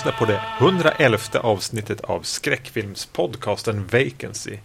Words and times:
Lyssnar 0.00 0.18
på 0.18 0.24
det 0.24 0.42
111 0.58 1.18
avsnittet 1.40 2.00
av 2.00 2.22
skräckfilmspodcasten 2.22 3.86
Vacancy. 3.86 4.58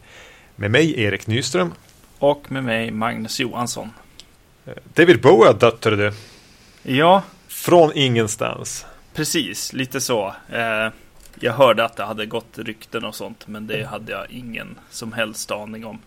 Med 0.56 0.72
mig 0.72 1.02
Erik 1.02 1.28
Nyström. 1.28 1.74
Och 2.20 2.52
med 2.52 2.64
mig 2.64 2.92
Magnus 2.92 3.40
Johansson. 3.40 3.90
David 4.94 5.22
Bowie 5.22 5.48
har 5.48 5.54
dött, 5.54 5.82
du. 5.82 6.14
Ja. 6.84 7.24
Från 7.48 7.92
ingenstans. 7.94 8.86
Precis, 9.14 9.74
lite 9.74 10.02
så. 10.02 10.36
Eh, 10.52 10.90
jag 11.40 11.54
hörde 11.54 11.86
att 11.86 11.96
det 11.96 12.04
hade 12.04 12.26
gått 12.26 12.58
rykten 12.58 13.06
och 13.06 13.16
sånt, 13.16 13.48
men 13.48 13.68
det 13.68 13.84
hade 13.84 14.12
jag 14.12 14.32
ingen 14.32 14.80
som 14.90 15.14
helst 15.14 15.52
aning 15.52 15.86
om. 15.86 16.00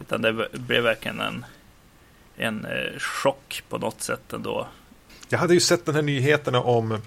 Utan 0.00 0.22
det 0.22 0.48
blev 0.52 0.82
verkligen 0.82 1.20
en, 1.20 1.44
en 2.36 2.64
eh, 2.64 2.98
chock 2.98 3.62
på 3.68 3.78
något 3.78 4.02
sätt 4.02 4.32
ändå. 4.32 4.66
Jag 5.28 5.38
hade 5.38 5.54
ju 5.54 5.60
sett 5.60 5.86
den 5.86 5.94
här 5.94 6.02
nyheterna 6.02 6.60
om 6.60 7.00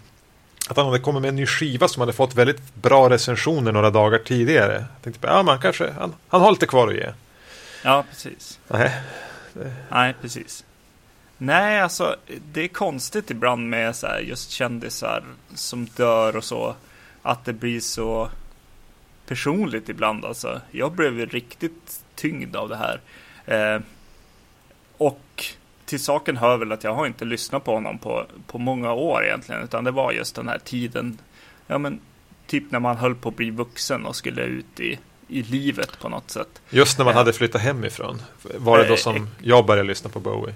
att 0.69 0.77
han 0.77 0.85
hade 0.85 0.99
kommit 0.99 1.21
med 1.21 1.29
en 1.29 1.35
ny 1.35 1.45
skiva 1.45 1.87
som 1.87 1.99
hade 1.99 2.13
fått 2.13 2.35
väldigt 2.35 2.75
bra 2.75 3.09
recensioner 3.09 3.71
några 3.71 3.89
dagar 3.89 4.19
tidigare. 4.19 4.73
Jag 4.73 5.01
tänkte, 5.01 5.27
ja 5.27 5.43
man 5.43 5.59
kanske, 5.59 5.91
han, 5.91 6.15
han 6.27 6.41
har 6.41 6.51
lite 6.51 6.65
kvar 6.67 6.87
att 6.87 6.95
ge. 6.95 7.09
Ja, 7.83 8.05
precis. 8.09 8.59
Nej. 8.67 9.01
Nej, 9.89 10.15
precis. 10.21 10.65
Nej, 11.37 11.81
alltså 11.81 12.15
det 12.53 12.63
är 12.63 12.67
konstigt 12.67 13.31
ibland 13.31 13.69
med 13.69 13.95
så 13.95 14.07
här, 14.07 14.19
just 14.19 14.51
kändisar 14.51 15.23
som 15.55 15.85
dör 15.85 16.35
och 16.35 16.43
så. 16.43 16.75
Att 17.21 17.45
det 17.45 17.53
blir 17.53 17.79
så 17.79 18.29
personligt 19.27 19.89
ibland 19.89 20.25
alltså. 20.25 20.61
Jag 20.71 20.91
blev 20.91 21.19
riktigt 21.19 22.01
tyngd 22.15 22.55
av 22.55 22.69
det 22.69 22.77
här. 22.77 23.01
Eh, 23.45 23.81
och 24.97 25.45
till 25.89 26.03
saken 26.03 26.37
hör 26.37 26.57
väl 26.57 26.71
att 26.71 26.83
jag 26.83 26.93
har 26.93 27.07
inte 27.07 27.25
lyssnat 27.25 27.63
på 27.63 27.73
honom 27.73 27.97
på, 27.97 28.25
på 28.47 28.57
många 28.57 28.93
år 28.93 29.25
egentligen. 29.25 29.63
Utan 29.63 29.83
det 29.83 29.91
var 29.91 30.11
just 30.11 30.35
den 30.35 30.47
här 30.47 30.59
tiden. 30.59 31.17
Ja 31.67 31.77
men 31.77 31.99
typ 32.47 32.71
när 32.71 32.79
man 32.79 32.97
höll 32.97 33.15
på 33.15 33.29
att 33.29 33.35
bli 33.35 33.49
vuxen 33.49 34.05
och 34.05 34.15
skulle 34.15 34.43
ut 34.43 34.79
i, 34.79 34.99
i 35.27 35.43
livet 35.43 35.99
på 35.99 36.09
något 36.09 36.31
sätt. 36.31 36.61
Just 36.69 36.97
när 36.97 37.05
man 37.05 37.15
hade 37.15 37.33
flyttat 37.33 37.61
hemifrån. 37.61 38.21
Var 38.55 38.77
det 38.77 38.87
då 38.87 38.97
som 38.97 39.27
jag 39.41 39.65
började 39.65 39.87
lyssna 39.87 40.09
på 40.09 40.19
Bowie? 40.19 40.55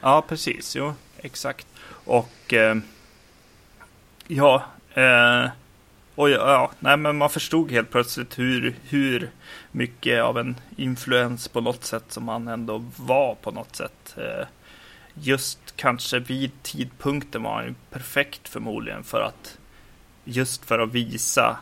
Ja, 0.00 0.24
precis. 0.28 0.76
Jo, 0.76 0.94
exakt. 1.16 1.66
Och 1.88 2.54
eh, 2.54 2.76
ja, 4.26 4.64
eh, 4.94 5.48
och 6.14 6.30
ja, 6.30 6.70
nej, 6.78 6.96
men 6.96 7.16
man 7.16 7.30
förstod 7.30 7.70
helt 7.70 7.90
plötsligt 7.90 8.38
hur, 8.38 8.76
hur 8.88 9.30
mycket 9.72 10.22
av 10.22 10.38
en 10.38 10.56
influens 10.76 11.48
på 11.48 11.60
något 11.60 11.84
sätt 11.84 12.04
som 12.08 12.28
han 12.28 12.48
ändå 12.48 12.84
var 12.96 13.34
på 13.34 13.50
något 13.50 13.76
sätt. 13.76 14.14
Eh, 14.16 14.46
just 15.20 15.76
kanske 15.76 16.18
vid 16.18 16.62
tidpunkten 16.62 17.42
var 17.42 17.54
han 17.54 17.64
ju 17.64 17.74
perfekt 17.90 18.48
förmodligen 18.48 19.04
för 19.04 19.20
att 19.20 19.58
just 20.24 20.64
för 20.64 20.78
att 20.78 20.92
visa 20.92 21.58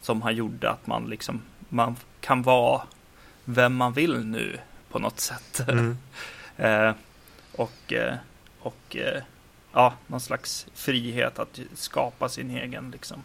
som 0.00 0.22
han 0.22 0.36
gjorde 0.36 0.70
att 0.70 0.86
man 0.86 1.04
liksom 1.04 1.42
man 1.68 1.96
kan 2.20 2.42
vara 2.42 2.82
vem 3.44 3.74
man 3.74 3.92
vill 3.92 4.24
nu 4.24 4.58
på 4.90 4.98
något 4.98 5.20
sätt. 5.20 5.68
Mm. 5.68 5.96
eh, 6.56 6.94
och, 7.52 7.92
eh, 7.92 8.14
och 8.60 8.96
eh, 8.96 9.22
ja, 9.72 9.94
någon 10.06 10.20
slags 10.20 10.66
frihet 10.74 11.38
att 11.38 11.60
skapa 11.74 12.28
sin 12.28 12.50
egen 12.50 12.90
liksom, 12.90 13.24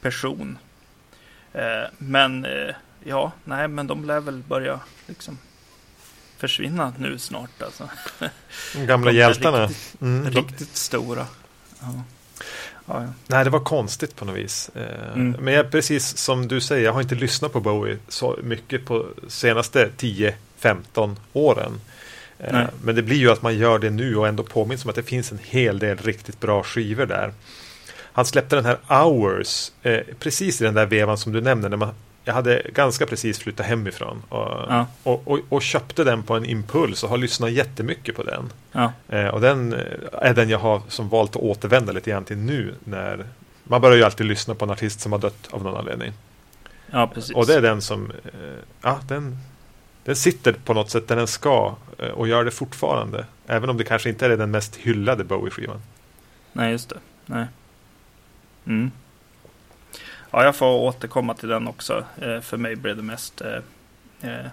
person. 0.00 0.58
Eh, 1.52 1.84
men 1.98 2.46
ja, 3.04 3.32
nej, 3.44 3.68
men 3.68 3.86
de 3.86 4.04
lär 4.04 4.20
väl 4.20 4.42
börja 4.42 4.80
liksom 5.06 5.38
försvinna 6.42 6.92
nu 6.98 7.18
snart. 7.18 7.62
Alltså. 7.62 7.88
De 8.74 8.86
gamla 8.86 9.10
de 9.10 9.16
hjältarna. 9.18 9.66
Riktigt, 9.66 10.02
mm, 10.02 10.30
riktigt 10.30 10.76
stora. 10.76 11.26
Ja. 11.80 12.02
Ja, 12.86 13.02
ja. 13.02 13.08
Nej, 13.26 13.44
det 13.44 13.50
var 13.50 13.60
konstigt 13.60 14.16
på 14.16 14.24
något 14.24 14.36
vis. 14.36 14.70
Mm. 15.14 15.36
Men 15.40 15.54
jag, 15.54 15.70
precis 15.70 16.16
som 16.16 16.48
du 16.48 16.60
säger, 16.60 16.84
jag 16.84 16.92
har 16.92 17.00
inte 17.00 17.14
lyssnat 17.14 17.52
på 17.52 17.60
Bowie 17.60 17.98
så 18.08 18.38
mycket 18.42 18.86
på 18.86 19.06
senaste 19.28 19.90
10-15 19.98 21.16
åren. 21.32 21.80
Nej. 22.50 22.66
Men 22.84 22.94
det 22.94 23.02
blir 23.02 23.16
ju 23.16 23.30
att 23.30 23.42
man 23.42 23.58
gör 23.58 23.78
det 23.78 23.90
nu 23.90 24.16
och 24.16 24.28
ändå 24.28 24.42
påminns 24.42 24.84
om 24.84 24.90
att 24.90 24.96
det 24.96 25.02
finns 25.02 25.32
en 25.32 25.40
hel 25.42 25.78
del 25.78 25.96
riktigt 25.96 26.40
bra 26.40 26.62
skivor 26.62 27.06
där. 27.06 27.32
Han 28.12 28.24
släppte 28.24 28.56
den 28.56 28.64
här 28.64 28.78
Hours 28.86 29.72
eh, 29.82 30.00
precis 30.18 30.60
i 30.60 30.64
den 30.64 30.74
där 30.74 30.86
vevan 30.86 31.18
som 31.18 31.32
du 31.32 31.40
nämnde. 31.40 31.68
När 31.68 31.76
man, 31.76 31.94
jag 32.24 32.34
hade 32.34 32.62
ganska 32.74 33.06
precis 33.06 33.38
flyttat 33.38 33.66
hemifrån 33.66 34.22
och, 34.28 34.48
ja. 34.68 34.86
och, 35.02 35.28
och, 35.28 35.40
och, 35.48 35.62
köpte 35.62 36.04
den 36.04 36.22
på 36.22 36.34
en 36.34 36.44
impuls 36.44 37.04
och 37.04 37.10
har 37.10 37.16
lyssnat 37.16 37.52
jättemycket 37.52 38.16
på 38.16 38.22
den. 38.22 38.52
Ja. 38.72 38.92
Eh, 39.08 39.26
och 39.26 39.40
den 39.40 39.72
är 40.12 40.34
den 40.34 40.48
jag 40.48 40.58
har 40.58 40.82
som 40.88 41.08
valt 41.08 41.36
att 41.36 41.42
återvända 41.42 41.92
lite 41.92 42.10
grann 42.10 42.24
till 42.24 42.36
nu. 42.36 42.74
när 42.84 43.26
Man 43.64 43.80
börjar 43.80 43.96
ju 43.96 44.04
alltid 44.04 44.26
lyssna 44.26 44.54
på 44.54 44.64
en 44.64 44.70
artist 44.70 45.00
som 45.00 45.12
har 45.12 45.18
dött 45.18 45.48
av 45.50 45.62
någon 45.62 45.76
anledning. 45.76 46.12
Ja, 46.90 47.10
precis. 47.14 47.36
Och 47.36 47.46
det 47.46 47.54
är 47.54 47.62
den 47.62 47.82
som, 47.82 48.10
eh, 48.10 48.58
ja, 48.82 49.00
den, 49.08 49.38
den 50.04 50.16
sitter 50.16 50.52
på 50.52 50.74
något 50.74 50.90
sätt 50.90 51.08
där 51.08 51.16
den 51.16 51.26
ska 51.26 51.74
eh, 51.98 52.08
och 52.08 52.28
gör 52.28 52.44
det 52.44 52.50
fortfarande. 52.50 53.26
Även 53.46 53.70
om 53.70 53.76
det 53.76 53.84
kanske 53.84 54.08
inte 54.08 54.26
är 54.26 54.36
den 54.36 54.50
mest 54.50 54.76
hyllade 54.76 55.24
Bowie-skivan. 55.24 55.80
Nej, 56.52 56.70
just 56.70 56.88
det. 56.88 56.98
Nej. 57.26 57.46
Mm. 58.66 58.90
Ja, 60.32 60.44
jag 60.44 60.56
får 60.56 60.66
återkomma 60.66 61.34
till 61.34 61.48
den 61.48 61.68
också. 61.68 62.04
Eh, 62.20 62.40
för 62.40 62.56
mig 62.56 62.76
blev 62.76 62.96
det 62.96 63.02
mest 63.02 63.40
eh, 63.40 64.46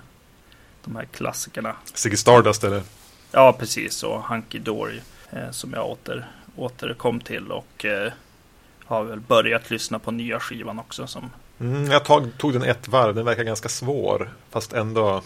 de 0.84 0.96
här 0.96 1.06
klassikerna. 1.06 1.76
Ziggy 1.94 2.18
Stardust 2.18 2.64
eller? 2.64 2.82
Ja, 3.32 3.54
precis. 3.54 4.04
Och 4.04 4.24
Hunky 4.24 4.60
Dory 4.60 5.00
som 5.52 5.74
jag 5.74 5.90
åter, 5.90 6.28
återkom 6.56 7.20
till. 7.20 7.52
Och 7.52 7.86
har 8.86 9.04
väl 9.04 9.20
börjat 9.20 9.70
lyssna 9.70 10.00
på 10.00 10.12
nya 10.12 10.40
skivan 10.40 10.80
också. 10.80 11.08
Som... 11.08 11.32
Mm, 11.60 11.92
jag 11.92 12.06
tog, 12.06 12.38
tog 12.38 12.54
den 12.54 12.64
ett 12.64 12.88
varv. 12.88 13.16
Den 13.16 13.26
verkar 13.26 13.44
ganska 13.44 13.70
svår. 13.70 14.30
Fast 14.50 14.74
ändå 14.74 15.22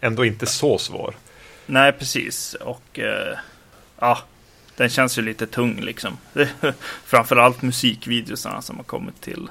ändå 0.00 0.24
inte 0.24 0.46
så 0.46 0.78
svår. 0.78 1.16
Nej, 1.66 1.92
precis. 1.92 2.54
Och 2.54 2.98
eh, 2.98 3.38
ja, 3.98 4.18
den 4.76 4.88
känns 4.88 5.18
ju 5.18 5.22
lite 5.22 5.46
tung 5.46 5.80
liksom. 5.80 6.18
Framförallt 7.04 7.62
musikvideosarna 7.62 8.62
som 8.62 8.76
har 8.76 8.84
kommit 8.84 9.20
till. 9.20 9.48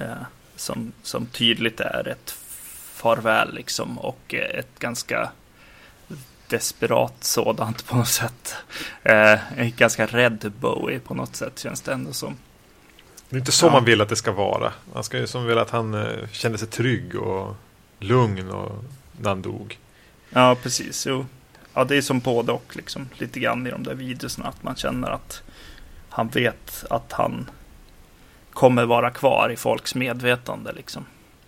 Eh, 0.00 0.22
som, 0.56 0.92
som 1.02 1.26
tydligt 1.26 1.80
är 1.80 2.08
ett 2.08 2.30
farväl 2.94 3.54
liksom. 3.54 3.98
Och 3.98 4.34
eh, 4.34 4.58
ett 4.58 4.78
ganska 4.78 5.30
desperat 6.48 7.24
sådant 7.24 7.86
på 7.86 7.96
något 7.96 8.08
sätt. 8.08 8.54
Eh, 9.02 9.38
ganska 9.76 10.06
rädd 10.06 10.52
Bowie 10.60 10.98
på 10.98 11.14
något 11.14 11.36
sätt 11.36 11.58
känns 11.58 11.80
det 11.80 11.92
ändå 11.92 12.12
som. 12.12 12.36
Det 13.28 13.36
är 13.36 13.38
inte 13.38 13.52
så 13.52 13.66
ja. 13.66 13.72
man 13.72 13.84
vill 13.84 14.00
att 14.00 14.08
det 14.08 14.16
ska 14.16 14.32
vara. 14.32 14.72
Man 14.94 15.04
ska 15.04 15.18
ju 15.18 15.26
som 15.26 15.46
vilja 15.46 15.62
att 15.62 15.70
han 15.70 15.94
eh, 15.94 16.28
kände 16.32 16.58
sig 16.58 16.68
trygg 16.68 17.16
och 17.16 17.56
lugn 17.98 18.50
och 18.50 18.84
när 19.20 19.28
han 19.28 19.42
dog. 19.42 19.78
Ja, 20.30 20.56
precis. 20.62 21.06
Jo. 21.06 21.26
Ja, 21.74 21.84
det 21.84 21.96
är 21.96 22.02
som 22.02 22.20
både 22.20 22.52
och 22.52 22.76
liksom. 22.76 23.08
Lite 23.18 23.40
grann 23.40 23.66
i 23.66 23.70
de 23.70 23.82
där 23.82 23.94
videorna. 23.94 24.48
Att 24.48 24.62
man 24.62 24.76
känner 24.76 25.10
att 25.10 25.42
han 26.08 26.28
vet 26.28 26.84
att 26.90 27.12
han 27.12 27.50
kommer 28.52 28.84
vara 28.84 29.10
kvar 29.10 29.50
i 29.52 29.56
folks 29.56 29.94
medvetande 29.94 30.72
liksom. 30.72 31.06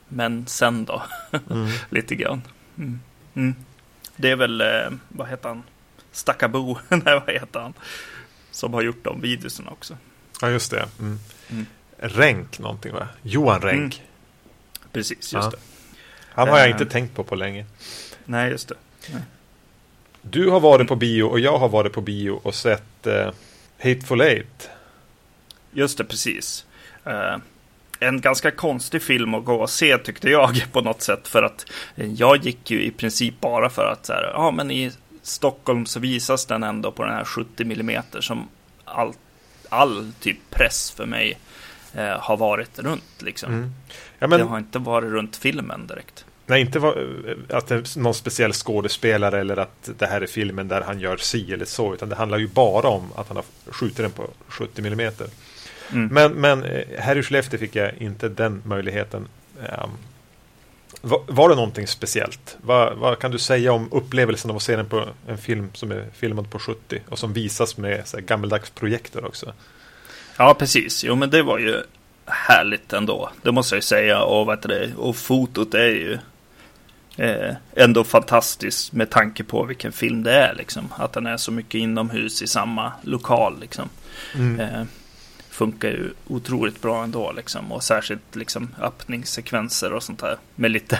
Men 0.09 0.47
sen 0.47 0.85
då? 0.85 1.03
Mm. 1.51 1.69
Lite 1.91 2.15
grann. 2.15 2.43
Mm. 2.79 3.01
Mm. 3.35 3.55
Det 4.17 4.31
är 4.31 4.37
väl, 4.37 4.61
eh, 4.61 4.91
vad 5.09 5.29
heter 5.29 5.49
han? 5.49 5.63
Stackabo, 6.13 6.79
nej 6.89 7.21
vad 7.27 7.31
heter 7.31 7.61
han? 7.61 7.75
Som 8.51 8.75
har 8.75 8.83
gjort 8.83 9.05
de 9.05 9.21
videorna 9.21 9.71
också. 9.71 9.97
Ja, 10.41 10.51
just 10.51 10.71
det. 10.71 10.89
Mm. 10.99 11.19
Mm. 11.51 11.67
Ränk 11.99 12.59
någonting 12.59 12.93
va? 12.93 13.09
Johan. 13.23 13.63
Mm. 13.63 13.91
Precis, 14.93 15.19
just 15.19 15.33
ja. 15.33 15.51
det. 15.51 15.59
Han 16.35 16.49
har 16.49 16.59
jag 16.59 16.71
inte 16.71 16.87
tänkt 16.87 17.15
på 17.15 17.25
på 17.25 17.35
länge. 17.35 17.67
Nej, 18.25 18.51
just 18.51 18.69
det. 18.69 18.75
Nej. 19.13 19.23
Du 20.23 20.51
har 20.51 20.61
varit 20.61 20.89
på 20.89 20.97
bio 20.97 21.23
och 21.23 21.41
jag 21.41 21.59
har 21.59 21.69
varit 21.69 21.93
på 21.93 22.01
bio 22.01 22.31
och 22.31 22.55
sett 22.55 23.07
uh, 23.07 23.31
Hateful 23.79 24.21
Eight. 24.21 24.71
Just 25.73 25.99
det, 25.99 26.05
precis. 26.05 26.67
Uh, 27.07 27.37
en 28.01 28.21
ganska 28.21 28.51
konstig 28.51 29.03
film 29.03 29.35
att 29.35 29.45
gå 29.45 29.55
och 29.55 29.71
se 29.71 29.99
tyckte 29.99 30.31
jag 30.31 30.67
på 30.73 30.81
något 30.81 31.03
sätt. 31.03 31.29
För 31.29 31.43
att 31.43 31.67
jag 31.95 32.37
gick 32.37 32.71
ju 32.71 32.83
i 32.83 32.91
princip 32.91 33.41
bara 33.41 33.71
för 33.71 33.85
att 33.85 34.07
så 34.07 34.13
här, 34.13 34.31
ja 34.35 34.51
men 34.51 34.71
i 34.71 34.93
Stockholm 35.23 35.87
så 35.87 36.01
visas 36.01 36.47
den 36.47 36.63
ändå 36.63 36.93
på 36.93 37.05
den 37.05 37.15
här 37.15 37.25
70 37.25 37.63
mm 37.63 38.03
som 38.21 38.49
all, 38.85 39.13
all 39.69 40.13
typ 40.21 40.39
press 40.51 40.91
för 40.91 41.07
mig 41.07 41.39
eh, 41.95 42.19
har 42.21 42.37
varit 42.37 42.79
runt. 42.79 43.23
Liksom. 43.23 43.53
Mm. 43.53 43.73
Ja, 44.19 44.27
men... 44.27 44.39
Det 44.39 44.45
har 44.45 44.59
inte 44.59 44.79
varit 44.79 45.11
runt 45.11 45.37
filmen 45.37 45.87
direkt. 45.87 46.25
Nej, 46.47 46.61
inte 46.61 46.79
var, 46.79 46.97
eh, 47.29 47.57
att 47.57 47.67
det 47.67 47.75
är 47.75 47.99
någon 47.99 48.15
speciell 48.15 48.53
skådespelare 48.53 49.41
eller 49.41 49.57
att 49.57 49.91
det 49.99 50.07
här 50.07 50.21
är 50.21 50.27
filmen 50.27 50.69
där 50.69 50.81
han 50.81 51.01
gör 51.01 51.17
si 51.17 51.53
eller 51.53 51.65
så. 51.65 51.95
Utan 51.95 52.09
det 52.09 52.17
handlar 52.17 52.39
ju 52.39 52.49
bara 52.49 52.89
om 52.89 53.13
att 53.17 53.29
han 53.29 53.37
har 53.37 53.45
skjutit 53.67 53.97
den 53.97 54.11
på 54.11 54.31
70 54.49 54.87
mm. 54.87 55.13
Mm. 55.93 56.07
Men, 56.07 56.33
men 56.33 56.65
eh, 56.65 56.85
här 56.99 57.17
i 57.17 57.23
Skellefteå 57.23 57.61
fick 57.61 57.77
jag 57.77 57.95
inte 57.99 58.29
den 58.29 58.63
möjligheten. 58.65 59.29
Um, 59.59 59.91
var, 61.01 61.23
var, 61.27 61.49
det 61.49 61.55
någonting 61.55 61.87
speciellt? 61.87 62.57
Vad, 62.63 62.97
vad, 62.97 63.19
kan 63.19 63.31
du 63.31 63.39
säga 63.39 63.73
om 63.73 63.89
upplevelsen 63.93 64.51
av 64.51 64.57
att 64.57 64.63
se 64.63 64.77
den 64.77 64.89
på 64.89 65.09
en 65.29 65.39
film 65.39 65.71
som 65.75 65.91
är 65.91 66.07
filmad 66.15 66.51
på 66.51 66.59
70 66.59 67.01
och 67.09 67.19
som 67.19 67.33
visas 67.33 67.77
med 67.77 68.07
så 68.07 68.17
här, 68.17 68.25
gammeldags 68.25 68.71
projektor 68.71 69.25
också? 69.25 69.53
Ja, 70.37 70.55
precis. 70.55 71.05
Jo, 71.05 71.15
men 71.15 71.31
det 71.31 71.43
var 71.43 71.59
ju 71.59 71.83
härligt 72.27 72.93
ändå. 72.93 73.31
Det 73.43 73.53
måste 73.53 73.75
jag 73.75 73.79
ju 73.79 73.83
säga. 73.83 74.23
Och, 74.23 74.47
vad 74.47 74.69
det, 74.69 74.91
och 74.97 75.17
fotot 75.17 75.75
är 75.75 75.89
ju 75.89 76.19
eh, 77.17 77.55
ändå 77.77 78.05
fantastiskt 78.05 78.93
med 78.93 79.11
tanke 79.11 79.45
på 79.45 79.65
vilken 79.65 79.93
film 79.93 80.23
det 80.23 80.35
är. 80.35 80.55
Liksom. 80.55 80.93
Att 80.97 81.13
den 81.13 81.27
är 81.27 81.37
så 81.37 81.53
mycket 81.53 81.75
inomhus 81.75 82.43
i 82.43 82.47
samma 82.47 82.93
lokal. 83.03 83.61
Liksom. 83.61 83.89
Mm. 84.35 84.61
Eh, 84.61 84.85
funkar 85.53 85.89
ju 85.89 86.11
otroligt 86.29 86.83
bra 86.83 87.05
ändå. 87.05 87.33
Liksom. 87.33 87.73
Och 87.73 87.83
särskilt 87.83 88.37
liksom, 88.37 88.69
öppningssekvenser 88.81 89.93
och 89.93 90.03
sånt 90.03 90.21
där. 90.21 90.37
Med 90.55 90.71
lite 90.71 90.99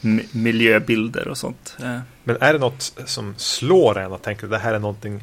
miljöbilder 0.32 1.28
och 1.28 1.38
sånt. 1.38 1.76
Men 2.24 2.36
är 2.40 2.52
det 2.52 2.58
något 2.58 2.92
som 3.04 3.34
slår 3.36 3.98
en 3.98 4.12
och 4.12 4.22
tänker 4.22 4.44
att 4.44 4.50
det 4.50 4.58
här 4.58 4.74
är 4.74 4.78
någonting 4.78 5.22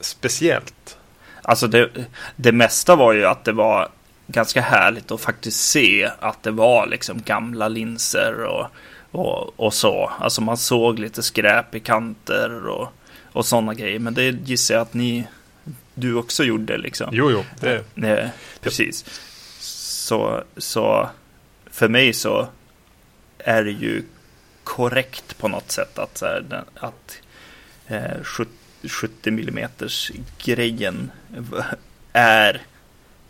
speciellt? 0.00 0.98
Alltså 1.42 1.66
det, 1.66 1.90
det 2.36 2.52
mesta 2.52 2.96
var 2.96 3.12
ju 3.12 3.24
att 3.24 3.44
det 3.44 3.52
var 3.52 3.88
ganska 4.26 4.60
härligt 4.60 5.10
att 5.10 5.20
faktiskt 5.20 5.70
se 5.70 6.10
att 6.20 6.42
det 6.42 6.50
var 6.50 6.86
liksom 6.86 7.22
gamla 7.22 7.68
linser 7.68 8.44
och, 8.44 8.66
och, 9.10 9.60
och 9.60 9.74
så. 9.74 10.10
Alltså 10.18 10.40
man 10.40 10.56
såg 10.56 10.98
lite 10.98 11.22
skräp 11.22 11.74
i 11.74 11.80
kanter 11.80 12.66
och, 12.66 12.88
och 13.32 13.46
sådana 13.46 13.74
grejer. 13.74 13.98
Men 13.98 14.14
det 14.14 14.30
gissar 14.30 14.74
jag 14.74 14.82
att 14.82 14.94
ni, 14.94 15.26
du 15.94 16.14
också 16.14 16.44
gjorde 16.44 16.78
liksom. 16.78 17.08
Jo, 17.12 17.30
jo. 17.30 17.44
Det... 17.60 17.84
Nej, 17.94 18.30
precis. 18.60 19.04
Så, 19.60 20.44
så 20.56 21.08
för 21.66 21.88
mig 21.88 22.12
så 22.12 22.48
är 23.38 23.64
det 23.64 23.70
ju 23.70 24.02
korrekt 24.64 25.38
på 25.38 25.48
något 25.48 25.70
sätt 25.70 25.98
att, 25.98 26.18
så 26.18 26.26
här, 26.26 26.64
att 26.74 27.20
eh, 27.86 28.22
70 28.22 29.28
mm 29.28 29.68
grejen 30.44 31.10
är 32.12 32.62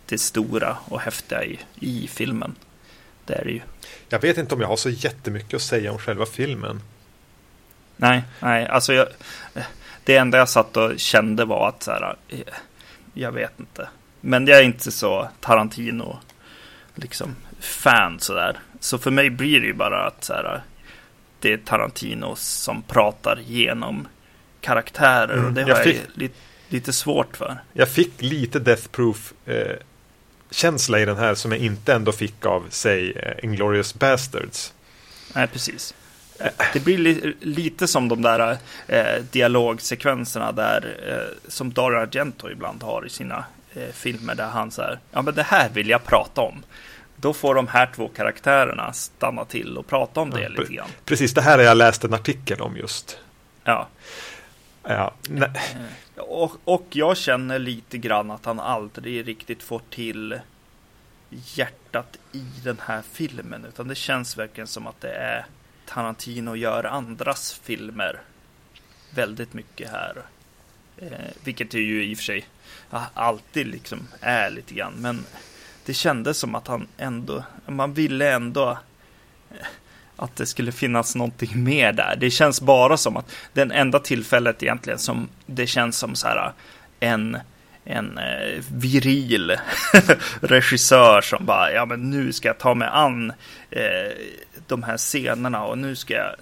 det 0.06 0.18
stora 0.18 0.76
och 0.88 1.00
häftiga 1.00 1.44
i, 1.44 1.58
i 1.74 2.08
filmen. 2.08 2.54
Det 3.24 3.34
är 3.34 3.44
det 3.44 3.50
ju. 3.50 3.60
Jag 4.08 4.20
vet 4.20 4.38
inte 4.38 4.54
om 4.54 4.60
jag 4.60 4.68
har 4.68 4.76
så 4.76 4.90
jättemycket 4.90 5.54
att 5.54 5.62
säga 5.62 5.92
om 5.92 5.98
själva 5.98 6.26
filmen. 6.26 6.80
Nej, 7.96 8.22
nej, 8.40 8.66
alltså 8.66 8.92
jag, 8.92 9.08
det 10.04 10.16
enda 10.16 10.38
jag 10.38 10.48
satt 10.48 10.76
och 10.76 11.00
kände 11.00 11.44
var 11.44 11.68
att 11.68 11.82
så 11.82 11.90
här, 11.90 12.16
jag 13.14 13.32
vet 13.32 13.60
inte. 13.60 13.88
Men 14.20 14.46
jag 14.46 14.58
är 14.58 14.62
inte 14.62 14.90
så 14.92 15.28
Tarantino 15.40 16.18
liksom 16.94 17.36
fan 17.60 18.20
sådär. 18.20 18.58
Så 18.80 18.98
för 18.98 19.10
mig 19.10 19.30
blir 19.30 19.60
det 19.60 19.66
ju 19.66 19.74
bara 19.74 20.06
att 20.06 20.24
så 20.24 20.32
här, 20.32 20.62
det 21.40 21.52
är 21.52 21.56
Tarantino 21.56 22.36
som 22.36 22.82
pratar 22.82 23.40
genom 23.46 24.08
karaktärer 24.60 25.34
mm, 25.34 25.46
och 25.46 25.52
det 25.52 25.62
har 25.62 25.68
jag, 25.68 25.84
fick, 25.84 25.96
jag 25.96 26.04
lite, 26.14 26.34
lite 26.68 26.92
svårt 26.92 27.36
för. 27.36 27.58
Jag 27.72 27.88
fick 27.88 28.22
lite 28.22 28.58
Death 28.58 28.88
Proof 28.88 29.32
eh, 29.46 29.76
känsla 30.50 31.00
i 31.00 31.04
den 31.04 31.16
här 31.16 31.34
som 31.34 31.52
jag 31.52 31.60
inte 31.60 31.94
ändå 31.94 32.12
fick 32.12 32.46
av, 32.46 32.64
säg, 32.70 33.12
eh, 33.12 33.44
Inglourious 33.44 33.94
Bastards. 33.94 34.72
Nej, 35.34 35.46
precis. 35.46 35.94
Det 36.72 36.80
blir 36.84 36.98
li 36.98 37.34
lite 37.40 37.86
som 37.86 38.08
de 38.08 38.22
där 38.22 38.58
eh, 38.86 39.22
dialogsekvenserna 39.30 40.52
där 40.52 40.96
eh, 41.08 41.50
som 41.50 41.72
Dario 41.72 41.98
Argento 41.98 42.50
ibland 42.50 42.82
har 42.82 43.06
i 43.06 43.08
sina 43.08 43.44
eh, 43.74 43.92
filmer 43.92 44.34
där 44.34 44.48
han 44.48 44.70
säger 44.70 44.98
ja 45.10 45.22
men 45.22 45.34
det 45.34 45.42
här 45.42 45.68
vill 45.68 45.88
jag 45.88 46.04
prata 46.04 46.40
om. 46.40 46.62
Då 47.16 47.32
får 47.32 47.54
de 47.54 47.68
här 47.68 47.90
två 47.94 48.08
karaktärerna 48.08 48.92
stanna 48.92 49.44
till 49.44 49.78
och 49.78 49.86
prata 49.86 50.20
om 50.20 50.30
det 50.30 50.42
ja, 50.42 50.48
lite 50.48 50.72
grann. 50.72 50.88
Precis, 51.04 51.34
det 51.34 51.42
här 51.42 51.58
har 51.58 51.64
jag 51.64 51.76
läst 51.76 52.04
en 52.04 52.14
artikel 52.14 52.60
om 52.60 52.76
just. 52.76 53.18
Ja. 53.64 53.88
Ja, 54.82 55.14
nej. 55.28 55.50
Och, 56.16 56.52
och 56.64 56.86
jag 56.90 57.16
känner 57.16 57.58
lite 57.58 57.98
grann 57.98 58.30
att 58.30 58.44
han 58.44 58.60
aldrig 58.60 59.28
riktigt 59.28 59.62
får 59.62 59.80
till 59.90 60.40
hjärtat 61.30 62.16
i 62.32 62.44
den 62.64 62.80
här 62.86 63.02
filmen. 63.12 63.64
Utan 63.64 63.88
det 63.88 63.94
känns 63.94 64.38
verkligen 64.38 64.66
som 64.66 64.86
att 64.86 65.00
det 65.00 65.12
är 65.12 65.46
Tarantino 65.86 66.56
gör 66.56 66.84
andras 66.84 67.60
filmer 67.62 68.20
väldigt 69.14 69.54
mycket 69.54 69.90
här. 69.90 70.22
Eh, 70.96 71.08
vilket 71.44 71.70
det 71.70 71.80
ju 71.80 72.04
i 72.04 72.14
och 72.14 72.18
för 72.18 72.24
sig 72.24 72.46
alltid 73.14 73.66
liksom 73.66 74.08
är 74.20 74.50
lite 74.50 74.74
grann. 74.74 74.92
Men 74.96 75.24
det 75.84 75.94
kändes 75.94 76.38
som 76.38 76.54
att 76.54 76.66
han 76.66 76.86
ändå, 76.96 77.44
man 77.66 77.94
ville 77.94 78.32
ändå 78.32 78.78
eh, 79.50 79.66
att 80.16 80.36
det 80.36 80.46
skulle 80.46 80.72
finnas 80.72 81.14
någonting 81.14 81.64
mer 81.64 81.92
där. 81.92 82.16
Det 82.16 82.30
känns 82.30 82.60
bara 82.60 82.96
som 82.96 83.16
att 83.16 83.34
den 83.52 83.72
enda 83.72 83.98
tillfället 83.98 84.62
egentligen 84.62 84.98
som 84.98 85.28
det 85.46 85.66
känns 85.66 85.98
som 85.98 86.14
så 86.14 86.28
här 86.28 86.46
eh, 87.00 87.12
en 87.12 87.38
en 87.84 88.18
eh, 88.18 88.62
viril 88.74 89.56
regissör 90.40 91.20
som 91.20 91.46
bara, 91.46 91.72
ja 91.72 91.86
men 91.86 92.10
nu 92.10 92.32
ska 92.32 92.48
jag 92.48 92.58
ta 92.58 92.74
mig 92.74 92.88
an 92.92 93.32
eh, 93.70 94.12
de 94.66 94.82
här 94.82 94.96
scenerna 94.96 95.64
och 95.64 95.78
nu 95.78 95.96
ska 95.96 96.14
jag, 96.14 96.34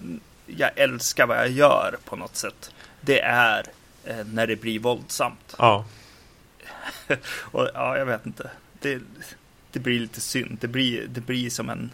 jag 0.47 0.71
älskar 0.77 1.27
vad 1.27 1.37
jag 1.37 1.51
gör 1.51 1.97
på 2.05 2.17
något 2.17 2.37
sätt. 2.37 2.71
Det 3.01 3.21
är 3.21 3.67
eh, 4.05 4.25
när 4.33 4.47
det 4.47 4.57
blir 4.57 4.79
våldsamt. 4.79 5.55
Ja. 5.59 5.85
och 7.33 7.69
ja, 7.75 7.99
jag 7.99 8.07
vet 8.07 8.27
inte. 8.27 8.51
Det, 8.81 9.01
det 9.73 9.79
blir 9.79 10.01
lite 10.01 10.21
synd. 10.21 10.59
Det 10.61 10.69
blir, 10.69 11.07
det 11.09 11.21
blir 11.21 11.51
som 11.51 11.71
en, 11.71 11.91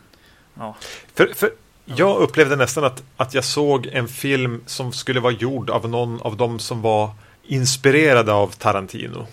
ja. 0.55 0.77
För, 1.15 1.33
för 1.35 1.51
jag 1.85 2.19
upplevde 2.19 2.57
nästan 2.57 2.85
att, 2.85 3.03
att 3.17 3.35
jag 3.35 3.45
såg 3.45 3.87
en 3.87 4.09
film 4.09 4.63
som 4.67 4.93
skulle 4.93 5.21
vara 5.21 5.33
gjord 5.33 5.71
av 5.71 5.89
någon 5.89 6.21
av 6.21 6.37
dem 6.37 6.59
som 6.59 6.83
var 6.83 7.11
inspirerade 7.47 8.33
av 8.33 8.49
Tarantino. 8.49 9.27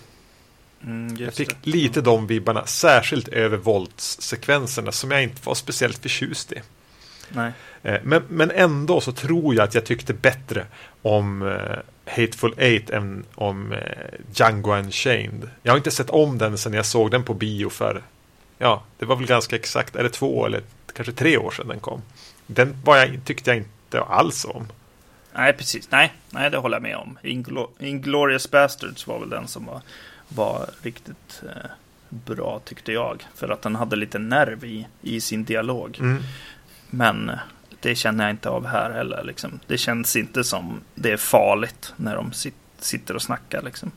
Mm, 0.84 1.16
jag 1.16 1.34
fick 1.34 1.48
det. 1.48 1.70
lite 1.70 2.00
de 2.00 2.26
vibbarna, 2.26 2.66
särskilt 2.66 3.28
över 3.28 3.56
våldssekvenserna 3.56 4.92
som 4.92 5.10
jag 5.10 5.22
inte 5.22 5.40
var 5.44 5.54
speciellt 5.54 5.98
förtjust 5.98 6.52
i. 6.52 6.62
Nej. 7.28 7.52
Eh, 7.82 8.00
men, 8.02 8.22
men 8.28 8.50
ändå 8.50 9.00
så 9.00 9.12
tror 9.12 9.54
jag 9.54 9.64
att 9.64 9.74
jag 9.74 9.84
tyckte 9.84 10.14
bättre 10.14 10.66
om 11.02 11.42
uh, 11.42 11.76
Hateful 12.06 12.54
Eight 12.56 12.90
än 12.90 13.24
om 13.34 13.72
uh, 13.72 13.78
Django 14.34 14.74
Unchained. 14.74 15.50
Jag 15.62 15.72
har 15.72 15.76
inte 15.76 15.90
sett 15.90 16.10
om 16.10 16.38
den 16.38 16.58
sedan 16.58 16.72
jag 16.72 16.86
såg 16.86 17.10
den 17.10 17.24
på 17.24 17.34
bio 17.34 17.68
för, 17.68 18.02
ja, 18.58 18.82
det 18.98 19.06
var 19.06 19.16
väl 19.16 19.26
ganska 19.26 19.56
exakt, 19.56 19.96
är 19.96 20.02
det 20.02 20.08
två 20.10 20.46
eller 20.46 20.62
kanske 20.92 21.12
tre 21.12 21.36
år 21.36 21.50
sedan 21.50 21.68
den 21.68 21.80
kom. 21.80 22.02
Den 22.46 22.76
var 22.84 22.96
jag, 22.96 23.24
tyckte 23.24 23.50
jag 23.50 23.56
inte 23.56 24.00
alls 24.00 24.44
om. 24.44 24.66
Nej, 25.32 25.52
precis. 25.52 25.90
Nej, 25.90 26.12
nej 26.30 26.50
det 26.50 26.58
håller 26.58 26.76
jag 26.76 26.82
med 26.82 26.96
om. 26.96 27.18
Inglo 27.22 27.70
Inglorious 27.78 28.50
Bastards 28.50 29.06
var 29.06 29.18
väl 29.20 29.30
den 29.30 29.48
som 29.48 29.66
var, 29.66 29.80
var 30.28 30.70
riktigt 30.82 31.42
eh, 31.42 31.70
bra 32.08 32.60
tyckte 32.64 32.92
jag. 32.92 33.26
För 33.34 33.48
att 33.48 33.62
den 33.62 33.76
hade 33.76 33.96
lite 33.96 34.18
nerv 34.18 34.64
i, 34.64 34.86
i 35.02 35.20
sin 35.20 35.44
dialog. 35.44 35.98
Mm. 36.00 36.22
Men 36.90 37.30
det 37.80 37.94
känner 37.94 38.24
jag 38.24 38.30
inte 38.30 38.48
av 38.48 38.66
här 38.66 38.90
heller. 38.90 39.24
Liksom. 39.24 39.60
Det 39.66 39.78
känns 39.78 40.16
inte 40.16 40.44
som 40.44 40.80
det 40.94 41.12
är 41.12 41.16
farligt 41.16 41.94
när 41.96 42.16
de 42.16 42.32
sit, 42.32 42.54
sitter 42.78 43.14
och 43.14 43.22
snackar. 43.22 43.62
Liksom. 43.62 43.90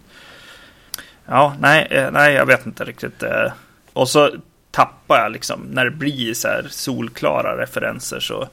Ja, 1.26 1.56
nej, 1.60 1.88
eh, 1.90 2.12
nej, 2.12 2.34
jag 2.34 2.46
vet 2.46 2.66
inte 2.66 2.84
riktigt. 2.84 3.24
Eh. 3.24 3.52
Och 3.94 4.10
så 4.10 4.32
tappar 4.72 5.18
jag 5.18 5.32
liksom, 5.32 5.62
när 5.62 5.86
det 5.86 5.92
blir 5.92 6.34
så 6.34 6.48
här 6.48 6.68
solklara 6.70 7.62
referenser 7.62 8.20
så 8.20 8.50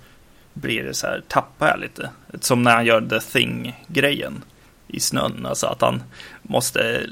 blir 0.53 0.85
det 0.85 0.95
så 0.95 1.07
här, 1.07 1.23
tappar 1.29 1.69
jag 1.69 1.81
lite. 1.81 2.11
Som 2.41 2.63
när 2.63 2.75
han 2.75 2.87
gör 2.87 3.01
The 3.01 3.21
Thing-grejen 3.21 4.45
i 4.89 5.01
snön. 5.01 5.47
Alltså 5.47 5.67
att 5.67 5.81
han 5.81 6.03
måste 6.43 7.07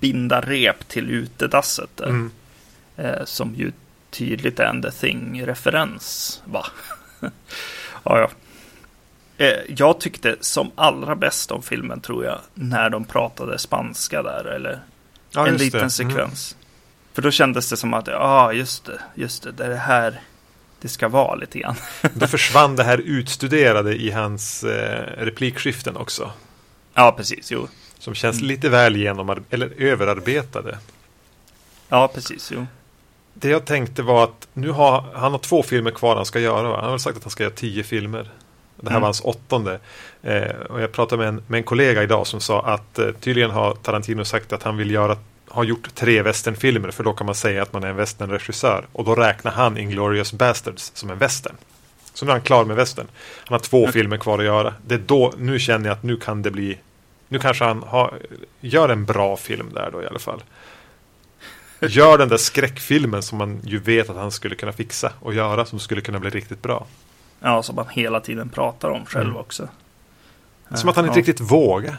binda 0.00 0.40
rep 0.40 0.88
till 0.88 1.10
utedasset. 1.10 2.00
Mm. 2.00 2.30
Eh, 2.96 3.24
som 3.24 3.54
ju 3.54 3.72
tydligt 4.14 4.60
är 4.60 4.64
en 4.64 4.82
The 4.82 4.90
Thing-referens. 4.90 6.40
Va? 6.44 6.66
ja, 8.04 8.18
ja. 8.18 8.30
Eh, 9.36 9.58
jag 9.68 10.00
tyckte 10.00 10.36
som 10.40 10.70
allra 10.74 11.16
bäst 11.16 11.50
om 11.50 11.62
filmen 11.62 12.00
tror 12.00 12.24
jag 12.24 12.38
när 12.54 12.90
de 12.90 13.04
pratade 13.04 13.58
spanska 13.58 14.22
där. 14.22 14.44
Eller 14.44 14.80
ja, 15.30 15.46
en 15.46 15.56
liten 15.56 15.70
det. 15.70 15.78
Mm. 15.78 15.90
sekvens. 15.90 16.52
Mm. 16.52 16.64
För 17.12 17.22
då 17.22 17.30
kändes 17.30 17.70
det 17.70 17.76
som 17.76 17.94
att, 17.94 18.06
ja 18.06 18.18
ah, 18.18 18.52
just 18.52 18.84
det, 18.84 19.00
just 19.14 19.42
det, 19.42 19.52
det 19.52 19.64
är 19.64 19.70
det 19.70 19.76
här 19.76 20.20
det 20.80 20.88
ska 20.88 21.08
vara 21.08 21.34
lite 21.34 21.58
grann. 21.58 21.76
då 22.14 22.26
försvann 22.26 22.76
det 22.76 22.84
här 22.84 22.98
utstuderade 22.98 23.94
i 23.96 24.10
hans 24.10 24.64
eh, 24.64 25.24
replikskiften 25.24 25.96
också. 25.96 26.32
Ja, 26.94 27.14
precis, 27.16 27.52
jo. 27.52 27.68
Som 27.98 28.14
känns 28.14 28.36
mm. 28.36 28.48
lite 28.48 28.68
väl 28.68 28.96
genom 28.96 29.44
eller 29.50 29.82
överarbetade. 29.82 30.78
Ja, 31.88 32.08
precis, 32.14 32.50
jo. 32.52 32.66
Det 33.44 33.50
jag 33.50 33.64
tänkte 33.64 34.02
var 34.02 34.24
att 34.24 34.48
nu 34.52 34.70
har 34.70 35.04
han 35.14 35.32
har 35.32 35.38
två 35.38 35.62
filmer 35.62 35.90
kvar 35.90 36.16
han 36.16 36.26
ska 36.26 36.40
göra. 36.40 36.68
Va? 36.68 36.80
Han 36.80 36.90
har 36.90 36.98
sagt 36.98 37.16
att 37.16 37.24
han 37.24 37.30
ska 37.30 37.42
göra 37.42 37.54
tio 37.54 37.82
filmer. 37.82 38.30
Det 38.76 38.90
här 38.90 38.90
mm. 38.90 39.00
var 39.00 39.06
hans 39.06 39.20
åttonde. 39.20 39.78
Eh, 40.22 40.56
och 40.70 40.80
jag 40.80 40.92
pratade 40.92 41.18
med 41.18 41.28
en, 41.28 41.42
med 41.46 41.58
en 41.58 41.64
kollega 41.64 42.02
idag 42.02 42.26
som 42.26 42.40
sa 42.40 42.62
att 42.62 42.98
eh, 42.98 43.10
tydligen 43.20 43.50
har 43.50 43.74
Tarantino 43.74 44.24
sagt 44.24 44.52
att 44.52 44.62
han 44.62 44.76
vill 44.76 44.90
göra 44.90 45.16
har 45.48 45.64
gjort 45.64 45.94
tre 45.94 46.22
westernfilmer 46.22 46.90
för 46.90 47.04
då 47.04 47.12
kan 47.12 47.26
man 47.26 47.34
säga 47.34 47.62
att 47.62 47.72
man 47.72 47.84
är 47.84 47.88
en 47.88 47.96
westernregissör. 47.96 48.86
Och 48.92 49.04
då 49.04 49.14
räknar 49.14 49.52
han 49.52 49.78
Inglourious 49.78 50.32
Bastards 50.32 50.92
som 50.94 51.10
en 51.10 51.18
western. 51.18 51.56
Så 52.14 52.24
nu 52.24 52.30
är 52.30 52.34
han 52.34 52.42
klar 52.42 52.64
med 52.64 52.76
western. 52.76 53.06
Han 53.36 53.54
har 53.54 53.60
två 53.60 53.78
mm. 53.78 53.92
filmer 53.92 54.16
kvar 54.16 54.38
att 54.38 54.44
göra. 54.44 54.74
Det 54.86 54.94
är 54.94 55.02
då, 55.06 55.32
nu 55.38 55.58
känner 55.58 55.88
jag 55.88 55.96
att 55.96 56.02
nu 56.02 56.16
kan 56.16 56.42
det 56.42 56.50
bli 56.50 56.78
Nu 57.28 57.38
kanske 57.38 57.64
han 57.64 57.82
har, 57.82 58.18
gör 58.60 58.88
en 58.88 59.04
bra 59.04 59.36
film 59.36 59.70
där 59.74 59.90
då 59.92 60.02
i 60.02 60.06
alla 60.06 60.18
fall. 60.18 60.42
Gör 61.88 62.18
den 62.18 62.28
där 62.28 62.36
skräckfilmen 62.36 63.22
som 63.22 63.38
man 63.38 63.60
ju 63.64 63.78
vet 63.78 64.10
att 64.10 64.16
han 64.16 64.30
skulle 64.30 64.54
kunna 64.54 64.72
fixa 64.72 65.12
och 65.20 65.34
göra 65.34 65.66
som 65.66 65.78
skulle 65.78 66.00
kunna 66.00 66.20
bli 66.20 66.30
riktigt 66.30 66.62
bra. 66.62 66.86
Ja, 67.40 67.62
som 67.62 67.78
han 67.78 67.88
hela 67.88 68.20
tiden 68.20 68.48
pratar 68.48 68.88
om 68.88 69.06
själv 69.06 69.26
mm. 69.26 69.36
också. 69.36 69.68
Som 70.74 70.88
att 70.88 70.96
han 70.96 71.04
inte 71.04 71.18
ja. 71.18 71.20
riktigt 71.20 71.40
vågar. 71.40 71.96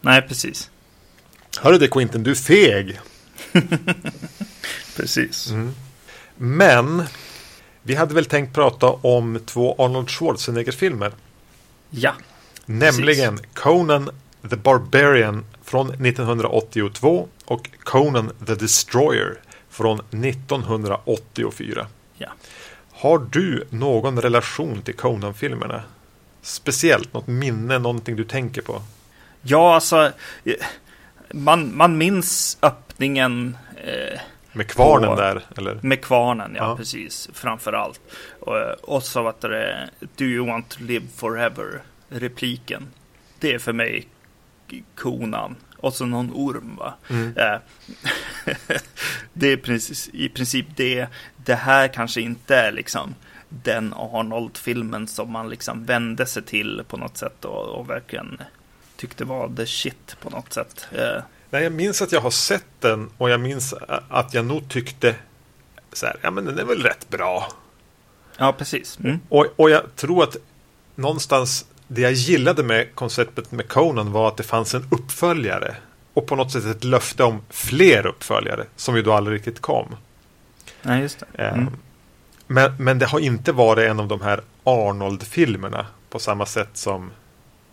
Nej, 0.00 0.22
precis. 0.22 0.70
Hörru 1.58 1.78
det 1.78 1.88
Quinten, 1.88 2.22
du 2.22 2.30
är 2.30 2.34
feg. 2.34 3.00
precis. 4.96 5.50
Mm. 5.50 5.74
Men 6.36 7.02
vi 7.82 7.94
hade 7.94 8.14
väl 8.14 8.24
tänkt 8.24 8.54
prata 8.54 8.86
om 8.86 9.40
två 9.46 9.76
Arnold 9.78 10.10
Schwarzenegger-filmer. 10.10 11.12
Ja. 11.90 12.12
Nämligen 12.66 13.36
precis. 13.36 13.54
Conan 13.54 14.10
the 14.50 14.56
Barbarian 14.56 15.44
från 15.66 15.90
1982 15.90 17.28
och 17.44 17.70
Conan 17.78 18.32
the 18.46 18.54
Destroyer 18.54 19.38
från 19.70 20.00
1984. 20.24 21.86
Ja. 22.18 22.28
Har 22.92 23.26
du 23.30 23.66
någon 23.70 24.22
relation 24.22 24.82
till 24.82 24.94
Conan-filmerna? 24.94 25.82
Speciellt 26.42 27.12
något 27.12 27.26
minne, 27.26 27.78
någonting 27.78 28.16
du 28.16 28.24
tänker 28.24 28.62
på? 28.62 28.82
Ja, 29.42 29.74
alltså 29.74 30.12
man, 31.30 31.76
man 31.76 31.98
minns 31.98 32.58
öppningen 32.62 33.56
eh, 33.76 34.20
med 34.52 34.68
kvarnen 34.68 35.10
på, 35.10 35.16
där? 35.16 35.42
Eller? 35.56 35.78
Med 35.82 36.04
kvarnen, 36.04 36.52
ja, 36.56 36.68
ja. 36.68 36.76
precis. 36.76 37.28
Framför 37.32 37.72
allt. 37.72 38.00
Och, 38.40 38.56
och 38.94 39.02
så 39.02 39.22
var 39.22 39.34
det 39.40 39.90
Do 40.16 40.24
you 40.24 40.46
want 40.46 40.68
to 40.68 40.82
live 40.82 41.06
forever? 41.16 41.82
Repliken. 42.08 42.86
Det 43.38 43.54
är 43.54 43.58
för 43.58 43.72
mig 43.72 44.08
konan. 44.94 45.56
Och 45.76 45.94
så 45.94 46.06
någon 46.06 46.30
orm 46.34 46.76
va. 46.76 46.94
Mm. 47.10 47.36
Eh, 47.36 47.58
det 49.32 49.52
är 49.52 49.56
precis, 49.56 50.10
i 50.12 50.28
princip 50.28 50.66
det. 50.76 51.06
Det 51.36 51.54
här 51.54 51.88
kanske 51.88 52.20
inte 52.20 52.56
är 52.56 52.72
liksom 52.72 53.14
den 53.48 53.94
Arnold-filmen 53.94 55.08
som 55.08 55.32
man 55.32 55.48
liksom 55.48 55.84
vände 55.84 56.26
sig 56.26 56.42
till 56.42 56.82
på 56.88 56.96
något 56.96 57.16
sätt 57.16 57.44
och, 57.44 57.68
och 57.68 57.90
verkligen 57.90 58.38
tyckte 58.96 59.24
var 59.24 59.48
the 59.56 59.66
shit 59.66 60.16
på 60.20 60.30
något 60.30 60.52
sätt. 60.52 60.86
Eh, 60.92 61.22
Nej, 61.50 61.62
jag 61.62 61.72
minns 61.72 62.02
att 62.02 62.12
jag 62.12 62.20
har 62.20 62.30
sett 62.30 62.66
den 62.80 63.10
och 63.18 63.30
jag 63.30 63.40
minns 63.40 63.74
att 64.08 64.34
jag 64.34 64.46
nog 64.46 64.68
tyckte 64.68 65.14
så 65.92 66.06
här, 66.06 66.16
ja 66.22 66.30
men 66.30 66.44
den 66.44 66.58
är 66.58 66.64
väl 66.64 66.82
rätt 66.82 67.08
bra. 67.08 67.52
Ja, 68.36 68.52
precis. 68.52 68.98
Mm. 68.98 69.20
Och, 69.28 69.46
och 69.56 69.70
jag 69.70 69.96
tror 69.96 70.22
att 70.22 70.36
någonstans 70.94 71.66
det 71.88 72.00
jag 72.00 72.12
gillade 72.12 72.62
med 72.62 72.94
konceptet 72.94 73.52
med 73.52 73.68
Conan 73.68 74.12
var 74.12 74.28
att 74.28 74.36
det 74.36 74.42
fanns 74.42 74.74
en 74.74 74.88
uppföljare. 74.90 75.76
Och 76.14 76.26
på 76.26 76.36
något 76.36 76.52
sätt 76.52 76.64
ett 76.64 76.84
löfte 76.84 77.24
om 77.24 77.42
fler 77.50 78.06
uppföljare 78.06 78.64
som 78.76 78.96
ju 78.96 79.02
då 79.02 79.12
aldrig 79.12 79.36
riktigt 79.36 79.60
kom. 79.60 79.96
Nej, 80.82 81.00
just 81.00 81.18
det. 81.18 81.42
Eh, 81.44 81.52
mm. 81.52 81.72
Men, 82.46 82.76
men 82.78 82.98
det 82.98 83.06
har 83.06 83.20
inte 83.20 83.52
varit 83.52 83.90
en 83.90 84.00
av 84.00 84.08
de 84.08 84.20
här 84.20 84.40
Arnold-filmerna 84.64 85.86
på 86.10 86.18
samma 86.18 86.46
sätt 86.46 86.70
som 86.72 87.10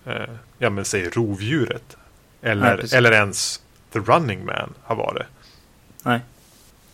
eh, 0.05 0.29
ja, 0.57 0.69
men 0.69 0.85
säg 0.85 1.09
Rovdjuret. 1.09 1.97
Eller, 2.41 2.77
Nej, 2.77 2.97
eller 2.97 3.11
ens 3.11 3.61
The 3.93 3.99
Running 3.99 4.45
Man 4.45 4.73
har 4.83 4.95
varit. 4.95 5.27
Nej, 6.03 6.19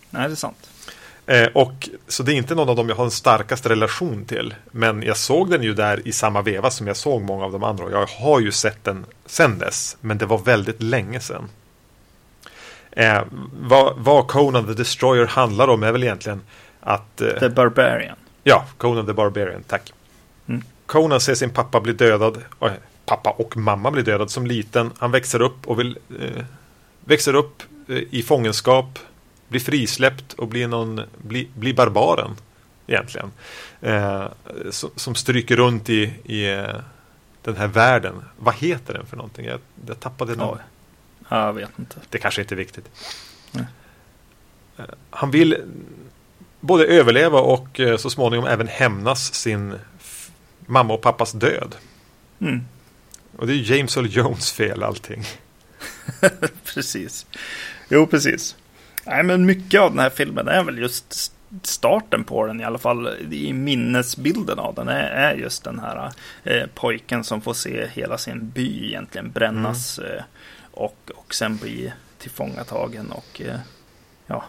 Nej 0.10 0.28
det 0.28 0.34
är 0.34 0.36
sant. 0.36 0.69
Eh, 1.30 1.48
och, 1.54 1.90
så 2.08 2.24
det 2.24 2.34
är 2.34 2.36
inte 2.36 2.56
någon 2.56 2.70
av 2.70 2.76
dem 2.76 2.90
jag 2.90 2.96
har 2.96 3.04
den 3.04 3.12
starkaste 3.12 3.70
relation 3.70 4.26
till. 4.26 4.56
Men 4.72 5.04
jag 5.04 5.18
såg 5.18 5.50
den 5.50 5.64
ju 5.64 5.74
där 5.74 6.08
i 6.08 6.12
samma 6.12 6.42
veva 6.42 6.72
som 6.72 6.88
jag 6.88 6.98
såg 6.98 7.22
många 7.22 7.46
av 7.46 7.52
de 7.52 7.64
andra. 7.64 7.92
Jag 7.92 8.06
har 8.06 8.40
ju 8.40 8.52
sett 8.52 8.84
den 8.84 9.06
sen 9.26 9.60
dess. 9.60 9.98
Men 10.02 10.18
det 10.18 10.26
var 10.26 10.38
väldigt 10.38 10.82
länge 10.82 11.20
sedan. 11.20 11.50
Eh, 12.92 13.22
vad, 13.52 13.94
vad 13.98 14.28
Conan 14.28 14.66
the 14.66 14.74
Destroyer 14.74 15.26
handlar 15.26 15.68
om 15.68 15.84
är 15.84 15.92
väl 15.92 16.04
egentligen 16.04 16.42
att... 16.82 17.22
Eh, 17.22 17.40
the 17.40 17.50
Barbarian. 17.50 18.16
Ja, 18.44 18.66
Conan 18.78 19.06
the 19.06 19.14
Barbarian, 19.14 19.64
tack. 19.68 19.94
Mm. 20.48 20.64
Conan 20.86 21.20
ser 21.20 21.36
sin 21.36 21.50
pappa 21.50 21.80
bli 21.80 21.94
dödad. 21.94 22.38
Eh, 22.62 22.72
pappa 23.06 23.30
och 23.30 23.58
mamma 23.58 23.92
blir 23.92 24.04
dödad 24.04 24.32
som 24.32 24.48
liten. 24.48 24.92
Han 24.98 25.12
växer 25.12 25.42
upp 25.42 25.68
och 25.68 25.80
vill 25.80 25.98
eh, 26.22 26.44
växer 27.06 27.36
upp 27.36 27.64
i 27.88 28.24
fångenskap, 28.24 29.00
blir 29.50 29.60
frisläppt 29.60 30.34
och 30.34 30.48
blir, 30.48 30.68
någon, 30.68 31.01
blir, 31.18 31.48
blir 31.53 31.74
barbaren 31.74 32.36
egentligen. 32.88 33.32
Eh, 33.82 34.27
som, 34.70 34.89
som 34.96 35.15
stryker 35.15 35.56
runt 35.56 35.89
i, 35.89 36.13
i 36.24 36.53
eh, 36.53 36.75
den 37.41 37.56
här 37.56 37.68
världen. 37.68 38.24
Vad 38.38 38.56
heter 38.56 38.94
den 38.94 39.06
för 39.06 39.18
någonting? 39.18 39.46
Jag, 39.46 39.60
jag 39.88 40.00
tappade 40.00 40.36
den. 40.36 40.48
Ja, 41.29 41.46
jag 41.46 41.53
vet 41.53 41.79
inte. 41.79 41.96
Det 42.10 42.18
kanske 42.18 42.41
inte 42.41 42.53
är 42.53 42.58
viktigt. 42.58 42.89
Nej. 43.51 43.65
Eh, 44.77 44.86
han 45.10 45.32
vill 45.32 45.58
både 46.60 46.86
överleva 46.86 47.39
och 47.39 47.82
så 47.98 48.10
småningom 48.10 48.48
även 48.48 48.68
hämnas 48.68 49.34
sin 49.34 49.75
mamma 50.65 50.94
och 50.94 51.01
pappas 51.01 51.32
död. 51.32 51.75
Mm. 52.39 52.62
Och 53.38 53.48
det 53.48 53.53
är 53.53 53.72
James 53.72 53.98
Earl 53.98 54.08
Jones 54.08 54.51
fel 54.51 54.84
allting. 54.84 55.24
precis. 56.74 57.25
Jo, 57.89 58.08
precis. 58.08 58.56
Nej, 59.10 59.24
men 59.24 59.46
mycket 59.46 59.82
av 59.82 59.89
den 59.89 60.00
här 60.00 60.10
filmen 60.10 60.48
är 60.48 60.63
väl 60.63 60.78
just 60.78 61.34
starten 61.63 62.24
på 62.24 62.46
den 62.46 62.62
i 62.62 62.63
alla 62.63 62.78
fall 62.78 63.10
i 63.32 63.54
minnesbilden 63.54 64.60
av 64.60 64.75
den 64.75 64.88
är, 64.88 65.04
är 65.04 65.36
just 65.36 65.63
den 65.63 65.80
här 65.80 66.12
eh, 66.44 66.63
pojken 66.74 67.24
som 67.24 67.42
får 67.42 67.54
se 67.54 67.88
hela 67.94 68.18
sin 68.18 68.50
by 68.50 68.88
egentligen 68.88 69.32
brännas 69.32 70.00
mm. 70.00 70.12
eh, 70.12 70.24
och, 70.72 71.12
och 71.16 71.34
sen 71.34 71.58
bli 71.58 71.94
tillfångatagen 72.18 73.12
och 73.12 73.42
eh, 73.42 73.60
ja 74.28 74.44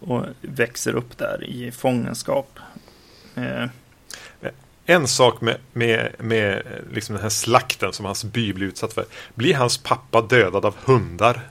och 0.00 0.24
växer 0.40 0.94
upp 0.94 1.18
där 1.18 1.44
i 1.44 1.70
fångenskap. 1.70 2.58
Eh, 3.34 3.66
en 4.86 5.08
sak 5.08 5.40
med, 5.40 5.56
med, 5.72 6.12
med 6.18 6.62
liksom 6.92 7.14
den 7.14 7.22
här 7.22 7.30
slakten 7.30 7.92
som 7.92 8.04
hans 8.04 8.24
by 8.24 8.52
blir 8.52 8.66
utsatt 8.66 8.92
för. 8.92 9.04
Blir 9.34 9.54
hans 9.54 9.78
pappa 9.78 10.22
dödad 10.22 10.64
av 10.64 10.74
hundar? 10.84 11.42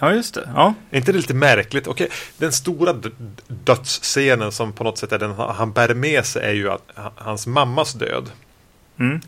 Ja, 0.00 0.14
just 0.14 0.34
det. 0.34 0.48
Ja. 0.54 0.74
Är 0.90 0.96
inte 0.98 1.12
det 1.12 1.18
lite 1.18 1.34
märkligt? 1.34 1.86
Okej, 1.86 2.08
den 2.38 2.52
stora 2.52 2.94
dödsscenen 3.46 4.52
som 4.52 4.72
på 4.72 4.84
något 4.84 4.98
sätt 4.98 5.12
är 5.12 5.18
den 5.18 5.34
han 5.34 5.72
bär 5.72 5.94
med 5.94 6.26
sig 6.26 6.42
är 6.42 6.52
ju 6.52 6.70
att, 6.70 6.82
hans 7.16 7.46
mammas 7.46 7.92
död. 7.92 8.30
Mm. 8.98 9.20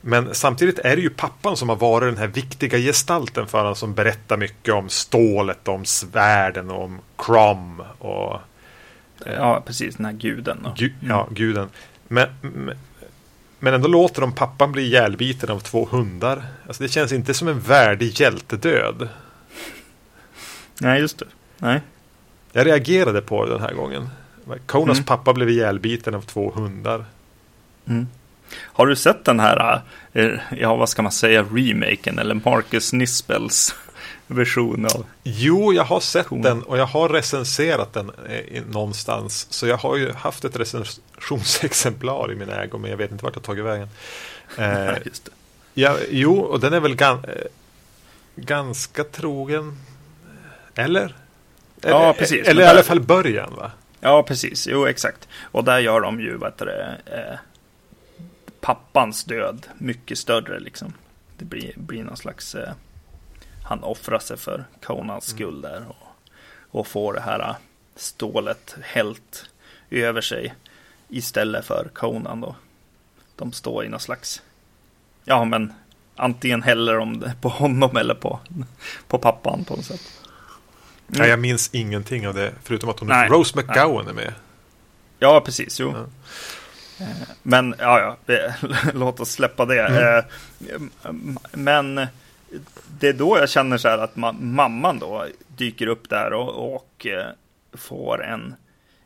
Men 0.00 0.34
samtidigt 0.34 0.78
är 0.78 0.96
det 0.96 1.02
ju 1.02 1.10
pappan 1.10 1.56
som 1.56 1.68
har 1.68 1.76
varit 1.76 2.08
den 2.08 2.18
här 2.18 2.26
viktiga 2.26 2.78
gestalten 2.78 3.46
för 3.46 3.58
honom 3.58 3.74
som 3.74 3.94
berättar 3.94 4.36
mycket 4.36 4.74
om 4.74 4.88
stålet, 4.88 5.68
om 5.68 5.84
svärden 5.84 6.70
och 6.70 6.84
om 6.84 7.00
Crom 7.16 7.82
och... 7.98 8.34
Eh, 9.26 9.34
ja, 9.34 9.62
precis, 9.66 9.96
den 9.96 10.06
här 10.06 10.12
guden. 10.12 10.66
Gu, 10.76 10.90
ja, 11.00 11.28
guden. 11.30 11.68
Men, 12.08 12.28
men 13.58 13.74
ändå 13.74 13.88
låter 13.88 14.20
de 14.20 14.32
pappan 14.32 14.72
bli 14.72 14.82
ihjälbiten 14.82 15.50
av 15.50 15.60
två 15.60 15.88
hundar. 15.90 16.44
Alltså 16.66 16.82
det 16.82 16.88
känns 16.88 17.12
inte 17.12 17.34
som 17.34 17.48
en 17.48 17.60
värdig 17.60 18.20
hjältedöd. 18.20 19.08
Nej, 20.80 21.00
just 21.00 21.18
det. 21.18 21.26
Nej. 21.58 21.80
Jag 22.52 22.66
reagerade 22.66 23.22
på 23.22 23.44
det 23.44 23.52
den 23.52 23.62
här 23.62 23.74
gången. 23.74 24.08
Konas 24.66 24.98
mm. 24.98 25.04
pappa 25.04 25.32
blev 25.32 25.50
ihjälbiten 25.50 26.14
av 26.14 26.22
två 26.22 26.50
hundar. 26.50 27.04
Mm. 27.86 28.06
Har 28.52 28.86
du 28.86 28.96
sett 28.96 29.24
den 29.24 29.40
här, 29.40 29.82
eh, 30.12 30.30
ja 30.58 30.76
vad 30.76 30.88
ska 30.88 31.02
man 31.02 31.12
säga, 31.12 31.42
remaken 31.42 32.18
eller 32.18 32.34
Marcus 32.34 32.92
Nispels 32.92 33.74
version 34.26 34.86
av. 34.86 35.04
Jo, 35.22 35.72
jag 35.72 35.84
har 35.84 36.00
sett 36.00 36.26
Kon. 36.26 36.42
den 36.42 36.62
och 36.62 36.78
jag 36.78 36.86
har 36.86 37.08
recenserat 37.08 37.92
den 37.92 38.10
eh, 38.28 38.62
någonstans. 38.70 39.46
Så 39.50 39.66
jag 39.66 39.76
har 39.76 39.96
ju 39.96 40.12
haft 40.12 40.44
ett 40.44 40.56
recensionsexemplar 40.56 42.32
i 42.32 42.34
min 42.34 42.50
ägo, 42.50 42.78
men 42.78 42.90
jag 42.90 42.98
vet 42.98 43.10
inte 43.10 43.24
vart 43.24 43.34
har 43.34 43.42
tagit 43.42 43.64
vägen. 43.64 43.88
Eh. 44.58 44.96
Ja, 45.74 45.96
jo, 46.10 46.38
och 46.38 46.60
den 46.60 46.72
är 46.72 46.80
väl 46.80 46.96
gan 46.96 47.24
eh, 47.24 47.34
ganska 48.36 49.04
trogen. 49.04 49.78
Eller? 50.76 51.14
Ja, 51.80 52.14
precis. 52.18 52.48
Eller 52.48 52.62
i 52.62 52.66
alla 52.66 52.82
fall 52.82 53.00
början, 53.00 53.54
va? 53.56 53.70
Ja, 54.00 54.22
precis. 54.22 54.66
Jo, 54.66 54.86
exakt. 54.86 55.28
Och 55.42 55.64
där 55.64 55.78
gör 55.78 56.00
de 56.00 56.20
ju, 56.20 56.36
vad 56.36 56.52
heter 56.52 56.66
det, 56.66 56.98
eh, 57.16 57.38
pappans 58.60 59.24
död 59.24 59.66
mycket 59.78 60.18
större 60.18 60.60
liksom. 60.60 60.92
Det 61.38 61.44
blir, 61.44 61.72
blir 61.76 62.04
någon 62.04 62.16
slags 62.16 62.54
eh, 62.54 62.72
han 63.64 63.82
offrar 63.82 64.18
sig 64.18 64.36
för 64.36 64.64
Conans 64.82 65.32
mm. 65.32 65.36
skull 65.38 65.60
där. 65.60 65.84
Och, 65.88 66.06
och 66.80 66.86
får 66.86 67.14
det 67.14 67.20
här 67.20 67.40
äh, 67.40 67.56
stålet 67.96 68.76
helt 68.82 69.50
över 69.90 70.20
sig 70.20 70.54
istället 71.08 71.64
för 71.64 71.90
Conan 71.94 72.40
då. 72.40 72.56
De 73.36 73.52
står 73.52 73.84
i 73.84 73.88
någon 73.88 74.00
slags, 74.00 74.42
ja 75.24 75.44
men 75.44 75.72
antingen 76.16 76.62
häller 76.62 76.94
de 76.94 77.20
det 77.20 77.34
på 77.40 77.48
honom 77.48 77.96
eller 77.96 78.14
på, 78.14 78.40
på 79.08 79.18
pappan 79.18 79.64
på 79.64 79.76
något 79.76 79.84
sätt. 79.84 80.25
Mm. 81.08 81.22
Ja, 81.22 81.26
jag 81.26 81.38
minns 81.38 81.70
ingenting 81.72 82.28
av 82.28 82.34
det, 82.34 82.52
förutom 82.64 82.90
att 82.90 82.98
hon 82.98 83.08
nej, 83.08 83.28
Rose 83.28 83.58
McGowan 83.58 84.04
nej. 84.04 84.10
är 84.10 84.14
med. 84.14 84.34
Ja, 85.18 85.42
precis, 85.44 85.80
jo. 85.80 85.94
Ja. 85.96 86.06
Men, 87.42 87.74
ja, 87.78 88.16
ja, 88.26 88.36
låt 88.94 89.20
oss 89.20 89.30
släppa 89.30 89.64
det. 89.64 89.86
Mm. 89.86 90.18
Eh, 91.04 91.12
men 91.52 92.06
det 92.98 93.08
är 93.08 93.12
då 93.12 93.38
jag 93.38 93.50
känner 93.50 93.78
så 93.78 93.88
här 93.88 93.98
att 93.98 94.16
ma 94.16 94.32
mamman 94.32 94.98
då 94.98 95.26
dyker 95.56 95.86
upp 95.86 96.08
där 96.08 96.32
och, 96.32 96.74
och 96.74 97.06
eh, 97.06 97.26
får 97.72 98.24
en... 98.24 98.54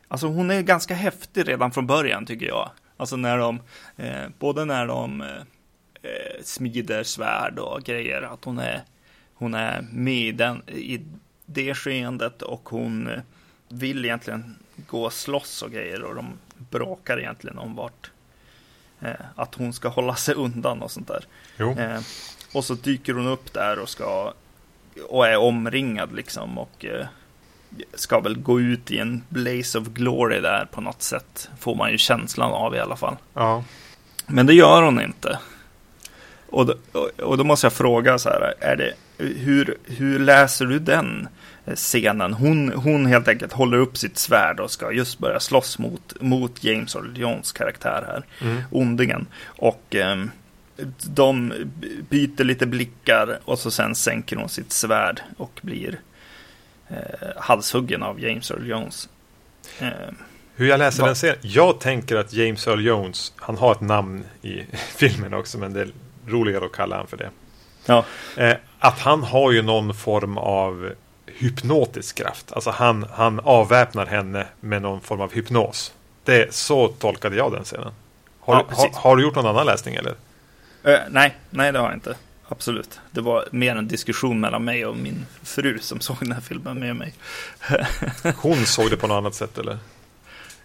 Alltså 0.07 0.27
hon 0.27 0.51
är 0.51 0.61
ganska 0.61 0.93
häftig 0.93 1.47
redan 1.47 1.71
från 1.71 1.87
början 1.87 2.25
tycker 2.25 2.45
jag. 2.45 2.69
Alltså 2.97 3.15
när 3.15 3.37
de, 3.37 3.59
eh, 3.97 4.27
både 4.39 4.65
när 4.65 4.87
de 4.87 5.21
eh, 5.21 5.27
eh, 6.01 6.43
smider 6.43 7.03
svärd 7.03 7.59
och 7.59 7.83
grejer, 7.83 8.21
att 8.21 8.45
hon 8.45 8.59
är, 8.59 8.81
hon 9.33 9.53
är 9.53 9.81
med 9.91 10.13
i, 10.13 10.31
den, 10.31 10.69
i 10.69 11.01
det 11.53 11.75
skeendet 11.75 12.41
och 12.41 12.69
hon 12.69 13.07
eh, 13.07 13.19
vill 13.69 14.05
egentligen 14.05 14.55
gå 14.87 15.03
och 15.03 15.13
slåss 15.13 15.61
och 15.61 15.71
grejer 15.71 16.03
och 16.03 16.15
de 16.15 16.25
bråkar 16.57 17.19
egentligen 17.19 17.57
om 17.57 17.75
vart 17.75 18.11
eh, 19.01 19.25
att 19.35 19.55
hon 19.55 19.73
ska 19.73 19.87
hålla 19.87 20.15
sig 20.15 20.35
undan 20.35 20.81
och 20.81 20.91
sånt 20.91 21.07
där. 21.07 21.25
Eh, 21.57 22.01
och 22.53 22.65
så 22.65 22.73
dyker 22.73 23.13
hon 23.13 23.27
upp 23.27 23.53
där 23.53 23.79
och 23.79 23.89
ska 23.89 24.33
och 25.09 25.27
är 25.27 25.37
omringad 25.37 26.15
liksom 26.15 26.57
och 26.57 26.85
eh, 26.85 27.05
ska 27.93 28.19
väl 28.19 28.37
gå 28.37 28.61
ut 28.61 28.91
i 28.91 28.97
en 28.97 29.23
blaze 29.29 29.79
of 29.79 29.87
glory 29.87 30.39
där 30.39 30.65
på 30.71 30.81
något 30.81 31.01
sätt. 31.01 31.49
Får 31.59 31.75
man 31.75 31.91
ju 31.91 31.97
känslan 31.97 32.51
av 32.51 32.75
i 32.75 32.79
alla 32.79 32.95
fall. 32.95 33.15
Ja. 33.33 33.63
Men 34.27 34.45
det 34.45 34.53
gör 34.53 34.81
hon 34.81 35.01
inte. 35.01 35.39
Och 36.49 36.65
då, 36.65 36.75
och 37.23 37.37
då 37.37 37.43
måste 37.43 37.65
jag 37.65 37.73
fråga 37.73 38.19
så 38.19 38.29
här, 38.29 38.53
är 38.59 38.75
det, 38.75 38.93
hur, 39.17 39.77
hur 39.85 40.19
läser 40.19 40.65
du 40.65 40.79
den 40.79 41.27
scenen? 41.75 42.33
Hon, 42.33 42.71
hon 42.71 43.05
helt 43.05 43.27
enkelt 43.27 43.53
håller 43.53 43.77
upp 43.77 43.97
sitt 43.97 44.17
svärd 44.17 44.59
och 44.59 44.71
ska 44.71 44.91
just 44.91 45.19
börja 45.19 45.39
slåss 45.39 45.79
mot, 45.79 46.21
mot 46.21 46.63
James 46.63 46.97
Jones 47.15 47.51
karaktär 47.51 48.03
här, 48.07 48.49
mm. 48.49 48.63
ondingen. 48.71 49.27
Och 49.43 49.95
eh, 49.95 50.25
de 51.03 51.53
byter 52.09 52.43
lite 52.43 52.65
blickar 52.65 53.39
och 53.45 53.59
så 53.59 53.71
sen 53.71 53.95
sänker 53.95 54.35
hon 54.35 54.49
sitt 54.49 54.71
svärd 54.71 55.21
och 55.37 55.59
blir 55.61 55.99
eh, 56.87 56.97
halshuggen 57.37 58.03
av 58.03 58.19
James 58.19 58.51
Earl 58.51 58.67
Jones. 58.67 59.09
Eh, 59.79 59.89
hur 60.55 60.67
jag 60.67 60.77
läser 60.77 61.01
va? 61.01 61.07
den 61.07 61.15
serien? 61.15 61.39
Jag 61.41 61.79
tänker 61.79 62.15
att 62.15 62.33
James 62.33 62.67
Earl 62.67 62.85
Jones, 62.85 63.33
han 63.35 63.57
har 63.57 63.71
ett 63.71 63.81
namn 63.81 64.23
i 64.41 64.65
filmen 64.95 65.33
också, 65.33 65.57
men 65.57 65.73
det 65.73 65.81
är 65.81 65.89
roligare 66.27 66.65
att 66.65 66.71
kalla 66.71 66.97
han 66.97 67.07
för 67.07 67.17
det. 67.17 67.29
Ja. 67.85 68.05
Eh, 68.37 68.55
att 68.79 68.99
han 68.99 69.23
har 69.23 69.51
ju 69.51 69.61
någon 69.61 69.93
form 69.93 70.37
av 70.37 70.91
hypnotisk 71.25 72.17
kraft. 72.17 72.51
Alltså 72.51 72.69
han, 72.69 73.05
han 73.13 73.39
avväpnar 73.39 74.05
henne 74.05 74.47
med 74.59 74.81
någon 74.81 75.01
form 75.01 75.21
av 75.21 75.33
hypnos. 75.33 75.93
Det, 76.23 76.53
så 76.53 76.87
tolkade 76.87 77.35
jag 77.35 77.51
den 77.51 77.63
scenen. 77.63 77.93
Har, 78.39 78.55
ja, 78.55 78.65
har, 78.69 78.89
har, 78.93 79.15
du 79.15 79.23
gjort 79.23 79.35
någon 79.35 79.45
annan 79.45 79.65
läsning 79.65 79.95
eller? 79.95 80.11
Uh, 80.87 80.99
nej, 81.09 81.37
nej 81.49 81.71
det 81.71 81.79
har 81.79 81.85
jag 81.85 81.95
inte. 81.95 82.15
Absolut. 82.47 82.99
Det 83.11 83.21
var 83.21 83.47
mer 83.51 83.75
en 83.75 83.87
diskussion 83.87 84.39
mellan 84.39 84.63
mig 84.63 84.85
och 84.85 84.97
min 84.97 85.25
fru 85.43 85.79
som 85.79 85.99
såg 85.99 86.17
den 86.19 86.31
här 86.31 86.41
filmen 86.41 86.79
med 86.79 86.95
mig. 86.95 87.13
hon 88.37 88.65
såg 88.65 88.89
det 88.89 88.97
på 88.97 89.07
något 89.07 89.15
annat 89.15 89.35
sätt 89.35 89.57
eller? 89.57 89.77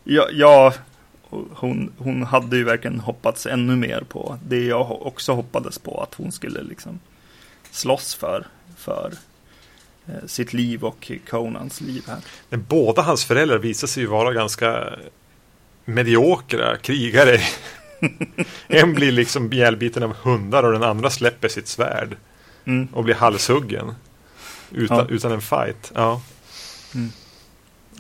Ja, 0.05 0.29
ja 0.33 0.75
hon, 1.31 1.93
hon 1.99 2.23
hade 2.23 2.57
ju 2.57 2.65
verkligen 2.65 3.01
hoppats 3.01 3.47
ännu 3.47 3.77
mer 3.77 4.01
på 4.01 4.39
det 4.49 4.65
jag 4.65 5.07
också 5.07 5.33
hoppades 5.33 5.79
på. 5.79 6.01
Att 6.01 6.15
hon 6.15 6.33
skulle 6.33 6.63
liksom 6.63 7.01
slåss 7.71 8.15
för, 8.15 8.47
för 8.77 9.13
sitt 10.27 10.53
liv 10.53 10.85
och 10.85 11.13
Conans 11.29 11.81
liv 11.81 12.05
här. 12.07 12.19
Men 12.49 12.65
båda 12.69 13.03
hans 13.03 13.25
föräldrar 13.25 13.59
visar 13.59 13.87
sig 13.87 14.03
ju 14.03 14.09
vara 14.09 14.33
ganska 14.33 14.93
mediokra 15.85 16.77
krigare. 16.77 17.41
en 18.69 18.95
blir 18.95 19.13
liksom 19.13 19.53
ihjälbiten 19.53 20.03
av 20.03 20.15
hundar 20.17 20.63
och 20.63 20.73
den 20.73 20.83
andra 20.83 21.11
släpper 21.11 21.49
sitt 21.49 21.69
svärd. 21.69 22.17
Mm. 22.65 22.89
Och 22.93 23.05
blir 23.05 23.15
halshuggen. 23.15 23.95
Utan, 24.71 24.99
ja. 24.99 25.07
utan 25.09 25.33
en 25.33 25.41
fight. 25.41 25.93
Ja. 25.95 26.23
Mm. 26.95 27.11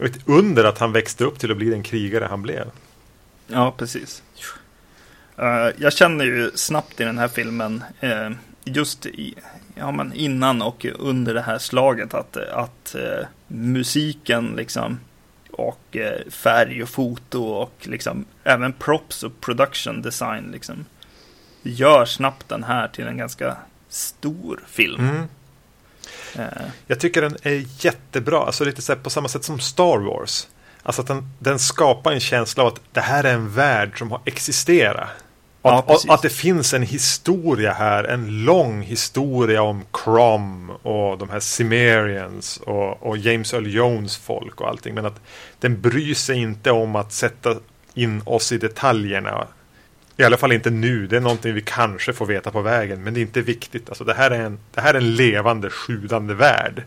Ett 0.01 0.19
under 0.25 0.64
att 0.64 0.79
han 0.79 0.92
växte 0.92 1.25
upp 1.25 1.38
till 1.38 1.51
att 1.51 1.57
bli 1.57 1.71
den 1.71 1.83
krigare 1.83 2.25
han 2.25 2.42
blev. 2.42 2.71
Ja, 3.47 3.75
precis. 3.79 4.23
Uh, 5.38 5.71
jag 5.77 5.92
känner 5.92 6.25
ju 6.25 6.51
snabbt 6.55 7.01
i 7.01 7.05
den 7.05 7.19
här 7.19 7.29
filmen, 7.29 7.85
uh, 8.03 8.37
just 8.64 9.07
i, 9.07 9.35
ja, 9.79 9.93
men 9.93 10.12
innan 10.12 10.62
och 10.62 10.87
under 10.99 11.35
det 11.35 11.43
här 11.43 11.59
slaget, 11.59 12.15
att, 12.15 12.37
att 12.37 12.97
uh, 12.99 13.27
musiken 13.49 14.55
liksom 14.57 15.01
och 15.51 15.97
färg 16.31 16.83
och 16.83 16.89
foto 16.89 17.45
och 17.45 17.73
liksom 17.81 18.25
även 18.45 18.73
props 18.73 19.23
och 19.23 19.41
production 19.41 20.03
design 20.03 20.51
liksom 20.53 20.85
gör 21.62 22.05
snabbt 22.05 22.49
den 22.49 22.65
här 22.65 22.89
till 22.89 23.07
en 23.07 23.17
ganska 23.17 23.57
stor 23.89 24.61
film. 24.67 25.09
Mm. 25.09 25.29
Jag 26.87 27.01
tycker 27.01 27.23
den 27.23 27.37
är 27.43 27.85
jättebra, 27.85 28.39
alltså 28.39 28.65
lite 28.65 28.83
så 28.83 28.97
på 28.97 29.11
samma 29.11 29.29
sätt 29.29 29.45
som 29.45 29.61
Star 29.61 29.99
Wars. 29.99 30.49
Alltså 30.83 31.03
att 31.03 31.09
den, 31.09 31.29
den 31.39 31.59
skapar 31.59 32.12
en 32.12 32.21
känsla 32.21 32.62
av 32.62 32.69
att 32.69 32.81
det 32.93 33.01
här 33.01 33.25
är 33.25 33.35
en 33.35 33.51
värld 33.51 33.99
som 33.99 34.11
har 34.11 34.21
existerat. 34.25 35.09
Ja, 35.71 35.85
att, 35.87 36.11
att, 36.11 36.23
det 36.23 36.31
finns 36.31 36.75
en 36.75 36.83
historia 36.83 37.73
här, 37.73 38.05
en 38.05 38.45
lång 38.45 38.83
historia 38.83 39.63
om 39.63 39.85
Crom 39.93 40.71
och 40.71 41.19
de 41.19 41.31
här 41.31 41.41
Cimmerians 41.41 42.57
och, 42.57 43.03
och, 43.07 43.19
James 43.19 43.55
Earl 43.55 43.67
Jones 43.67 44.17
folk 44.17 44.61
och 44.61 44.69
allting. 44.69 44.95
Men 44.95 45.07
att 45.07 45.21
den 45.61 45.81
bryr 45.81 46.15
sig 46.15 46.37
inte 46.37 46.71
om 46.71 46.97
att 46.97 47.13
sätta 47.13 47.57
in 47.95 48.23
oss 48.25 48.53
i 48.53 48.59
detaljerna. 48.59 49.47
I 50.17 50.25
alla 50.25 50.37
fall 50.37 50.53
inte 50.53 50.71
nu. 50.71 51.07
Det 51.07 51.17
är 51.17 51.21
någonting 51.21 51.55
vi 51.55 51.63
kanske 51.63 52.13
får 52.13 52.27
veta 52.27 52.51
på 52.51 52.61
vägen. 52.61 53.03
Men 53.03 53.15
det 53.15 53.21
är 53.21 53.23
inte 53.23 53.41
viktigt. 53.41 53.89
Alltså 53.89 54.05
det 54.05 54.15
här 54.15 54.31
är 54.31 54.41
en, 54.41 54.59
det 54.75 54.81
här 54.81 54.95
är 54.95 54.99
en 54.99 55.15
levande, 55.15 55.71
sjudande 55.71 56.35
värld. 56.35 56.83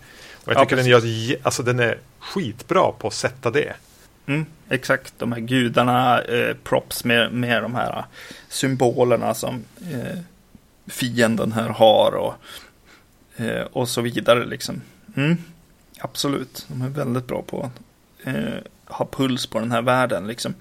Och 0.46 0.54
jag 0.54 0.62
tycker 0.62 0.78
ja, 0.78 1.00
den, 1.00 1.10
gör, 1.28 1.38
alltså 1.44 1.64
den 1.64 1.80
är 1.80 1.98
skitbra 2.20 2.92
på 2.92 3.08
att 3.08 3.14
sätta 3.14 3.52
det. 3.52 3.74
Mm, 4.26 4.46
exakt, 4.70 5.14
de 5.18 5.32
här 5.32 5.40
gudarna, 5.40 6.22
eh, 6.22 6.56
props 6.64 7.04
med, 7.04 7.32
med 7.34 7.62
de 7.62 7.76
här 7.76 8.06
symbolerna 8.50 9.34
som 9.34 9.64
eh, 9.92 10.20
fienden 10.88 11.52
här 11.52 11.70
har 11.70 12.12
och, 12.12 12.34
eh, 13.44 13.62
och 13.62 13.90
så 13.90 14.02
vidare. 14.02 14.46
Liksom. 14.46 14.82
Mm, 15.16 15.38
absolut, 16.00 16.66
de 16.68 16.82
är 16.82 16.90
väldigt 16.90 17.28
bra 17.28 17.42
på 17.42 17.64
att 17.64 18.28
eh, 18.28 18.54
ha 18.86 19.08
puls 19.12 19.48
på 19.48 19.60
den 19.60 19.72
här 19.72 19.82
världen. 19.82 20.28
Liksom. 20.28 20.54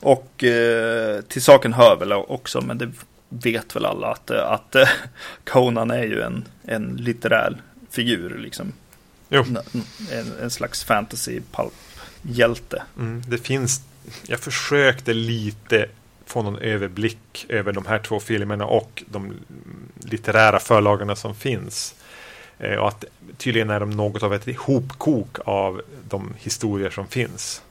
Och 0.00 0.44
eh, 0.44 1.20
till 1.20 1.42
saken 1.42 1.72
hör 1.72 1.96
väl 1.96 2.12
också, 2.12 2.60
men 2.60 2.78
det 2.78 2.92
vet 3.28 3.76
väl 3.76 3.86
alla, 3.86 4.06
att, 4.06 4.30
att 4.30 4.76
Conan 5.44 5.90
är 5.90 6.04
ju 6.04 6.20
en, 6.20 6.44
en 6.64 6.96
litterär 6.96 7.56
figur. 7.90 8.38
Liksom. 8.38 8.72
En, 9.28 9.58
en, 10.42 10.50
slags 10.50 10.84
fantasy 10.84 11.40
hjälte. 12.28 12.82
Mm, 12.98 13.22
det 13.28 13.38
finns, 13.38 13.80
jag 14.26 14.40
försökte 14.40 15.14
lite 15.14 15.86
få 16.26 16.42
någon 16.42 16.58
överblick 16.58 17.46
över 17.48 17.72
de 17.72 17.86
här 17.86 17.98
två 17.98 18.20
filmerna 18.20 18.64
och 18.64 19.04
de 19.06 19.32
litterära 20.04 20.58
förlagarna 20.58 21.16
som 21.16 21.34
finns. 21.34 21.94
Eh, 22.58 22.74
och 22.74 22.88
att 22.88 23.04
tydligen 23.36 23.70
är 23.70 23.80
de 23.80 23.90
något 23.90 24.22
av 24.22 24.34
ett 24.34 24.56
hopkok 24.56 25.38
av 25.44 25.82
de 26.08 26.34
historier 26.38 26.90
som 26.90 27.06
finns. 27.06 27.62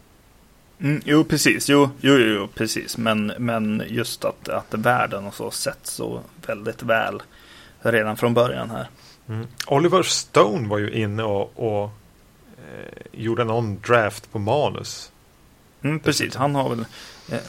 Mm, 0.80 1.02
jo, 1.06 1.24
precis. 1.24 1.70
Jo, 1.70 1.90
jo, 2.02 2.18
jo, 2.18 2.48
precis. 2.56 2.98
Men, 2.98 3.34
men 3.38 3.84
just 3.88 4.26
att, 4.26 4.50
att 4.50 4.74
världen 4.74 5.26
och 5.26 5.34
så 5.34 5.52
sätts 5.52 5.92
så 5.92 6.22
väldigt 6.48 6.84
väl 6.84 7.22
redan 7.80 8.18
från 8.18 8.34
början 8.34 8.70
här. 8.70 8.88
Mm. 9.30 9.48
Oliver 9.68 10.04
Stone 10.04 10.68
var 10.68 10.78
ju 10.78 10.92
inne 10.92 11.24
och, 11.24 11.52
och 11.56 11.90
gjorde 13.12 13.44
någon 13.44 13.80
draft 13.80 14.32
på 14.32 14.40
manus. 14.40 15.12
Mm, 15.82 16.00
precis, 16.00 16.36
han 16.36 16.56
har 16.56 16.70
väl 16.70 16.86
eh, 17.32 17.40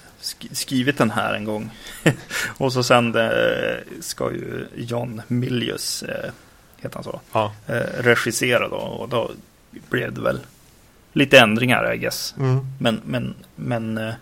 skrivit 0.53 0.99
den 0.99 1.11
här 1.11 1.35
en 1.35 1.45
gång. 1.45 1.71
och 2.59 2.73
så 2.73 2.83
sen 2.83 3.15
eh, 3.15 3.77
ska 4.01 4.33
ju 4.33 4.67
John 4.77 5.23
Milius, 5.29 6.03
eh, 6.03 6.31
heter 6.77 6.95
han 6.95 7.05
så, 7.05 7.21
ja. 7.33 7.53
eh, 7.67 8.03
regissera 8.03 8.69
då. 8.69 8.77
Och 8.77 9.09
då 9.09 9.31
blev 9.91 10.13
det 10.13 10.21
väl 10.21 10.41
lite 11.13 11.39
ändringar, 11.39 11.93
I 11.95 11.99
guess. 11.99 12.35
Mm. 12.39 12.67
Men, 12.79 13.01
men, 13.05 13.35
men, 13.57 13.99
eh, 13.99 14.15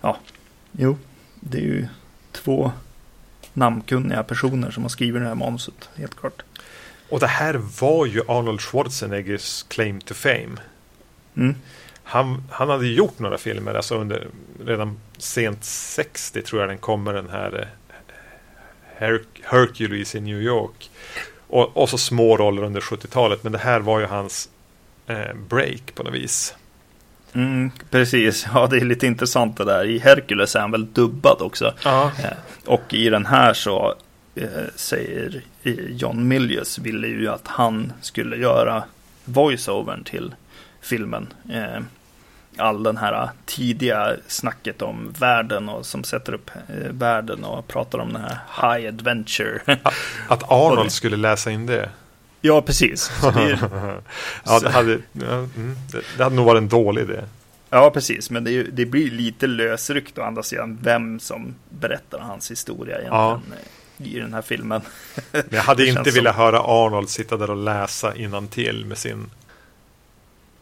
ja, 0.00 0.18
jo, 0.72 0.98
det 1.40 1.58
är 1.58 1.62
ju 1.62 1.88
två 2.32 2.72
namnkunniga 3.52 4.22
personer 4.22 4.70
som 4.70 4.82
har 4.82 4.90
skrivit 4.90 5.22
det 5.22 5.28
här 5.28 5.34
manuset, 5.34 5.88
helt 5.94 6.14
klart. 6.14 6.42
Och 7.08 7.20
det 7.20 7.26
här 7.26 7.54
var 7.80 8.06
ju 8.06 8.22
Arnold 8.28 8.60
Schwarzeneggers 8.60 9.62
claim 9.68 10.00
to 10.00 10.14
fame. 10.14 10.56
Mm. 11.36 11.54
Han, 12.04 12.42
han 12.50 12.68
hade 12.68 12.86
gjort 12.86 13.18
några 13.18 13.38
filmer, 13.38 13.74
alltså 13.74 13.94
under 13.94 14.28
redan 14.64 15.00
sent 15.18 15.64
60 15.64 16.42
tror 16.42 16.60
jag 16.62 16.70
den 16.70 16.78
kommer 16.78 17.14
den 17.14 17.28
här 17.30 17.60
eh, 17.60 17.66
Her 18.98 19.20
Hercules 19.42 20.14
i 20.14 20.20
New 20.20 20.42
York. 20.42 20.90
Och, 21.48 21.76
och 21.76 21.88
så 21.88 21.98
små 21.98 22.36
roller 22.36 22.62
under 22.62 22.80
70-talet, 22.80 23.42
men 23.42 23.52
det 23.52 23.58
här 23.58 23.80
var 23.80 24.00
ju 24.00 24.06
hans 24.06 24.48
eh, 25.06 25.34
break 25.48 25.94
på 25.94 26.02
något 26.02 26.14
vis. 26.14 26.54
Mm, 27.32 27.70
precis, 27.90 28.46
ja 28.54 28.66
det 28.66 28.76
är 28.76 28.84
lite 28.84 29.06
intressant 29.06 29.56
det 29.56 29.64
där. 29.64 29.84
I 29.84 29.98
Hercules 29.98 30.56
är 30.56 30.60
han 30.60 30.70
väl 30.70 30.92
dubbad 30.92 31.42
också. 31.42 31.74
Ja. 31.84 32.12
Eh, 32.18 32.30
och 32.64 32.94
i 32.94 33.08
den 33.08 33.26
här 33.26 33.54
så 33.54 33.94
säger 34.74 35.42
John 35.88 36.28
Milius 36.28 36.78
ville 36.78 37.06
ju 37.06 37.28
att 37.28 37.46
han 37.48 37.92
skulle 38.00 38.36
göra 38.36 38.84
voiceovern 39.24 40.04
till 40.04 40.34
filmen. 40.80 41.28
Eh, 41.52 41.82
all 42.56 42.82
den 42.82 42.96
här 42.96 43.30
tidiga 43.46 44.16
snacket 44.26 44.82
om 44.82 45.14
världen 45.18 45.68
och 45.68 45.86
som 45.86 46.04
sätter 46.04 46.34
upp 46.34 46.50
eh, 46.68 46.90
världen 46.90 47.44
och 47.44 47.68
pratar 47.68 47.98
om 47.98 48.12
den 48.12 48.22
här 48.22 48.38
high 48.62 48.88
adventure. 48.88 49.60
Att 50.28 50.50
Arnold 50.52 50.92
skulle 50.92 51.16
läsa 51.16 51.50
in 51.50 51.66
det? 51.66 51.90
Ja, 52.40 52.62
precis. 52.62 53.10
Det 53.34 53.58
ja, 54.44 54.60
det 54.60 54.70
hade, 54.70 54.98
ja, 55.12 55.34
mm, 55.34 55.76
det 56.16 56.24
hade 56.24 56.36
nog 56.36 56.46
varit 56.46 56.60
en 56.60 56.68
dålig 56.68 57.02
idé. 57.02 57.20
Ja, 57.70 57.90
precis. 57.90 58.30
Men 58.30 58.44
det, 58.44 58.62
det, 58.62 58.86
blir 58.86 59.10
lite 59.10 59.46
lösryckt 59.46 60.18
å 60.18 60.22
andra 60.22 60.42
sidan 60.42 60.78
vem 60.82 61.20
som 61.20 61.54
berättar 61.68 62.18
hans 62.18 62.50
historia 62.50 62.98
egentligen 62.98 63.22
ja. 63.22 63.40
I 63.98 64.18
den 64.18 64.34
här 64.34 64.42
filmen. 64.42 64.82
Men 65.32 65.44
jag 65.50 65.62
hade 65.62 65.86
inte 65.86 66.10
velat 66.10 66.34
som... 66.34 66.42
höra 66.42 66.60
Arnold 66.60 67.08
sitta 67.08 67.36
där 67.36 67.50
och 67.50 67.56
läsa 67.56 68.12
till 68.50 68.84
med 68.86 68.98
sin 68.98 69.30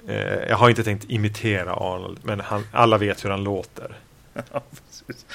Eh, 0.06 0.48
jag 0.48 0.56
har 0.56 0.70
inte 0.70 0.84
tänkt 0.84 1.04
imitera 1.08 1.72
Arnold, 1.72 2.18
men 2.22 2.40
han, 2.40 2.66
alla 2.72 2.98
vet 2.98 3.24
hur 3.24 3.30
han 3.30 3.44
låter. 3.44 3.96
Ja 4.52 4.62
precis. 5.06 5.26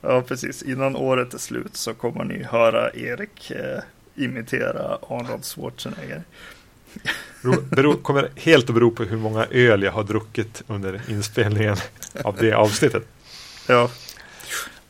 ja, 0.00 0.22
precis. 0.22 0.62
Innan 0.62 0.96
året 0.96 1.34
är 1.34 1.38
slut 1.38 1.76
så 1.76 1.94
kommer 1.94 2.24
ni 2.24 2.42
höra 2.42 2.90
Erik 2.94 3.50
eh, 3.50 3.78
imitera 4.14 4.98
Arnold 5.08 5.44
Schwarzenegger. 5.44 6.22
Beror, 7.70 7.94
kommer 7.94 8.28
helt 8.36 8.68
att 8.68 8.74
bero 8.74 8.90
på 8.90 9.04
hur 9.04 9.16
många 9.16 9.46
öl 9.50 9.82
jag 9.82 9.92
har 9.92 10.04
druckit 10.04 10.62
under 10.66 11.00
inspelningen 11.08 11.76
av 12.24 12.36
det 12.36 12.52
avsnittet. 12.52 13.02
Ja. 13.68 13.90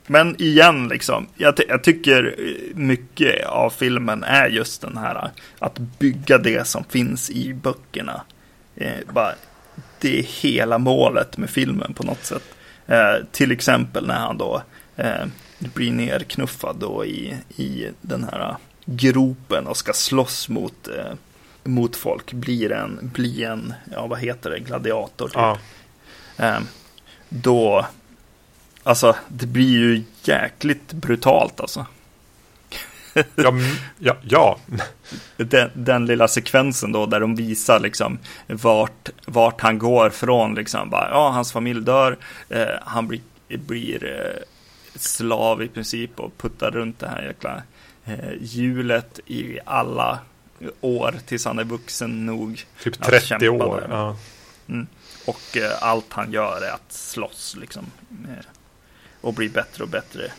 Men 0.07 0.43
igen, 0.43 0.89
liksom, 0.89 1.27
jag, 1.37 1.55
jag, 1.69 1.85
tycker 1.85 2.37
mycket 2.75 3.47
av 3.47 3.71
filmen 3.71 4.25
är 4.25 4.49
just 4.49 4.81
den 4.81 4.97
här 4.97 5.31
att 5.59 5.79
bygga 5.79 6.39
det 6.39 6.67
som 6.67 6.85
finns 6.85 7.31
i 7.31 7.55
böckerna. 7.55 8.23
Eh, 8.77 8.99
bara, 9.13 9.35
det 10.01 10.19
är 10.19 10.23
hela 10.23 10.79
målet 10.79 11.37
med 11.37 11.51
filmen 11.51 11.95
på 11.95 12.03
något 12.03 12.25
sätt. 12.25 12.43
Eh, 12.87 13.15
till 13.33 13.53
exempel 13.53 14.07
när 14.07 14.19
han 14.19 14.39
då 14.39 14.63
eh, 14.97 15.27
blir 15.59 15.93
nerknuffad 15.93 16.77
då 16.77 17.05
i, 17.05 17.37
i 17.57 17.89
den 18.01 18.25
här 18.25 18.57
gropen 18.85 19.67
och 19.67 19.77
ska 19.77 19.93
slåss 19.93 20.49
mot, 20.49 20.89
eh, 20.89 21.15
mot 21.65 21.97
folk. 21.97 22.33
Blir 22.33 22.73
en, 22.73 22.99
blir 23.15 23.47
en, 23.47 23.75
ja 23.93 24.07
vad 24.07 24.19
heter 24.19 24.51
det, 24.51 24.59
gladiator 24.59 25.29
typ. 25.29 25.37
Ja. 25.37 25.59
Eh, 26.37 26.59
då, 27.29 27.87
alltså 28.85 29.17
det 29.29 29.47
blir 29.47 29.79
ju 29.79 30.05
jäkligt 30.23 30.93
brutalt 30.93 31.61
alltså 31.61 31.87
ja, 33.35 33.53
ja, 33.99 34.17
ja. 34.23 34.59
Den, 35.37 35.71
den, 35.75 36.07
lilla 36.07 36.29
sekvensen 36.29 36.93
då 36.93 37.07
där 37.07 37.21
de 37.21 37.35
visar 37.37 37.81
liksom 37.81 38.19
vart, 38.47 39.09
vart 39.27 39.61
han 39.61 39.79
går 39.79 40.11
från 40.11 40.55
liksom. 40.55 40.91
Bara, 40.91 41.11
ja, 41.11 41.31
hans 41.31 41.53
familj 41.53 41.81
dör. 41.81 42.19
Eh, 42.49 42.67
han 42.83 43.09
blir, 43.09 43.21
blir 43.49 44.05
eh, 44.05 44.43
slav 44.95 45.63
i 45.63 45.69
princip 45.69 46.21
och 46.21 46.39
puttar 46.39 46.71
runt 46.71 46.99
det 46.99 47.09
här 47.09 47.23
jäkla 47.23 47.63
eh, 48.05 48.33
hjulet 48.41 49.21
i 49.27 49.59
alla 49.65 50.19
år 50.81 51.15
tills 51.27 51.45
han 51.45 51.59
är 51.59 51.65
vuxen 51.65 52.27
nog. 52.27 52.65
Typ 52.83 53.03
30 53.03 53.49
år. 53.49 53.87
Ja. 53.91 54.17
Mm. 54.69 54.87
Och 55.27 55.57
eh, 55.57 55.83
allt 55.83 56.13
han 56.13 56.33
gör 56.33 56.63
är 56.63 56.71
att 56.71 56.93
slåss 56.93 57.57
liksom. 57.61 57.85
Eh, 58.11 58.45
och 59.25 59.35
bli 59.35 59.49
bättre 59.49 59.85
och 59.85 59.91
bättre 59.91 60.33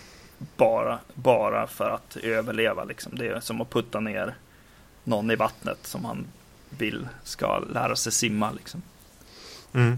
bara, 0.57 0.99
bara 1.13 1.67
för 1.67 1.89
att 1.89 2.17
överleva. 2.17 2.83
Liksom. 2.83 3.15
Det 3.15 3.27
är 3.27 3.39
som 3.39 3.61
att 3.61 3.69
putta 3.69 3.99
ner 3.99 4.35
någon 5.03 5.31
i 5.31 5.35
vattnet 5.35 5.77
som 5.81 6.05
han 6.05 6.25
vill 6.69 7.07
ska 7.23 7.59
lära 7.59 7.95
sig 7.95 8.11
simma. 8.11 8.51
Liksom. 8.51 8.81
Mm. 9.73 9.97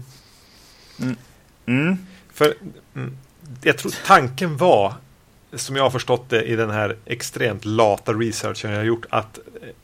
Mm. 1.00 1.16
Mm. 1.66 1.96
För 2.32 2.54
mm, 2.94 3.16
jag 3.62 3.78
tror 3.78 3.94
tanken 4.06 4.56
var, 4.56 4.94
som 5.52 5.76
jag 5.76 5.82
har 5.82 5.90
förstått 5.90 6.30
det 6.30 6.42
i 6.42 6.56
den 6.56 6.70
här 6.70 6.96
extremt 7.04 7.64
lata 7.64 8.12
researchen 8.12 8.70
jag 8.70 8.78
har 8.78 8.84
gjort, 8.84 9.06
att 9.10 9.38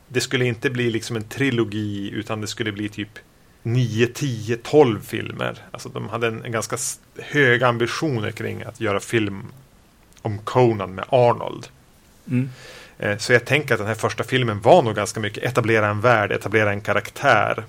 det 0.09 0.21
skulle 0.21 0.45
inte 0.45 0.71
bli 0.71 0.91
liksom 0.91 1.17
en 1.17 1.25
trilogi 1.25 2.11
utan 2.11 2.41
det 2.41 2.47
skulle 2.47 2.73
bli 2.73 2.89
typ 2.89 3.19
9, 3.67 4.07
10, 4.07 4.57
12 4.57 5.03
filmer. 5.03 5.59
Alltså 5.71 5.89
de 5.89 6.09
hade 6.09 6.27
en, 6.27 6.45
en 6.45 6.53
ganska 6.53 6.77
höga 7.19 7.67
ambitioner 7.67 8.31
kring 8.31 8.63
att 8.63 8.81
göra 8.81 9.01
film 9.01 9.43
om 10.23 10.39
Conan 10.39 10.95
med 10.95 11.05
Arnold. 11.09 11.67
Mm. 12.31 12.51
Eh, 12.99 13.17
så 13.19 13.33
jag 13.33 13.45
tänker 13.45 13.75
att 13.75 13.79
den 13.79 13.87
här 13.87 13.95
första 13.95 14.25
filmen 14.25 14.61
var 14.61 14.83
nog 14.83 14.95
ganska 14.95 15.21
mycket 15.21 15.45
etablera 15.45 15.89
en 15.89 16.01
värld, 16.01 16.33
etablera 16.33 16.71
en 16.71 16.81
karaktär. 16.81 17.65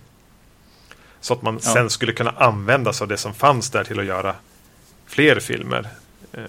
Så 1.21 1.33
att 1.33 1.41
man 1.41 1.59
ja. 1.63 1.73
sen 1.73 1.89
skulle 1.89 2.13
kunna 2.13 2.31
använda 2.31 2.93
sig 2.93 3.05
av 3.05 3.09
det 3.09 3.17
som 3.17 3.33
fanns 3.33 3.69
där 3.69 3.83
till 3.83 3.99
att 3.99 4.05
göra 4.05 4.35
fler 5.05 5.39
filmer. 5.39 5.87
Ehm, 6.33 6.43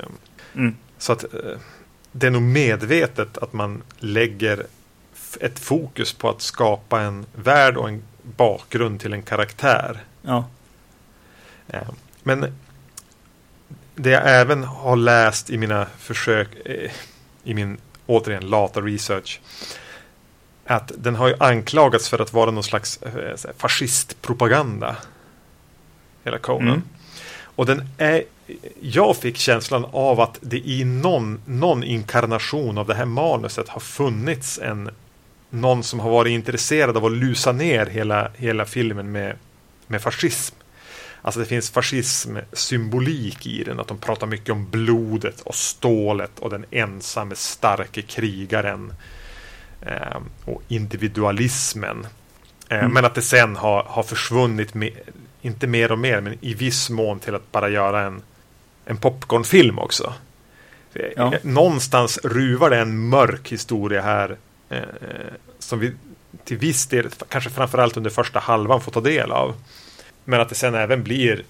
mm. 0.54 0.76
Så 0.98 1.12
att 1.12 1.24
eh, 1.24 1.59
det 2.12 2.26
är 2.26 2.30
nog 2.30 2.42
medvetet 2.42 3.38
att 3.38 3.52
man 3.52 3.82
lägger 3.98 4.66
ett 5.40 5.59
fokus 5.59 6.12
på 6.12 6.28
att 6.28 6.42
skapa 6.42 7.00
en 7.00 7.26
värld 7.35 7.76
och 7.76 7.88
en 7.88 8.02
bakgrund 8.36 9.00
till 9.00 9.12
en 9.12 9.22
karaktär. 9.22 10.04
Ja. 10.22 10.48
Ehm, 11.68 11.94
men 12.22 12.54
det 13.94 14.10
jag 14.10 14.22
även 14.40 14.64
har 14.64 14.96
läst 14.96 15.50
i 15.50 15.58
mina 15.58 15.86
försök, 15.98 16.66
eh, 16.66 16.90
i 17.44 17.54
min 17.54 17.78
återigen 18.06 18.50
lata 18.50 18.80
research, 18.80 19.40
att 20.66 20.92
den 20.96 21.16
har 21.16 21.28
ju 21.28 21.34
anklagats 21.40 22.08
för 22.08 22.18
att 22.18 22.32
vara 22.32 22.50
någon 22.50 22.64
slags 22.64 23.02
eh, 23.02 23.52
fascistpropaganda. 23.56 24.96
Hela 26.24 26.38
Conan. 26.38 26.68
Mm. 26.68 26.82
Och 27.56 27.66
den 27.66 27.88
är, 27.98 28.24
jag 28.80 29.16
fick 29.16 29.36
känslan 29.36 29.86
av 29.92 30.20
att 30.20 30.38
det 30.40 30.58
i 30.58 30.84
någon, 30.84 31.40
någon 31.44 31.84
inkarnation 31.84 32.78
av 32.78 32.86
det 32.86 32.94
här 32.94 33.04
manuset 33.04 33.68
har 33.68 33.80
funnits 33.80 34.58
en 34.58 34.90
någon 35.50 35.82
som 35.82 36.00
har 36.00 36.11
varit 36.11 36.30
intresserad 36.30 36.96
av 36.96 37.04
att 37.04 37.12
lusa 37.12 37.52
ner 37.52 37.87
hela, 37.87 38.30
hela 38.37 38.64
filmen 38.64 39.12
med, 39.12 39.37
med 39.87 40.02
fascism. 40.02 40.54
Alltså 41.22 41.40
det 41.40 41.46
finns 41.46 41.70
fascism-symbolik 41.70 43.46
i 43.46 43.64
den. 43.64 43.80
Att 43.80 43.88
de 43.88 43.98
pratar 43.98 44.26
mycket 44.26 44.50
om 44.50 44.70
blodet 44.70 45.40
och 45.40 45.54
stålet 45.54 46.38
och 46.38 46.50
den 46.50 46.64
ensamme 46.70 47.35
starke 47.35 48.02
krigaren. 48.02 48.92
Eh, 49.80 50.20
och 50.44 50.62
individualismen. 50.68 52.06
Eh, 52.68 52.78
mm. 52.78 52.92
Men 52.92 53.04
att 53.04 53.14
det 53.14 53.22
sen 53.22 53.56
har, 53.56 53.82
har 53.82 54.02
försvunnit, 54.02 54.74
med, 54.74 54.92
inte 55.42 55.66
mer 55.66 55.92
och 55.92 55.98
mer, 55.98 56.20
men 56.20 56.38
i 56.40 56.54
viss 56.54 56.90
mån 56.90 57.20
till 57.20 57.35
att 57.35 57.52
bara 57.52 57.68
göra 57.68 58.02
en, 58.02 58.22
en 58.85 58.96
popcornfilm 58.96 59.78
också. 59.78 60.14
Ja. 61.16 61.35
Eh, 61.35 61.40
någonstans 61.42 62.18
ruvar 62.24 62.70
det 62.70 62.78
en 62.78 63.09
mörk 63.09 63.52
historia 63.52 64.02
här. 64.02 64.37
Eh, 64.68 64.79
eh, 64.79 65.33
som 65.59 65.79
vi 65.79 65.92
till 66.44 66.59
viss 66.59 66.87
del, 66.87 67.09
kanske 67.29 67.50
framförallt 67.50 67.96
under 67.96 68.11
första 68.11 68.38
halvan, 68.38 68.81
får 68.81 68.92
ta 68.92 69.00
del 69.00 69.33
av. 69.33 69.55
Men 70.24 70.40
att 70.40 70.48
det 70.48 70.55
sen 70.55 70.74
även 70.74 71.02
blir 71.02 71.44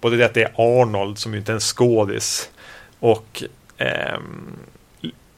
både 0.00 0.16
det 0.16 0.24
att 0.24 0.34
det 0.34 0.42
är 0.42 0.52
Arnold 0.56 1.18
som 1.18 1.32
ju 1.32 1.38
inte 1.38 1.52
är 1.52 1.54
en 1.54 1.60
skådis 1.60 2.50
och 2.98 3.42
eh, 3.76 4.18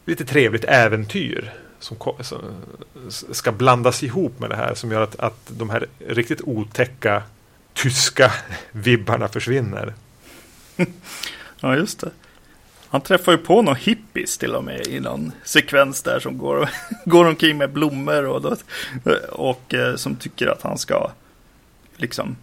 lite 0.05 0.25
trevligt 0.25 0.65
äventyr 0.65 1.53
som, 1.79 1.97
som, 2.21 2.41
ska 3.33 3.53
blandas 3.53 4.03
ihop 4.03 4.39
med 4.39 4.51
det 4.51 4.57
här 4.57 4.75
som 4.75 4.93
gör 4.93 5.03
att, 5.03 5.21
att 5.21 5.39
de 5.47 5.71
här 5.71 5.87
riktigt 5.99 6.41
otäcka 6.41 7.23
tyska 7.75 8.33
vibbarna 8.73 9.29
försvinner. 9.29 9.95
Ja, 11.65 11.77
just 11.77 12.01
det. 12.01 12.11
Han 12.93 13.01
träffar 13.01 13.33
ju 13.33 13.39
på 13.39 13.63
några 13.63 13.79
hippies 13.79 14.39
till 14.39 14.55
och 14.55 14.65
med 14.65 14.87
i 14.87 15.01
någon 15.01 15.33
sekvens 15.45 16.03
där 16.03 16.21
som 16.21 16.39
går, 16.39 16.69
går 17.05 17.25
omkring 17.25 17.59
med 17.59 17.73
blommor 17.73 18.25
och, 18.25 18.45
och, 18.45 18.59
och 19.29 19.75
eh, 19.75 19.97
som 19.97 20.17
tycker 20.17 20.47
att 20.47 20.63
han 20.63 20.79
ska 20.79 21.11
liksom 21.97 22.37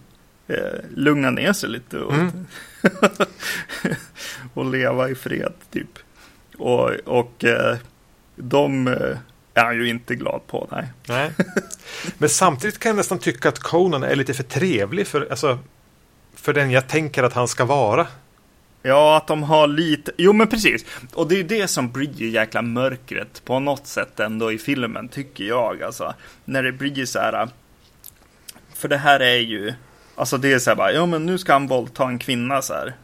eh, 0.48 0.80
lugna 0.94 1.30
ner 1.30 1.52
sig 1.52 1.70
lite 1.70 1.98
och, 1.98 2.14
mm. 2.14 2.46
och 4.54 4.64
leva 4.64 5.08
i 5.08 5.14
fred 5.14 5.52
typ. 5.70 5.98
Och, 6.58 6.90
och 6.90 7.44
eh, 7.44 7.76
de 8.36 8.88
eh, 8.88 9.18
är 9.54 9.64
han 9.64 9.76
ju 9.76 9.88
inte 9.88 10.14
glad 10.14 10.46
på, 10.46 10.68
nej. 10.70 10.86
nej. 11.08 11.30
Men 12.18 12.28
samtidigt 12.28 12.78
kan 12.78 12.90
jag 12.90 12.96
nästan 12.96 13.18
tycka 13.18 13.48
att 13.48 13.58
Conan 13.58 14.02
är 14.02 14.16
lite 14.16 14.34
för 14.34 14.42
trevlig 14.42 15.06
för, 15.06 15.26
alltså, 15.30 15.58
för 16.34 16.52
den 16.52 16.70
jag 16.70 16.88
tänker 16.88 17.22
att 17.22 17.32
han 17.32 17.48
ska 17.48 17.64
vara. 17.64 18.06
Ja, 18.82 19.16
att 19.16 19.26
de 19.26 19.42
har 19.42 19.66
lite, 19.66 20.12
jo 20.16 20.32
men 20.32 20.48
precis. 20.48 20.84
Och 21.14 21.28
det 21.28 21.40
är 21.40 21.44
det 21.44 21.68
som 21.68 21.92
blir 21.92 22.22
jäkla 22.22 22.62
mörkret 22.62 23.44
på 23.44 23.58
något 23.58 23.86
sätt 23.86 24.20
ändå 24.20 24.52
i 24.52 24.58
filmen, 24.58 25.08
tycker 25.08 25.44
jag. 25.44 25.82
Alltså, 25.82 26.14
när 26.44 26.62
det 26.62 26.72
blir 26.72 27.06
så 27.06 27.18
här, 27.18 27.48
för 28.74 28.88
det 28.88 28.96
här 28.96 29.20
är 29.20 29.38
ju, 29.38 29.74
alltså 30.14 30.38
det 30.38 30.52
är 30.52 30.58
så 30.58 30.70
här 30.70 30.76
bara, 30.76 30.92
ja 30.92 31.06
men 31.06 31.26
nu 31.26 31.38
ska 31.38 31.52
han 31.52 31.66
våldta 31.66 32.04
en 32.04 32.18
kvinna 32.18 32.62
så 32.62 32.74
här. 32.74 32.94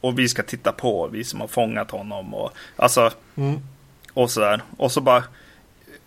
Och 0.00 0.18
vi 0.18 0.28
ska 0.28 0.42
titta 0.42 0.72
på, 0.72 1.08
vi 1.08 1.24
som 1.24 1.40
har 1.40 1.48
fångat 1.48 1.90
honom 1.90 2.34
och 2.34 2.52
alltså. 2.76 3.10
Mm. 3.36 3.60
och 4.14 4.30
sådär. 4.30 4.62
Och 4.76 4.92
så 4.92 5.00
bara 5.00 5.24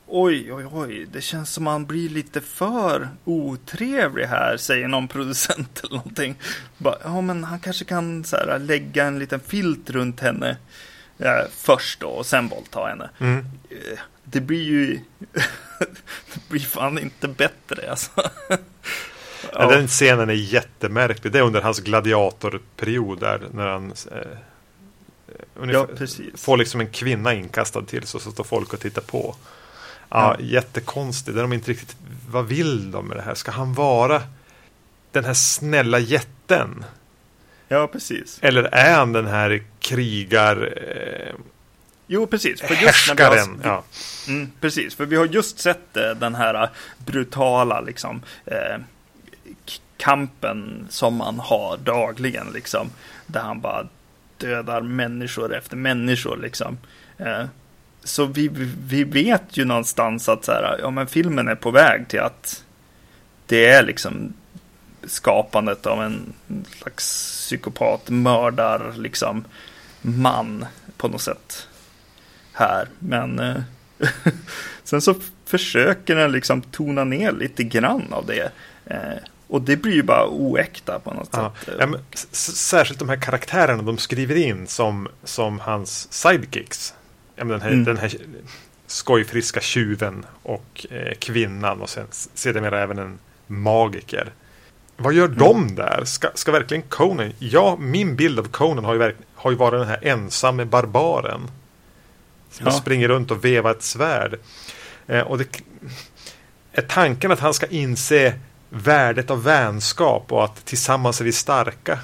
Oj, 0.09 0.53
oj, 0.53 0.65
oj, 0.71 1.07
det 1.11 1.21
känns 1.21 1.53
som 1.53 1.63
man 1.63 1.85
blir 1.85 2.09
lite 2.09 2.41
för 2.41 3.09
otrevlig 3.25 4.25
här, 4.25 4.57
säger 4.57 4.87
någon 4.87 5.07
producent 5.07 5.79
eller 5.83 5.95
någonting. 5.95 6.35
Bara, 6.77 6.97
ja, 7.03 7.21
men 7.21 7.43
han 7.43 7.59
kanske 7.59 7.85
kan 7.85 8.23
så 8.23 8.35
här, 8.35 8.59
lägga 8.59 9.05
en 9.05 9.19
liten 9.19 9.39
filt 9.39 9.89
runt 9.89 10.19
henne 10.19 10.57
eh, 11.17 11.47
först 11.51 11.99
då 11.99 12.07
och 12.07 12.25
sen 12.25 12.47
våldta 12.47 12.85
henne. 12.85 13.09
Mm. 13.19 13.45
Eh, 13.69 13.99
det 14.23 14.41
blir 14.41 14.63
ju, 14.63 14.99
det 16.33 16.49
blir 16.49 16.59
fan 16.59 16.99
inte 16.99 17.27
bättre 17.27 17.89
alltså. 17.89 18.11
ja. 19.53 19.69
Den 19.69 19.87
scenen 19.87 20.29
är 20.29 20.33
jättemärklig. 20.33 21.33
Det 21.33 21.39
är 21.39 21.43
under 21.43 21.61
hans 21.61 21.79
gladiatorperiod 21.79 23.19
där 23.19 23.41
när 23.53 23.67
han 23.67 23.93
eh, 24.11 24.37
ja, 25.71 25.87
får 26.35 26.57
liksom 26.57 26.81
en 26.81 26.89
kvinna 26.89 27.33
inkastad 27.33 27.81
till 27.81 28.03
så, 28.07 28.19
så 28.19 28.31
står 28.31 28.43
folk 28.43 28.73
och 28.73 28.79
tittar 28.79 29.01
på. 29.01 29.35
Ja, 30.09 30.35
ja. 30.39 30.45
Jättekonstigt. 30.45 31.35
Där 31.35 31.41
de 31.41 31.53
inte 31.53 31.71
riktigt, 31.71 31.95
vad 32.29 32.45
vill 32.45 32.91
de 32.91 33.07
med 33.07 33.17
det 33.17 33.21
här? 33.21 33.35
Ska 33.35 33.51
han 33.51 33.73
vara 33.73 34.21
den 35.11 35.25
här 35.25 35.33
snälla 35.33 35.99
jätten? 35.99 36.85
Ja, 37.67 37.87
precis. 37.87 38.39
Eller 38.41 38.63
är 38.63 38.95
han 38.95 39.13
den 39.13 39.27
här 39.27 39.63
krigar... 39.79 40.73
Eh, 40.77 41.35
jo, 42.07 42.27
precis. 42.27 42.61
För 42.61 42.73
just 42.73 42.83
härskaren. 42.83 43.61
Har, 43.63 43.69
ja. 43.69 43.83
Mm, 44.27 44.51
precis, 44.61 44.95
för 44.95 45.05
vi 45.05 45.15
har 45.15 45.25
just 45.25 45.59
sett 45.59 45.97
eh, 45.97 46.09
den 46.09 46.35
här 46.35 46.69
brutala 46.97 47.81
liksom, 47.81 48.21
eh, 48.45 48.77
kampen 49.97 50.87
som 50.89 51.15
man 51.15 51.39
har 51.39 51.77
dagligen. 51.77 52.47
Liksom, 52.53 52.89
där 53.27 53.41
han 53.41 53.61
bara 53.61 53.87
dödar 54.37 54.81
människor 54.81 55.55
efter 55.55 55.75
människor. 55.75 56.37
Liksom. 56.37 56.77
Eh, 58.07 58.09
så 58.09 58.25
vi, 58.25 58.49
vi 58.87 59.03
vet 59.03 59.57
ju 59.57 59.65
någonstans 59.65 60.29
att 60.29 60.45
så 60.45 60.51
här, 60.51 60.79
ja, 60.81 60.89
men 60.89 61.07
filmen 61.07 61.47
är 61.47 61.55
på 61.55 61.71
väg 61.71 62.07
till 62.07 62.19
att 62.19 62.63
det 63.45 63.65
är 63.65 63.83
liksom 63.83 64.33
skapandet 65.03 65.85
av 65.85 66.03
en 66.03 66.33
slags 66.81 67.33
psykopat, 67.47 68.09
mördar, 68.09 68.93
liksom 68.97 69.45
man 70.01 70.65
på 70.97 71.07
något 71.07 71.21
sätt 71.21 71.67
här. 72.53 72.87
Men 72.99 73.39
eh, 73.39 73.55
sen 74.83 75.01
så 75.01 75.15
försöker 75.45 76.15
den 76.15 76.31
liksom 76.31 76.61
tona 76.61 77.03
ner 77.03 77.31
lite 77.31 77.63
grann 77.63 78.13
av 78.13 78.25
det. 78.25 78.51
Eh, 78.85 79.17
och 79.47 79.61
det 79.61 79.77
blir 79.77 79.93
ju 79.93 80.03
bara 80.03 80.27
oäkta 80.27 80.99
på 80.99 81.13
något 81.13 81.29
ja. 81.31 81.53
sätt. 81.65 81.75
Ja, 81.79 81.87
men, 81.87 81.99
särskilt 82.31 82.99
de 82.99 83.09
här 83.09 83.21
karaktärerna 83.21 83.83
de 83.83 83.97
skriver 83.97 84.35
in 84.35 84.67
som, 84.67 85.07
som 85.23 85.59
hans 85.59 86.13
sidekicks 86.13 86.93
den, 87.37 87.61
här, 87.61 87.69
mm. 87.69 87.83
den 87.83 87.97
här 87.97 88.11
skojfriska 88.87 89.59
tjuven 89.59 90.25
och 90.43 90.85
eh, 90.89 91.13
kvinnan 91.19 91.81
och 91.81 91.89
sen 91.89 92.07
sedermera 92.11 92.81
även 92.81 92.99
en 92.99 93.19
magiker. 93.47 94.31
Vad 94.97 95.13
gör 95.13 95.25
mm. 95.25 95.37
de 95.37 95.75
där? 95.75 96.01
Ska, 96.05 96.29
ska 96.33 96.51
verkligen 96.51 96.83
Conan? 96.83 97.33
Ja, 97.39 97.77
min 97.79 98.15
bild 98.15 98.39
av 98.39 98.47
Conan 98.47 98.85
har 98.85 98.93
ju, 98.93 99.15
har 99.35 99.51
ju 99.51 99.57
varit 99.57 99.79
den 99.79 99.87
här 99.87 99.99
ensamme 100.01 100.65
barbaren. 100.65 101.41
Som 102.51 102.65
ja. 102.65 102.71
springer 102.71 103.07
runt 103.07 103.31
och 103.31 103.45
vevar 103.45 103.71
ett 103.71 103.83
svärd. 103.83 104.39
Eh, 105.07 105.21
och 105.21 105.37
det 105.37 105.61
är 106.71 106.81
tanken 106.81 107.31
att 107.31 107.39
han 107.39 107.53
ska 107.53 107.65
inse 107.65 108.33
värdet 108.69 109.29
av 109.29 109.43
vänskap 109.43 110.31
och 110.31 110.43
att 110.43 110.65
tillsammans 110.65 111.21
är 111.21 111.25
vi 111.25 111.31
starka. 111.31 111.99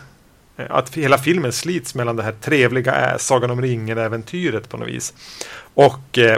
Eh, 0.57 0.65
att 0.69 0.95
hela 0.95 1.17
filmen 1.17 1.53
slits 1.53 1.95
mellan 1.95 2.15
det 2.15 2.23
här 2.23 2.35
trevliga 2.41 3.11
äh, 3.11 3.17
Sagan 3.17 3.51
om 3.51 3.61
ringen-äventyret 3.61 4.69
på 4.69 4.77
något 4.77 4.87
vis. 4.87 5.13
Och 5.73 6.17
eh, 6.17 6.37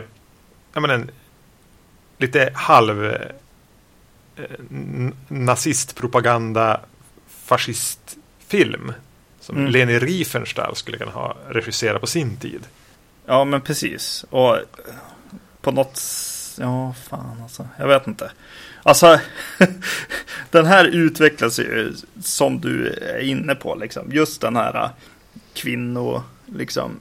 jag 0.74 0.82
menar, 0.82 0.96
en 0.96 1.12
lite 2.18 2.52
halv 2.54 3.06
eh, 3.06 3.22
nazistpropaganda 5.28 6.82
fascistfilm. 7.28 8.94
Som 9.40 9.58
mm. 9.58 9.72
Leni 9.72 10.00
Riefenstahl 10.00 10.76
skulle 10.76 10.98
kunna 10.98 11.12
ha 11.12 11.38
regisserat 11.50 12.02
på 12.02 12.08
sin 12.08 12.38
tid. 12.38 12.68
Ja, 13.26 13.46
men 13.46 13.62
precis. 13.62 14.26
Och 14.30 14.58
på 15.62 15.72
något... 15.72 16.02
Ja, 16.60 16.94
fan 17.10 17.42
alltså. 17.44 17.68
Jag 17.80 17.88
vet 17.88 18.08
inte. 18.08 18.32
Alltså, 18.88 19.20
den 20.52 20.66
här 20.66 20.86
utvecklas 20.86 21.60
ju 21.60 21.94
som 22.22 22.60
du 22.60 22.88
är 22.88 23.20
inne 23.20 23.56
på, 23.56 23.76
liksom. 23.76 24.12
Just 24.12 24.42
den 24.42 24.56
här 24.56 24.84
äh, 24.84 24.90
kvinno, 25.54 26.24
liksom, 26.46 27.00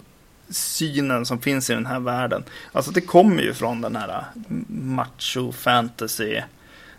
synen 0.48 1.26
som 1.26 1.40
finns 1.40 1.70
i 1.70 1.74
den 1.74 1.86
här 1.86 2.00
världen. 2.00 2.44
Alltså 2.72 2.90
det 2.90 3.00
kommer 3.00 3.42
ju 3.42 3.54
från 3.54 3.80
den 3.80 3.96
här 3.96 4.08
äh, 4.08 4.42
macho 4.68 5.52
fantasy, 5.52 6.40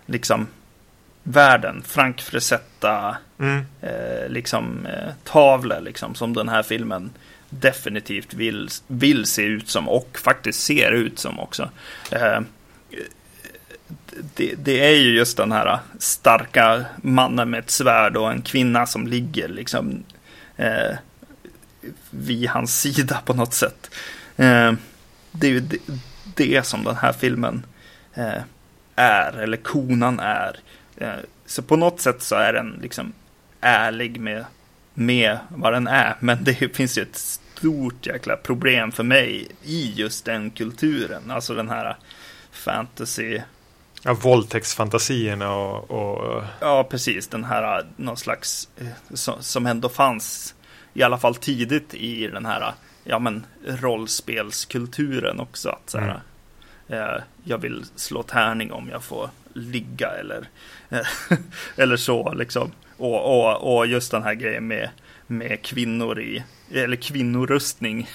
liksom, 0.06 0.48
världen. 1.24 1.84
Frank 1.86 2.22
Fresetta, 2.22 3.18
mm. 3.40 3.66
eh, 3.82 4.30
liksom, 4.30 4.86
eh, 4.86 5.14
tavlor, 5.24 5.82
liksom, 5.82 6.16
som 6.16 6.34
den 6.34 6.50
här 6.50 6.64
filmen 6.64 7.12
definitivt 7.50 8.34
vill, 8.34 8.70
vill 8.88 9.26
se 9.26 9.42
ut 9.42 9.70
som 9.70 9.90
och 9.90 10.20
faktiskt 10.24 10.64
ser 10.64 10.92
ut 10.92 11.20
som 11.20 11.40
också. 11.40 11.70
Eh, 12.12 12.40
det, 14.36 14.56
det, 14.58 14.88
är 14.88 14.96
ju 14.96 15.18
just 15.18 15.38
den 15.38 15.52
här 15.52 15.80
starka 16.00 16.86
mannen 17.02 17.50
med 17.50 17.60
ett 17.60 17.70
svärd 17.70 18.18
och 18.18 18.32
en 18.32 18.42
kvinna 18.42 18.86
som 18.86 19.08
ligger 19.08 19.48
liksom 19.48 20.04
eh, 20.56 20.98
vid 22.10 22.50
hans 22.50 22.82
sida 22.82 23.22
på 23.26 23.34
något 23.34 23.54
sätt. 23.54 23.92
Eh, 24.36 24.74
det 25.32 25.48
är 25.48 25.52
ju 25.52 25.60
det, 25.60 25.78
det, 26.36 26.66
som 26.66 26.84
den 26.84 26.96
här 26.96 27.14
filmen 27.14 27.66
eh, 28.14 28.42
är, 28.96 29.34
eller 29.34 29.58
konan 29.58 30.20
är. 30.20 30.60
Eh, 30.98 31.14
så 31.46 31.62
på 31.62 31.76
något 31.76 32.02
sätt 32.02 32.22
så 32.22 32.36
är 32.36 32.54
den 32.54 32.80
liksom 32.82 33.14
ärlig 33.62 34.20
med, 34.20 34.46
med 34.94 35.38
vad 35.50 35.74
den 35.74 35.88
är, 35.88 36.16
men 36.20 36.44
det 36.44 36.76
finns 36.76 36.98
ju 36.98 37.02
ett 37.02 37.16
stort 37.16 38.06
jäkla 38.06 38.36
problem 38.36 38.92
för 38.92 39.04
mig 39.04 39.48
i 39.64 39.94
just 39.96 40.26
den 40.26 40.50
kulturen, 40.50 41.32
alltså 41.32 41.54
den 41.54 41.70
här 41.70 41.98
fantasy 42.52 43.40
Ja, 44.08 44.14
våldtäktsfantasierna 44.14 45.56
och, 45.56 45.92
och... 45.92 46.44
Ja, 46.60 46.84
precis. 46.90 47.28
Den 47.28 47.44
här 47.44 47.86
någon 47.96 48.18
slags 48.18 48.70
eh, 48.78 49.16
som 49.40 49.66
ändå 49.66 49.90
fanns 49.90 50.56
i 50.94 51.04
alla 51.04 51.18
fall 51.18 51.36
tidigt 51.36 51.94
i 51.94 52.28
den 52.28 52.46
här 52.46 52.74
ja, 53.04 53.20
men, 53.20 53.46
rollspelskulturen 53.66 55.40
också. 55.40 55.70
Att 55.70 55.90
så 55.90 56.00
här, 56.00 56.22
mm. 56.88 57.04
eh, 57.04 57.22
jag 57.44 57.58
vill 57.58 57.86
slå 57.96 58.24
tärning 58.24 58.72
om 58.72 58.90
jag 58.90 59.04
får 59.04 59.30
ligga 59.54 60.08
eller, 60.08 60.50
eh, 60.90 61.08
eller 61.76 61.98
så 61.98 62.34
liksom. 62.34 62.72
Och, 62.98 63.40
och, 63.40 63.78
och 63.78 63.88
just 63.88 64.12
den 64.12 64.24
här 64.24 64.34
grejen 64.34 64.68
med, 64.68 64.90
med 65.28 65.62
kvinnor 65.62 66.20
i, 66.20 66.44
eller 66.72 66.96
kvinnorustning 66.96 68.10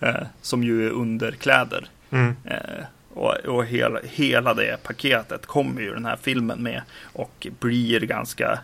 eh, 0.00 0.26
som 0.42 0.64
ju 0.64 0.86
är 0.86 0.90
underkläder. 0.90 1.88
Mm. 2.10 2.36
Eh, 2.44 2.84
och, 3.26 3.56
och 3.56 3.66
hela, 3.66 4.00
hela 4.04 4.54
det 4.54 4.82
paketet 4.82 5.46
kommer 5.46 5.82
ju 5.82 5.94
den 5.94 6.04
här 6.04 6.18
filmen 6.22 6.62
med 6.62 6.82
och 7.02 7.46
blir 7.60 8.00
ganska 8.00 8.58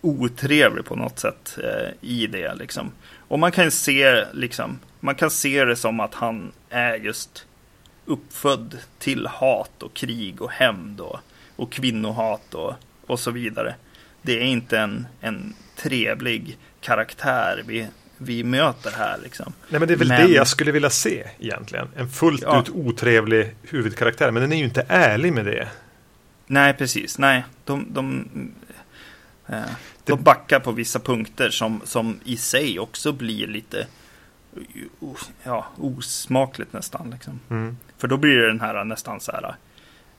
otrevlig 0.00 0.84
på 0.84 0.96
något 0.96 1.18
sätt 1.18 1.58
eh, 1.62 2.08
i 2.08 2.26
det 2.26 2.54
liksom. 2.54 2.92
Och 3.28 3.38
man 3.38 3.52
kan 3.52 3.70
se 3.70 4.24
liksom, 4.32 4.78
man 5.00 5.14
kan 5.14 5.30
se 5.30 5.64
det 5.64 5.76
som 5.76 6.00
att 6.00 6.14
han 6.14 6.52
är 6.70 6.94
just 6.94 7.46
uppfödd 8.04 8.78
till 8.98 9.26
hat 9.26 9.82
och 9.82 9.94
krig 9.94 10.42
och 10.42 10.50
hämnd 10.50 11.00
och, 11.00 11.18
och 11.56 11.72
kvinnohat 11.72 12.54
och, 12.54 12.74
och 13.06 13.20
så 13.20 13.30
vidare. 13.30 13.74
Det 14.22 14.38
är 14.40 14.44
inte 14.44 14.78
en, 14.78 15.06
en 15.20 15.54
trevlig 15.76 16.58
karaktär 16.80 17.62
vi, 17.66 17.86
vi 18.18 18.44
möter 18.44 18.90
här. 18.90 19.18
Liksom. 19.22 19.52
Nej, 19.68 19.80
men 19.80 19.88
det 19.88 19.94
är 19.94 19.98
väl 19.98 20.08
men... 20.08 20.26
det 20.26 20.32
jag 20.32 20.48
skulle 20.48 20.72
vilja 20.72 20.90
se 20.90 21.24
egentligen. 21.38 21.88
En 21.96 22.08
fullt 22.08 22.42
ja. 22.42 22.60
ut 22.60 22.68
otrevlig 22.68 23.54
huvudkaraktär. 23.62 24.30
Men 24.30 24.42
den 24.42 24.52
är 24.52 24.56
ju 24.56 24.64
inte 24.64 24.86
ärlig 24.88 25.32
med 25.32 25.44
det. 25.44 25.68
Nej, 26.46 26.74
precis. 26.74 27.18
Nej, 27.18 27.44
de, 27.64 27.86
de, 27.90 28.28
eh, 29.46 29.60
de 30.04 30.22
backar 30.22 30.60
på 30.60 30.72
vissa 30.72 30.98
punkter 30.98 31.50
som, 31.50 31.80
som 31.84 32.20
i 32.24 32.36
sig 32.36 32.78
också 32.78 33.12
blir 33.12 33.46
lite 33.46 33.86
ja, 35.42 35.66
osmakligt 35.76 36.72
nästan. 36.72 37.10
Liksom. 37.10 37.40
Mm. 37.50 37.76
För 37.98 38.08
då 38.08 38.16
blir 38.16 38.36
det 38.36 38.46
den 38.46 38.60
här 38.60 38.84
nästan 38.84 39.20
så 39.20 39.32
här, 39.32 39.56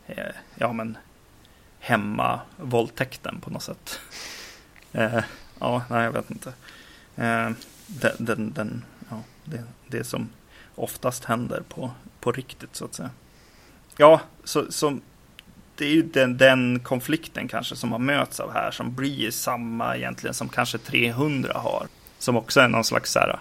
eh, 0.08 0.36
ja 0.56 0.74
men, 0.74 0.98
hemma 1.80 2.40
våldtäkten 2.58 3.42
på 3.42 3.50
något 3.50 3.64
sätt. 3.64 4.00
Eh, 4.92 5.24
ja, 5.60 5.84
nej, 5.90 6.04
jag 6.04 6.12
vet 6.12 6.32
inte. 6.32 6.54
Eh, 7.16 7.50
den, 7.88 8.16
den, 8.18 8.54
den 8.54 8.86
ja, 9.10 9.24
det, 9.44 9.64
det 9.88 10.04
som 10.04 10.30
oftast 10.76 11.26
händer 11.26 11.64
på, 11.70 11.92
på 12.20 12.32
riktigt 12.32 12.76
så 12.76 12.86
att 12.86 12.94
säga. 12.94 13.10
Ja, 13.98 14.22
så, 14.44 14.72
så 14.72 15.00
det 15.76 15.86
är 15.86 15.90
ju 15.90 16.02
den, 16.02 16.38
den 16.38 16.80
konflikten 16.80 17.48
kanske 17.48 17.76
som 17.76 17.90
man 17.90 18.06
möts 18.06 18.40
av 18.40 18.54
här 18.54 18.72
som 18.72 18.96
blir 18.96 19.32
samma 19.32 19.98
egentligen 19.98 20.34
som 20.34 20.50
kanske 20.50 20.78
300 20.78 21.54
har. 21.56 21.88
Som 22.20 22.36
också 22.36 22.60
är 22.60 22.68
någon 22.68 22.84
slags 22.84 23.12
så 23.12 23.20
här, 23.20 23.40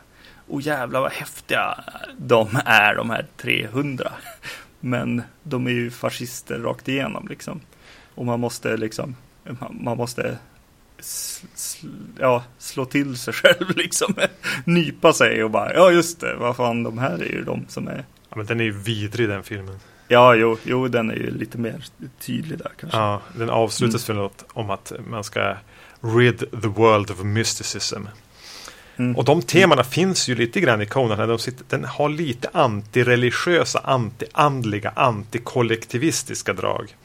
oh 0.48 0.62
jävlar 0.62 1.00
vad 1.00 1.12
häftiga 1.12 1.85
de 2.18 2.61
är, 2.64 2.94
de 2.94 3.11
här 3.11 3.26
300. 3.37 4.12
Men 4.80 5.22
de 5.42 5.66
är 5.66 5.70
ju 5.70 5.90
fascister 5.90 6.59
rakt 6.59 6.88
igenom 6.88 7.28
liksom. 7.28 7.61
Och 8.14 8.26
man 8.26 8.40
måste 8.40 8.76
liksom, 8.76 9.16
man 9.70 9.96
måste 9.96 10.38
ja, 12.20 12.44
slå 12.59 12.85
till 12.85 13.16
sig 13.16 13.35
själv 13.35 13.76
liksom. 13.76 14.14
Nypa 14.64 15.12
sig 15.12 15.44
och 15.44 15.50
bara, 15.50 15.74
ja 15.74 15.90
just 15.90 16.20
det, 16.20 16.37
vad 16.37 16.56
fan, 16.56 16.82
de 16.82 16.98
här 16.98 17.18
är 17.18 17.32
ju 17.32 17.44
de 17.44 17.64
som 17.68 17.88
är. 17.88 18.04
Ja, 18.30 18.37
men 18.37 18.46
den 18.46 18.61
är 18.61 18.64
ju 18.64 18.72
vidrig 18.72 19.28
den 19.28 19.42
filmen. 19.42 19.78
Ja, 20.09 20.35
jo, 20.35 20.59
jo, 20.62 20.88
den 20.88 21.11
är 21.11 21.14
ju 21.14 21.30
lite 21.30 21.59
mer 21.59 21.85
tydlig 22.20 22.59
där 22.59 22.70
kanske. 22.80 22.98
Ja, 22.98 23.20
den 23.35 23.50
avslutas 23.50 24.09
mm. 24.09 24.16
för 24.16 24.22
något 24.22 24.44
om 24.52 24.70
att 24.70 24.92
man 25.09 25.24
ska 25.24 25.56
rid 26.00 26.38
the 26.38 26.68
world 26.68 27.11
of 27.11 27.22
mysticism. 27.22 28.02
Mm. 28.96 29.16
Och 29.16 29.24
de 29.24 29.42
temana 29.42 29.82
mm. 29.82 29.90
finns 29.90 30.28
ju 30.28 30.35
lite 30.35 30.61
grann 30.61 30.82
i 30.82 30.87
Conan. 30.87 31.28
De 31.28 31.38
sitter, 31.38 31.64
den 31.68 31.85
har 31.85 32.09
lite 32.09 32.48
antireligiösa, 32.52 33.80
antiandliga, 33.85 34.92
antikollektivistiska 34.96 36.52
drag. 36.52 36.96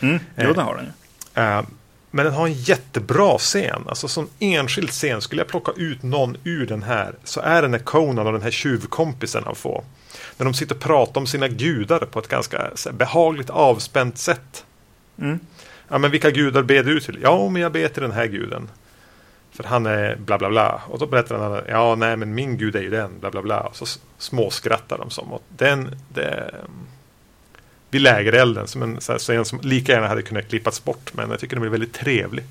Mm. 0.00 0.18
Jo, 0.36 0.52
det 0.52 0.62
har 0.62 0.76
den 0.76 0.84
ju. 0.84 0.92
Men 2.10 2.24
den 2.24 2.34
har 2.34 2.46
en 2.46 2.52
jättebra 2.52 3.38
scen. 3.38 3.84
Alltså 3.88 4.08
som 4.08 4.28
enskild 4.38 4.90
scen, 4.90 5.20
skulle 5.20 5.40
jag 5.40 5.48
plocka 5.48 5.72
ut 5.76 6.02
någon 6.02 6.36
ur 6.44 6.66
den 6.66 6.82
här 6.82 7.14
så 7.24 7.40
är 7.40 7.62
det 7.62 7.68
när 7.68 7.78
Conan 7.78 8.26
och 8.26 8.32
den 8.32 8.42
här 8.42 8.50
tjuvkompisen 8.50 9.42
han 9.44 9.54
får. 9.54 9.84
När 10.36 10.44
de 10.44 10.54
sitter 10.54 10.74
och 10.74 10.80
pratar 10.80 11.20
om 11.20 11.26
sina 11.26 11.48
gudar 11.48 11.98
på 11.98 12.18
ett 12.18 12.28
ganska 12.28 12.70
behagligt 12.92 13.50
avspänt 13.50 14.18
sätt. 14.18 14.64
Mm. 15.18 15.40
Ja, 15.88 15.98
men 15.98 16.10
vilka 16.10 16.30
gudar 16.30 16.62
ber 16.62 16.82
du 16.82 17.00
till? 17.00 17.18
Ja, 17.22 17.48
men 17.48 17.62
jag 17.62 17.72
ber 17.72 17.88
till 17.88 18.02
den 18.02 18.12
här 18.12 18.26
guden. 18.26 18.68
För 19.52 19.64
han 19.64 19.86
är 19.86 20.16
bla 20.16 20.38
bla 20.38 20.48
bla. 20.48 20.82
Och 20.88 20.98
då 20.98 21.06
berättar 21.06 21.38
han, 21.38 21.62
ja 21.68 21.94
nej 21.94 22.16
men 22.16 22.34
min 22.34 22.56
gud 22.56 22.76
är 22.76 22.82
ju 22.82 22.90
den, 22.90 23.20
bla 23.20 23.30
bla 23.30 23.42
bla. 23.42 23.60
Och 23.60 23.76
så 23.76 23.86
småskrattar 24.18 24.98
de 24.98 25.10
som. 25.10 25.32
Och 25.32 25.42
den, 25.48 25.96
det, 26.08 26.54
vid 27.90 28.02
lägerelden, 28.02 28.68
som 28.68 28.82
en 28.82 29.00
scen 29.00 29.44
som 29.44 29.60
lika 29.62 29.92
gärna 29.92 30.08
hade 30.08 30.22
kunnat 30.22 30.48
klippas 30.48 30.84
bort. 30.84 31.14
Men 31.14 31.30
jag 31.30 31.40
tycker 31.40 31.56
den 31.56 31.60
blir 31.60 31.70
väldigt 31.70 31.92
trevlig. 31.92 32.44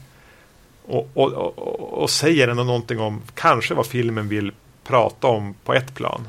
Och, 0.86 1.10
och, 1.13 1.34
och, 1.34 2.02
och 2.02 2.10
säger 2.10 2.47
ändå 2.47 2.63
någonting 2.63 2.99
om 2.99 3.21
kanske 3.36 3.73
vad 3.73 3.88
filmen 3.88 4.28
vill 4.28 4.52
prata 4.84 5.28
om 5.28 5.56
på 5.63 5.73
ett 5.73 5.95
plan. 5.95 6.28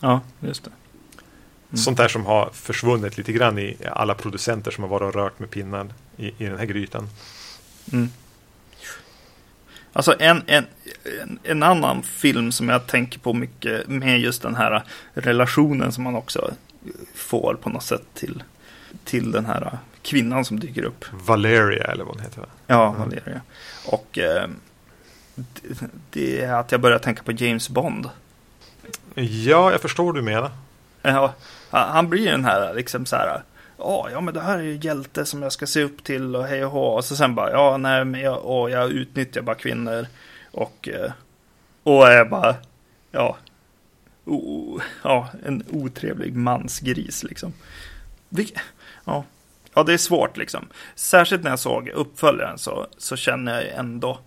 Ja, 0.00 0.20
just 0.40 0.64
det. 0.64 0.70
Mm. 1.70 1.76
Sånt 1.76 1.96
där 1.96 2.08
som 2.08 2.26
har 2.26 2.50
försvunnit 2.52 3.18
lite 3.18 3.32
grann 3.32 3.58
i 3.58 3.76
alla 3.92 4.14
producenter 4.14 4.70
som 4.70 4.84
har 4.84 4.88
varit 4.88 5.02
och 5.02 5.14
rört 5.14 5.38
med 5.38 5.50
pinnar 5.50 5.86
i, 6.16 6.26
i 6.26 6.46
den 6.46 6.58
här 6.58 6.66
grytan. 6.66 7.08
Mm. 7.92 8.08
Alltså 9.92 10.14
en, 10.18 10.42
en, 10.46 10.66
en 11.42 11.62
annan 11.62 12.02
film 12.02 12.52
som 12.52 12.68
jag 12.68 12.86
tänker 12.86 13.18
på 13.18 13.32
mycket 13.32 13.88
med 13.88 14.20
just 14.20 14.42
den 14.42 14.54
här 14.54 14.82
relationen 15.14 15.92
som 15.92 16.04
man 16.04 16.14
också 16.14 16.54
får 17.14 17.54
på 17.54 17.70
något 17.70 17.82
sätt 17.82 18.04
till, 18.14 18.42
till 19.04 19.30
den 19.30 19.46
här 19.46 19.78
kvinnan 20.02 20.44
som 20.44 20.60
dyker 20.60 20.82
upp. 20.82 21.04
Valeria 21.12 21.84
eller 21.84 22.04
vad 22.04 22.14
hon 22.14 22.24
heter 22.24 22.40
va? 22.40 22.46
Ja, 22.66 22.88
mm. 22.88 23.00
Valeria. 23.00 23.40
Och 23.86 24.18
eh, 24.18 24.48
det, 25.34 25.78
det 26.10 26.44
är 26.44 26.52
att 26.52 26.72
jag 26.72 26.80
börjar 26.80 26.98
tänka 26.98 27.22
på 27.22 27.32
James 27.32 27.68
Bond. 27.68 28.10
Ja, 29.14 29.70
jag 29.72 29.80
förstår 29.80 30.12
du 30.12 30.22
menar. 30.22 30.50
Ja, 31.02 31.34
han 31.70 32.08
blir 32.08 32.30
den 32.30 32.44
här 32.44 32.74
liksom 32.74 33.06
så 33.06 33.16
här. 33.16 33.42
ja, 33.78 34.20
men 34.20 34.34
det 34.34 34.40
här 34.40 34.58
är 34.58 34.62
ju 34.62 34.78
hjälte 34.82 35.24
som 35.24 35.42
jag 35.42 35.52
ska 35.52 35.66
se 35.66 35.82
upp 35.82 36.04
till 36.04 36.36
och 36.36 36.44
hej 36.44 36.64
och 36.64 36.70
hå. 36.70 36.86
Och 36.86 37.04
så 37.04 37.16
sen 37.16 37.34
bara, 37.34 37.50
ja, 37.50 37.76
nej, 37.76 38.04
men 38.04 38.20
jag, 38.20 38.44
och 38.44 38.70
jag 38.70 38.90
utnyttjar 38.90 39.42
bara 39.42 39.56
kvinnor. 39.56 40.06
Och, 40.50 40.88
eh, 40.88 41.12
och 41.82 42.08
är 42.08 42.24
bara, 42.24 42.54
ja, 43.10 43.36
o, 44.26 44.80
ja, 45.02 45.28
en 45.44 45.64
otrevlig 45.70 46.36
mansgris 46.36 47.24
liksom. 47.24 47.52
Vilk, 48.28 48.58
ja. 49.04 49.24
ja, 49.74 49.82
det 49.82 49.92
är 49.92 49.98
svårt 49.98 50.36
liksom. 50.36 50.68
Särskilt 50.94 51.42
när 51.42 51.50
jag 51.50 51.58
såg 51.58 51.88
uppföljaren 51.88 52.58
så, 52.58 52.86
så 52.98 53.16
känner 53.16 53.62
jag 53.62 53.78
ändå 53.78 54.18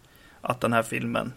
att 0.41 0.61
den 0.61 0.73
här 0.73 0.83
filmen 0.83 1.33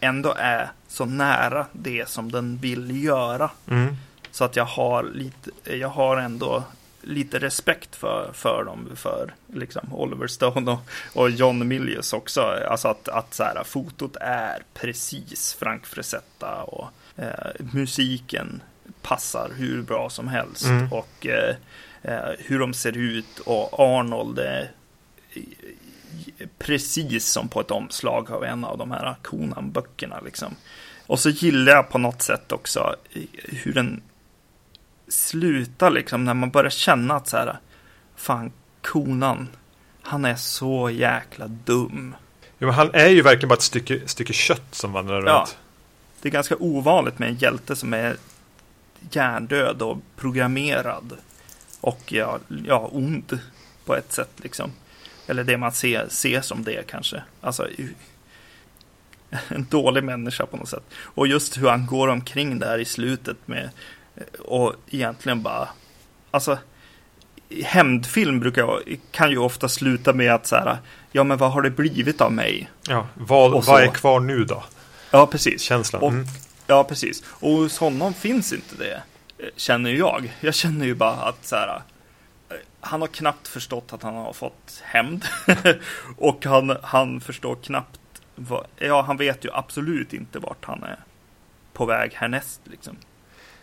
ändå 0.00 0.34
är 0.38 0.70
så 0.88 1.04
nära 1.04 1.66
det 1.72 2.08
som 2.08 2.32
den 2.32 2.56
vill 2.56 3.04
göra. 3.04 3.50
Mm. 3.68 3.96
Så 4.30 4.44
att 4.44 4.56
jag 4.56 4.64
har 4.64 5.02
lite, 5.02 5.76
jag 5.76 5.88
har 5.88 6.16
ändå 6.16 6.64
lite 7.02 7.38
respekt 7.38 7.96
för, 7.96 8.30
för 8.32 8.64
dem, 8.64 8.88
för 8.96 9.34
liksom 9.46 9.94
Oliver 9.94 10.26
Stone 10.26 10.70
och, 10.70 10.78
och 11.14 11.30
John 11.30 11.68
Milius 11.68 12.12
också. 12.12 12.40
Alltså 12.42 12.88
att, 12.88 13.08
att 13.08 13.34
så 13.34 13.42
här, 13.42 13.64
fotot 13.64 14.16
är 14.20 14.62
precis 14.74 15.54
Frank 15.54 15.86
Frazetta 15.86 16.62
och 16.62 16.88
eh, 17.20 17.66
musiken 17.72 18.62
passar 19.02 19.50
hur 19.56 19.82
bra 19.82 20.10
som 20.10 20.28
helst. 20.28 20.64
Mm. 20.64 20.92
Och 20.92 21.26
eh, 21.26 21.54
eh 22.02 22.30
hur 22.38 22.58
de 22.58 22.74
ser 22.74 22.96
ut 22.96 23.38
och 23.38 23.80
Arnold 23.80 24.38
är 24.38 24.70
precis 26.58 27.26
som 27.26 27.48
på 27.48 27.60
ett 27.60 27.70
omslag 27.70 28.30
av 28.30 28.44
en 28.44 28.64
av 28.64 28.78
de 28.78 28.90
här 28.90 29.16
Konan-böckerna. 29.22 30.20
Liksom. 30.20 30.54
Och 31.06 31.20
så 31.20 31.30
gillar 31.30 31.72
jag 31.72 31.90
på 31.90 31.98
något 31.98 32.22
sätt 32.22 32.52
också 32.52 32.96
hur 33.44 33.72
den 33.72 34.02
slutar 35.08 35.90
liksom 35.90 36.24
när 36.24 36.34
man 36.34 36.50
börjar 36.50 36.70
känna 36.70 37.14
att 37.14 37.28
så 37.28 37.36
här, 37.36 37.58
fan, 38.16 38.52
konan, 38.82 39.48
han 40.02 40.24
är 40.24 40.34
så 40.34 40.90
jäkla 40.90 41.46
dum. 41.46 42.14
Jo, 42.58 42.66
men 42.66 42.74
han 42.74 42.90
är 42.94 43.08
ju 43.08 43.22
verkligen 43.22 43.48
bara 43.48 43.54
ett 43.54 43.62
stycke, 43.62 44.08
stycke 44.08 44.32
kött 44.32 44.74
som 44.74 44.92
vandrar 44.92 45.26
ja. 45.26 45.38
runt. 45.38 45.58
Det 46.22 46.28
är 46.28 46.32
ganska 46.32 46.56
ovanligt 46.56 47.18
med 47.18 47.28
en 47.28 47.36
hjälte 47.36 47.76
som 47.76 47.94
är 47.94 48.16
hjärndöd 49.10 49.82
och 49.82 49.98
programmerad. 50.16 51.16
Och 51.80 52.12
ja, 52.12 52.38
ja 52.64 52.88
ond 52.92 53.38
på 53.84 53.96
ett 53.96 54.12
sätt 54.12 54.30
liksom. 54.36 54.72
Eller 55.26 55.44
det 55.44 55.56
man 55.56 55.72
ser, 55.72 56.08
ser 56.08 56.40
som 56.40 56.64
det 56.64 56.86
kanske. 56.86 57.22
Alltså 57.40 57.68
en 59.48 59.66
dålig 59.70 60.04
människa 60.04 60.46
på 60.46 60.56
något 60.56 60.68
sätt. 60.68 60.84
Och 61.02 61.26
just 61.26 61.58
hur 61.58 61.68
han 61.68 61.86
går 61.86 62.08
omkring 62.08 62.58
där 62.58 62.78
i 62.78 62.84
slutet 62.84 63.36
med 63.46 63.70
och 64.38 64.74
egentligen 64.90 65.42
bara, 65.42 65.68
alltså 66.30 66.58
hämndfilm 67.64 68.40
brukar 68.40 68.80
kan 69.10 69.30
ju 69.30 69.38
ofta 69.38 69.68
sluta 69.68 70.12
med 70.12 70.34
att 70.34 70.46
så 70.46 70.56
här, 70.56 70.78
ja 71.12 71.24
men 71.24 71.38
vad 71.38 71.52
har 71.52 71.62
det 71.62 71.70
blivit 71.70 72.20
av 72.20 72.32
mig? 72.32 72.70
Ja, 72.88 73.06
vad, 73.14 73.64
vad 73.64 73.82
är 73.82 73.88
kvar 73.88 74.20
nu 74.20 74.44
då? 74.44 74.64
Ja, 75.10 75.26
precis. 75.26 75.62
Känslan. 75.62 76.02
Och, 76.02 76.10
mm. 76.10 76.26
Ja, 76.66 76.84
precis. 76.84 77.22
Och 77.28 77.50
hos 77.50 77.78
honom 77.78 78.14
finns 78.14 78.52
inte 78.52 78.76
det, 78.76 79.02
känner 79.56 79.90
jag. 79.90 80.36
Jag 80.40 80.54
känner 80.54 80.86
ju 80.86 80.94
bara 80.94 81.14
att 81.14 81.46
så 81.46 81.56
här, 81.56 81.82
han 82.80 83.00
har 83.00 83.08
knappt 83.08 83.48
förstått 83.48 83.92
att 83.92 84.02
han 84.02 84.14
har 84.14 84.32
fått 84.32 84.82
hämnd. 84.84 85.24
och 86.16 86.44
han, 86.44 86.76
han 86.82 87.20
förstår 87.20 87.56
knappt, 87.62 88.00
vad, 88.34 88.66
ja 88.78 89.02
han 89.02 89.16
vet 89.16 89.44
ju 89.44 89.48
absolut 89.52 90.12
inte 90.12 90.38
vart 90.38 90.64
han 90.64 90.82
är 90.82 90.98
på 91.72 91.86
väg 91.86 92.12
härnäst 92.14 92.60
liksom 92.64 92.96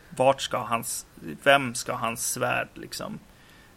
vart 0.10 0.42
ska 0.42 0.58
hans, 0.58 1.06
vem 1.43 1.76
ska 1.76 1.93
hans 1.93 2.32
svärd 2.32 2.68
liksom 2.74 3.20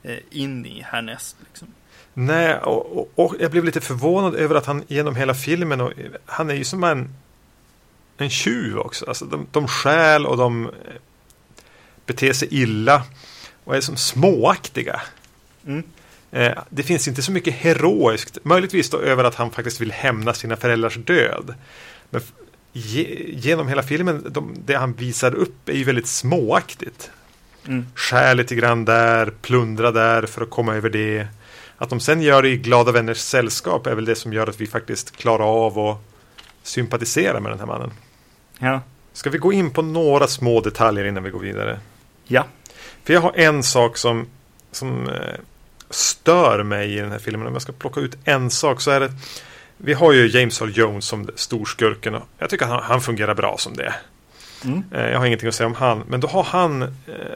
eh, 0.02 0.18
in 0.30 0.66
i 0.66 0.82
härnäst? 0.82 1.36
Liksom? 1.48 1.68
Nej, 2.14 2.58
och, 2.58 2.98
och, 2.98 3.10
och, 3.14 3.34
jag 3.40 3.50
blev 3.50 3.64
lite 3.64 3.80
förvånad 3.80 4.34
över 4.34 4.54
att 4.54 4.66
han 4.66 4.84
genom 4.88 5.16
hela 5.16 5.34
filmen, 5.34 5.80
och, 5.80 5.92
han 6.26 6.50
är 6.50 6.54
ju 6.54 6.64
som 6.64 6.84
en, 6.84 7.14
en 8.20 8.30
tjuv 8.30 8.78
också. 8.78 9.06
Alltså 9.06 9.24
de, 9.24 9.46
de 9.52 9.68
stjäl 9.68 10.26
och 10.26 10.36
de 10.36 10.66
eh, 10.66 10.72
beter 12.06 12.32
sig 12.32 12.48
illa 12.50 13.02
och 13.64 13.76
är 13.76 13.80
som 13.80 13.96
småaktiga. 13.96 15.00
Mm. 15.66 15.82
Eh, 16.30 16.58
det 16.70 16.82
finns 16.82 17.08
inte 17.08 17.22
så 17.22 17.32
mycket 17.32 17.54
heroiskt, 17.54 18.38
möjligtvis 18.42 18.90
då 18.90 18.98
över 18.98 19.24
att 19.24 19.34
han 19.34 19.50
faktiskt 19.50 19.80
vill 19.80 19.92
hämna 19.92 20.34
sina 20.34 20.56
föräldrars 20.56 20.96
död. 20.96 21.54
Men 22.10 22.22
genom 22.72 23.68
hela 23.68 23.82
filmen, 23.82 24.26
de, 24.30 24.54
det 24.64 24.74
han 24.74 24.92
visar 24.92 25.34
upp 25.34 25.68
är 25.68 25.76
ju 25.76 25.84
väldigt 25.84 26.06
småaktigt. 26.06 27.10
Mm. 27.66 27.86
Skär 27.94 28.34
lite 28.34 28.54
grann 28.54 28.84
där, 28.84 29.32
plundra 29.42 29.90
där 29.90 30.26
för 30.26 30.42
att 30.42 30.50
komma 30.50 30.74
över 30.74 30.90
det. 30.90 31.26
Att 31.76 31.90
de 31.90 32.00
sen 32.00 32.22
gör 32.22 32.42
det 32.42 32.48
i 32.48 32.56
glada 32.56 32.92
vänners 32.92 33.18
sällskap 33.18 33.86
är 33.86 33.94
väl 33.94 34.04
det 34.04 34.14
som 34.14 34.32
gör 34.32 34.46
att 34.46 34.60
vi 34.60 34.66
faktiskt 34.66 35.16
klarar 35.16 35.66
av 35.66 35.78
att 35.78 35.98
sympatisera 36.62 37.40
med 37.40 37.52
den 37.52 37.58
här 37.58 37.66
mannen. 37.66 37.90
Ja. 38.60 38.80
Ska 39.12 39.30
vi 39.30 39.38
gå 39.38 39.52
in 39.52 39.70
på 39.70 39.82
några 39.82 40.26
små 40.26 40.60
detaljer 40.60 41.04
innan 41.04 41.22
vi 41.22 41.30
går 41.30 41.40
vidare? 41.40 41.78
Ja. 42.24 42.46
För 43.04 43.12
jag 43.12 43.20
har 43.20 43.32
en 43.36 43.62
sak 43.62 43.96
som, 43.96 44.26
som 44.72 45.08
eh, 45.08 45.40
stör 45.90 46.62
mig 46.62 46.94
i 46.96 47.00
den 47.00 47.10
här 47.10 47.18
filmen. 47.18 47.46
Om 47.46 47.52
jag 47.52 47.62
ska 47.62 47.72
plocka 47.72 48.00
ut 48.00 48.16
en 48.24 48.50
sak 48.50 48.80
så 48.80 48.90
är 48.90 49.00
det 49.00 49.12
vi 49.76 49.92
har 49.92 50.12
ju 50.12 50.28
James 50.28 50.60
Earl 50.60 50.70
Jones 50.70 51.04
som 51.04 51.30
storskurken. 51.34 52.14
Och 52.14 52.22
jag 52.38 52.50
tycker 52.50 52.64
att 52.64 52.70
han, 52.70 52.82
han 52.82 53.00
fungerar 53.00 53.34
bra 53.34 53.58
som 53.58 53.76
det. 53.76 53.94
Mm. 54.64 54.84
Eh, 54.92 55.10
jag 55.10 55.18
har 55.18 55.26
ingenting 55.26 55.48
att 55.48 55.54
säga 55.54 55.66
om 55.66 55.74
han. 55.74 56.02
Men 56.08 56.20
då 56.20 56.28
har 56.28 56.42
han 56.42 56.82
eh, 56.82 56.88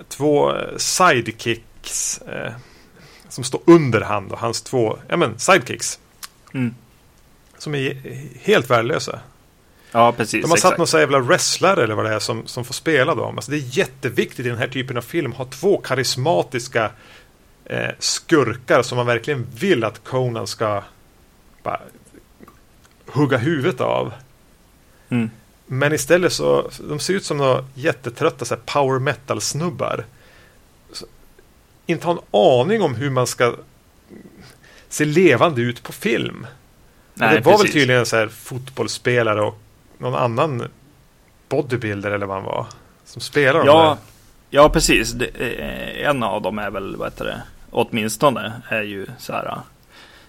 två 0.09 0.53
sidekicks. 0.77 2.19
Eh, 2.19 2.53
som 3.29 3.45
står 3.45 3.61
under 3.65 4.01
han. 4.01 4.31
Och 4.31 4.39
hans 4.39 4.63
två 4.63 4.99
ja, 5.09 5.17
men, 5.17 5.39
sidekicks. 5.39 5.99
Mm. 6.55 6.75
Som 7.59 7.75
är 7.75 7.97
helt 8.41 8.71
värdelösa. 8.71 9.21
Ja, 9.97 10.13
precis. 10.13 10.43
De 10.43 10.51
har 10.51 10.57
satt 10.57 10.79
någon 10.79 10.87
jävla 11.01 11.19
wrestlare 11.19 11.85
eller 11.85 11.95
vad 11.95 12.05
det 12.05 12.15
är 12.15 12.19
som, 12.19 12.47
som 12.47 12.65
får 12.65 12.75
spela 12.75 13.15
dem. 13.15 13.37
Alltså 13.37 13.51
det 13.51 13.57
är 13.57 13.79
jätteviktigt 13.79 14.47
i 14.47 14.49
den 14.49 14.59
här 14.59 14.69
typen 14.69 14.97
av 14.97 15.03
film 15.03 15.33
att 15.33 15.39
ha 15.39 15.45
två 15.45 15.77
karismatiska 15.77 16.91
eh, 17.65 17.89
skurkar 17.99 18.83
som 18.83 18.97
man 18.97 19.07
verkligen 19.07 19.47
vill 19.59 19.85
att 19.85 20.05
Conan 20.05 20.47
ska 20.47 20.83
bara 21.63 21.81
hugga 23.07 23.39
huvudet 23.39 23.81
av. 23.81 24.13
Mm. 25.09 25.31
Men 25.67 25.93
istället 25.93 26.33
så, 26.33 26.71
de 26.89 26.99
ser 26.99 27.15
ut 27.15 27.25
som 27.25 27.37
några 27.37 27.65
jättetrötta 27.75 28.45
så 28.45 28.55
här, 28.55 28.63
power 28.65 28.99
metal-snubbar. 28.99 30.05
Inte 31.87 32.07
har 32.07 32.13
en 32.13 32.21
aning 32.31 32.83
om 32.83 32.95
hur 32.95 33.11
man 33.11 33.27
ska 33.27 33.55
se 34.89 35.05
levande 35.05 35.63
ut 35.63 35.83
på 35.83 35.93
film. 35.93 36.47
Nej, 37.15 37.35
det 37.35 37.41
var 37.41 37.53
precis. 37.53 37.67
väl 37.67 37.73
tydligen 37.73 38.01
en 38.01 38.07
så 38.07 38.17
här 38.17 38.29
fotbollsspelare 38.29 39.43
och 39.43 39.61
någon 39.99 40.15
annan 40.15 40.69
bodybuilder 41.49 42.11
eller 42.11 42.27
vad 42.27 42.37
han 42.37 42.45
var. 42.45 42.67
Som 43.05 43.21
spelar 43.23 43.59
de 43.61 43.67
Ja, 43.67 43.83
där. 43.89 43.97
ja 44.51 44.69
precis. 44.69 45.13
Det, 45.13 45.27
eh, 45.27 46.09
en 46.09 46.23
av 46.23 46.43
dem 46.43 46.59
är 46.59 46.71
väl, 46.71 46.97
vad 46.97 47.07
heter 47.13 47.25
det, 47.25 47.43
åtminstone 47.71 48.53
är 48.69 48.83
ju 48.83 49.07
så 49.19 49.33
här 49.33 49.47
uh, 49.47 49.59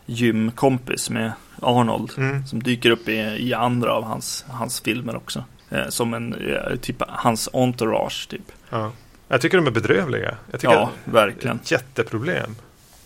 gymkompis 0.05 1.09
med 1.09 1.31
Arnold. 1.61 2.11
Mm. 2.17 2.45
Som 2.47 2.63
dyker 2.63 2.89
upp 2.89 3.09
i, 3.09 3.13
i 3.49 3.53
andra 3.53 3.93
av 3.93 4.03
hans, 4.03 4.45
hans 4.49 4.79
filmer 4.81 5.15
också. 5.15 5.43
Eh, 5.69 5.87
som 5.89 6.13
en, 6.13 6.33
eh, 6.33 6.75
typ 6.75 6.95
hans 7.07 7.49
entourage 7.53 8.27
typ. 8.29 8.51
Ja. 8.69 8.91
Jag 9.27 9.41
tycker 9.41 9.57
de 9.57 9.67
är 9.67 9.71
bedrövliga. 9.71 10.35
Jag 10.51 10.59
tycker 10.59 10.73
Ja, 10.73 10.89
verkligen. 11.05 11.55
ett 11.55 11.71
jätteproblem. 11.71 12.55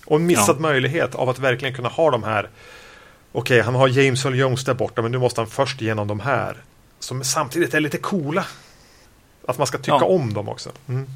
Och 0.05 0.15
en 0.15 0.25
missad 0.25 0.55
Ja. 0.55 0.61
möjlighet 0.61 1.15
av 1.15 1.29
att 1.29 1.39
verkligen 1.39 1.75
kunna 1.75 1.89
ha 1.89 2.11
de 2.11 2.23
här. 2.23 2.49
Okej, 3.31 3.61
han 3.61 3.75
har 3.75 3.87
James 3.87 4.25
Earl 4.25 4.35
Jones 4.35 4.63
där 4.65 4.73
borta, 4.73 5.01
men 5.01 5.11
nu 5.11 5.17
måste 5.17 5.41
han 5.41 5.47
först 5.49 5.81
igenom 5.81 6.07
de 6.07 6.19
här. 6.19 6.57
Som 6.99 7.23
samtidigt 7.23 7.73
är 7.73 7.79
lite 7.79 7.97
coola. 7.97 8.45
Att 9.47 9.57
man 9.57 9.67
ska 9.67 9.77
tycka 9.77 9.97
Ja. 10.01 10.05
om 10.05 10.33
dem 10.33 10.49
också. 10.49 10.69
Mm. 10.87 11.07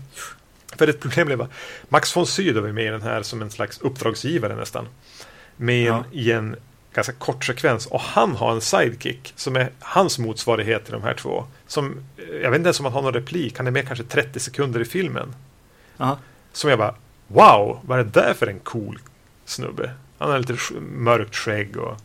För 0.77 0.87
ett 0.87 0.99
problem 0.99 1.25
blev 1.27 1.41
att 1.41 1.49
Max 1.89 2.15
von 2.15 2.27
Sydow 2.27 2.63
var 2.63 2.71
med 2.71 2.85
i 2.85 2.89
den 2.89 3.01
här 3.01 3.23
som 3.23 3.41
en 3.41 3.51
slags 3.51 3.77
uppdragsgivare 3.81 4.55
nästan. 4.55 4.87
Med 5.57 5.87
Ja. 5.87 6.03
i 6.11 6.31
en 6.31 6.55
ganska 6.93 7.13
kort 7.13 7.45
sekvens. 7.45 7.85
Och 7.85 8.01
han 8.01 8.35
har 8.35 8.51
en 8.51 8.61
sidekick 8.61 9.33
som 9.35 9.55
är 9.55 9.71
hans 9.79 10.19
motsvarighet 10.19 10.83
till 10.83 10.93
de 10.93 11.03
här 11.03 11.13
två. 11.13 11.45
Som, 11.67 12.03
eh, 12.17 12.23
jag 12.41 12.49
vet 12.51 12.57
inte 12.57 12.67
ens 12.67 12.79
om 12.79 12.85
han 12.85 12.93
har 12.93 13.01
någon 13.01 13.13
replik. 13.13 13.57
Han 13.57 13.67
är 13.67 13.71
med 13.71 13.87
kanske 13.87 14.03
30 14.05 14.39
sekunder 14.39 14.79
i 14.79 14.85
filmen. 14.85 15.35
Aha. 15.97 16.17
Som 16.53 16.69
jag 16.69 16.79
bara, 16.79 16.95
wow, 17.27 17.79
vad 17.85 17.99
är 17.99 18.03
det 18.03 18.09
där 18.21 18.33
för 18.33 18.47
en 18.47 18.59
cool 18.59 18.99
snubbe? 19.45 19.91
Han 20.23 20.31
har 20.31 20.39
lite 20.39 20.57
mörkt 20.81 21.35
skägg 21.35 21.77
och 21.77 21.97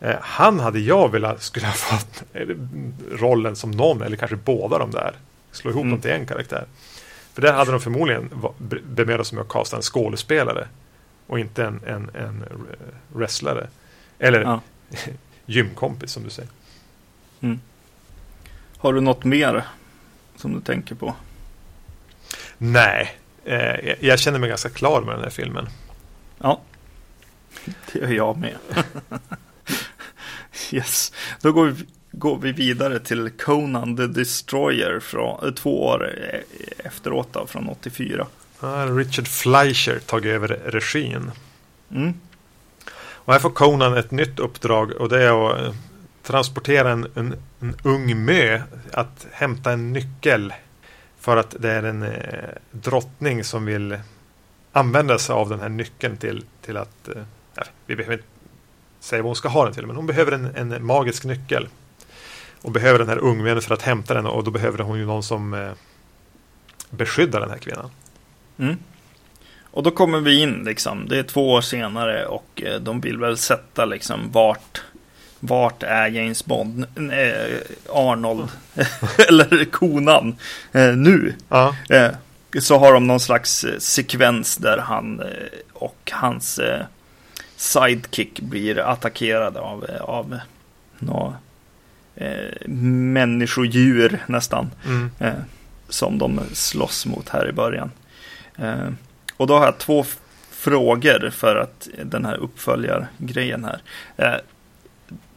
eh, 0.00 0.16
han 0.20 0.60
hade 0.60 0.78
jag 0.80 1.12
velat 1.12 1.42
skulle 1.42 1.66
ha 1.72 1.72
fått 1.74 2.22
eh, 2.32 2.46
rollen 3.12 3.56
som 3.56 3.70
någon 3.70 4.02
eller 4.02 4.16
kanske 4.16 4.36
båda 4.36 4.78
de 4.78 4.90
där. 4.90 5.12
Slå 5.52 5.70
ihop 5.70 5.82
Mm. 5.82 5.90
dem 5.92 6.00
till 6.00 6.10
en 6.10 6.26
karaktär. 6.26 6.64
För 7.32 7.42
där 7.42 7.52
hade 7.52 7.70
de 7.70 7.80
förmodligen 7.80 8.30
bemödat 8.84 9.26
sig 9.26 9.36
med 9.36 9.42
att 9.42 9.48
kasta 9.48 9.76
en 9.76 9.82
skådespelare 9.82 10.68
och 11.26 11.38
inte 11.38 11.64
en, 11.64 11.80
en, 11.86 12.10
en 12.14 12.44
wrestlare. 13.12 13.68
Eller 14.18 14.40
Ja. 14.42 14.60
gymkompis 15.46 16.12
som 16.12 16.22
du 16.24 16.30
säger. 16.30 16.50
Har 18.78 18.92
du 18.92 19.00
något 19.00 19.24
mer 19.24 19.64
som 20.36 20.54
du 20.54 20.60
tänker 20.60 20.94
på? 20.94 21.14
Nej, 22.58 23.14
eh, 23.44 23.56
jag- 23.88 23.96
jag 24.00 24.18
känner 24.18 24.38
mig 24.38 24.48
ganska 24.48 24.68
klar 24.68 25.00
med 25.02 25.14
den 25.14 25.22
här 25.22 25.30
filmen. 25.30 25.68
Ja, 26.38 26.60
det 27.92 27.98
gör 27.98 28.08
jag 28.08 28.36
med. 28.36 28.56
yes, 30.70 31.12
då 31.40 31.52
går 31.52 31.66
vi, 31.66 31.84
går 32.12 32.38
vi 32.38 32.52
vidare 32.52 32.98
till 32.98 33.30
Conan 33.30 33.96
the 33.96 34.06
Destroyer 34.06 35.00
från, 35.00 35.46
eh, 35.46 35.54
två 35.54 35.84
år 35.84 36.14
eh, 36.18 36.86
efteråt 36.86 37.28
då, 37.32 37.46
från 37.46 37.68
84. 37.68 38.26
Här 38.60 38.86
har 38.86 38.96
Richard 38.96 39.28
Fleischer 39.28 39.98
tagit 39.98 40.30
över 40.30 40.48
regin. 40.48 41.30
Mm. 41.90 42.14
Och 43.24 43.32
här 43.32 43.40
får 43.40 43.50
Conan 43.50 43.96
ett 43.96 44.10
nytt 44.10 44.38
uppdrag 44.38 44.92
och 44.92 45.08
det 45.08 45.22
är 45.22 45.50
att 45.50 45.60
eh, 45.60 45.74
transportera 46.22 46.90
en, 46.90 47.06
en, 47.14 47.34
en 47.60 47.76
ung 47.82 48.24
mö 48.24 48.62
att 48.92 49.26
hämta 49.32 49.72
en 49.72 49.92
nyckel. 49.92 50.54
För 51.20 51.36
att 51.36 51.54
det 51.58 51.70
är 51.70 51.82
en 51.82 52.02
eh, 52.02 52.48
drottning 52.70 53.44
som 53.44 53.64
vill 53.64 53.98
använda 54.72 55.18
sig 55.18 55.32
av 55.32 55.48
den 55.48 55.60
här 55.60 55.68
nyckeln 55.68 56.16
till, 56.16 56.44
till 56.62 56.76
att 56.76 57.08
eh, 57.08 57.22
vi 57.86 57.96
behöver 57.96 58.14
inte 58.14 58.28
säga 59.00 59.22
vad 59.22 59.28
hon 59.28 59.36
ska 59.36 59.48
ha 59.48 59.64
den 59.64 59.74
till 59.74 59.86
men 59.86 59.96
hon 59.96 60.06
behöver 60.06 60.32
en, 60.32 60.72
en 60.72 60.86
magisk 60.86 61.24
nyckel. 61.24 61.68
Och 62.62 62.70
behöver 62.70 62.98
den 62.98 63.08
här 63.08 63.18
ungmön 63.18 63.62
för 63.62 63.74
att 63.74 63.82
hämta 63.82 64.14
den 64.14 64.26
och 64.26 64.44
då 64.44 64.50
behöver 64.50 64.78
hon 64.78 64.98
ju 64.98 65.06
någon 65.06 65.22
som 65.22 65.54
eh, 65.54 65.70
beskyddar 66.90 67.40
den 67.40 67.50
här 67.50 67.58
kvinnan. 67.58 67.90
Mm. 68.58 68.76
Och 69.62 69.82
då 69.82 69.90
kommer 69.90 70.20
vi 70.20 70.40
in 70.42 70.64
liksom, 70.64 71.08
det 71.08 71.18
är 71.18 71.22
två 71.22 71.52
år 71.52 71.60
senare 71.60 72.26
och 72.26 72.62
eh, 72.62 72.80
de 72.80 73.00
vill 73.00 73.18
väl 73.18 73.36
sätta 73.36 73.84
liksom 73.84 74.32
vart 74.32 74.82
vart 75.40 75.82
är 75.82 76.06
James 76.06 76.44
Bond, 76.44 76.86
eh, 76.96 77.58
Arnold 77.88 78.48
eller 79.28 79.64
konan 79.64 80.36
eh, 80.72 80.96
nu? 80.96 81.34
Ja, 81.48 81.76
Eh, 81.88 82.10
så 82.60 82.78
har 82.78 82.92
de 82.92 83.06
någon 83.06 83.20
slags 83.20 83.64
eh, 83.64 83.78
sekvens 83.78 84.56
där 84.56 84.78
han 84.78 85.20
eh, 85.20 85.26
och 85.72 86.10
hans 86.12 86.60
sidekick 87.64 88.40
blir 88.40 88.78
attackerade 88.78 89.60
av, 89.60 89.86
av 90.00 90.38
några 90.98 91.34
eh, 92.14 92.68
människodjur 92.68 94.24
nästan. 94.26 94.70
mm. 94.86 95.10
Eh, 95.18 95.32
som 95.88 96.18
de 96.18 96.40
slåss 96.52 97.06
mot 97.06 97.28
här 97.28 97.48
i 97.48 97.52
början. 97.52 97.90
Eh, 98.58 98.88
och 99.36 99.46
då 99.46 99.58
har 99.58 99.64
jag 99.64 99.78
två 99.78 100.04
frågor 100.50 101.30
för 101.30 101.56
att 101.56 101.88
den 102.02 102.24
här 102.24 102.36
uppföljargrejen 102.36 103.64
här. 103.64 103.80
Eh, 104.16 104.40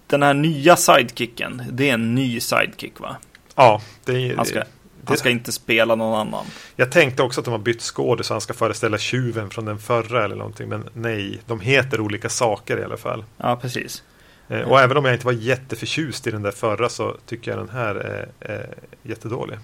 den 0.07 0.23
här 0.23 0.33
nya 0.33 0.75
sidekicken, 0.75 1.63
det 1.71 1.89
är 1.89 1.93
en 1.93 2.15
ny 2.15 2.39
sidekick 2.39 2.99
va? 2.99 3.17
ja 3.55 3.81
det, 4.05 4.35
Han 4.35 4.45
ska, 4.45 4.63
han 5.07 5.17
ska 5.17 5.29
inte 5.29 5.51
spela 5.51 5.95
någon 5.95 6.19
annan. 6.19 6.45
Jag 6.75 6.91
tänkte 6.91 7.23
också 7.23 7.41
att 7.41 7.45
de 7.45 7.51
har 7.51 7.57
bytt 7.57 7.81
skådis 7.81 8.27
så 8.27 8.33
han 8.33 8.41
ska 8.41 8.53
föreställa 8.53 8.97
tjuven 8.97 9.49
från 9.49 9.65
den 9.65 9.79
förra 9.79 10.25
eller 10.25 10.35
någonting. 10.35 10.69
Men 10.69 10.89
nej, 10.93 11.39
de 11.45 11.59
heter 11.59 12.01
olika 12.01 12.29
saker 12.29 12.79
i 12.79 12.83
alla 12.83 12.97
fall. 12.97 13.23
Ja, 13.37 13.55
precis. 13.55 14.03
Eh, 14.49 14.61
och 14.61 14.79
även 14.81 14.97
om 14.97 15.05
jag 15.05 15.13
inte 15.15 15.25
var 15.25 15.33
jätteförtjust 15.33 16.27
i 16.27 16.31
den 16.31 16.41
där 16.41 16.51
förra 16.51 16.89
så 16.89 17.15
tycker 17.25 17.51
jag 17.51 17.59
den 17.59 17.69
här 17.69 17.95
är, 17.95 18.27
är 18.39 18.69
jättedålig. 19.03 19.57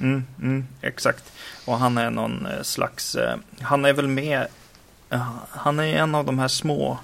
Mm, 0.00 0.24
mm, 0.42 0.66
exakt. 0.80 1.32
Och 1.64 1.78
han 1.78 1.98
är 1.98 2.10
någon 2.10 2.46
eh, 2.46 2.62
slags, 2.62 3.14
eh, 3.14 3.36
han 3.60 3.84
är 3.84 3.92
väl 3.92 4.08
med, 4.08 4.46
eh, 5.10 5.28
han 5.50 5.78
är 5.80 5.96
en 5.96 6.14
av 6.14 6.24
de 6.24 6.38
här 6.38 6.48
små 6.48 6.98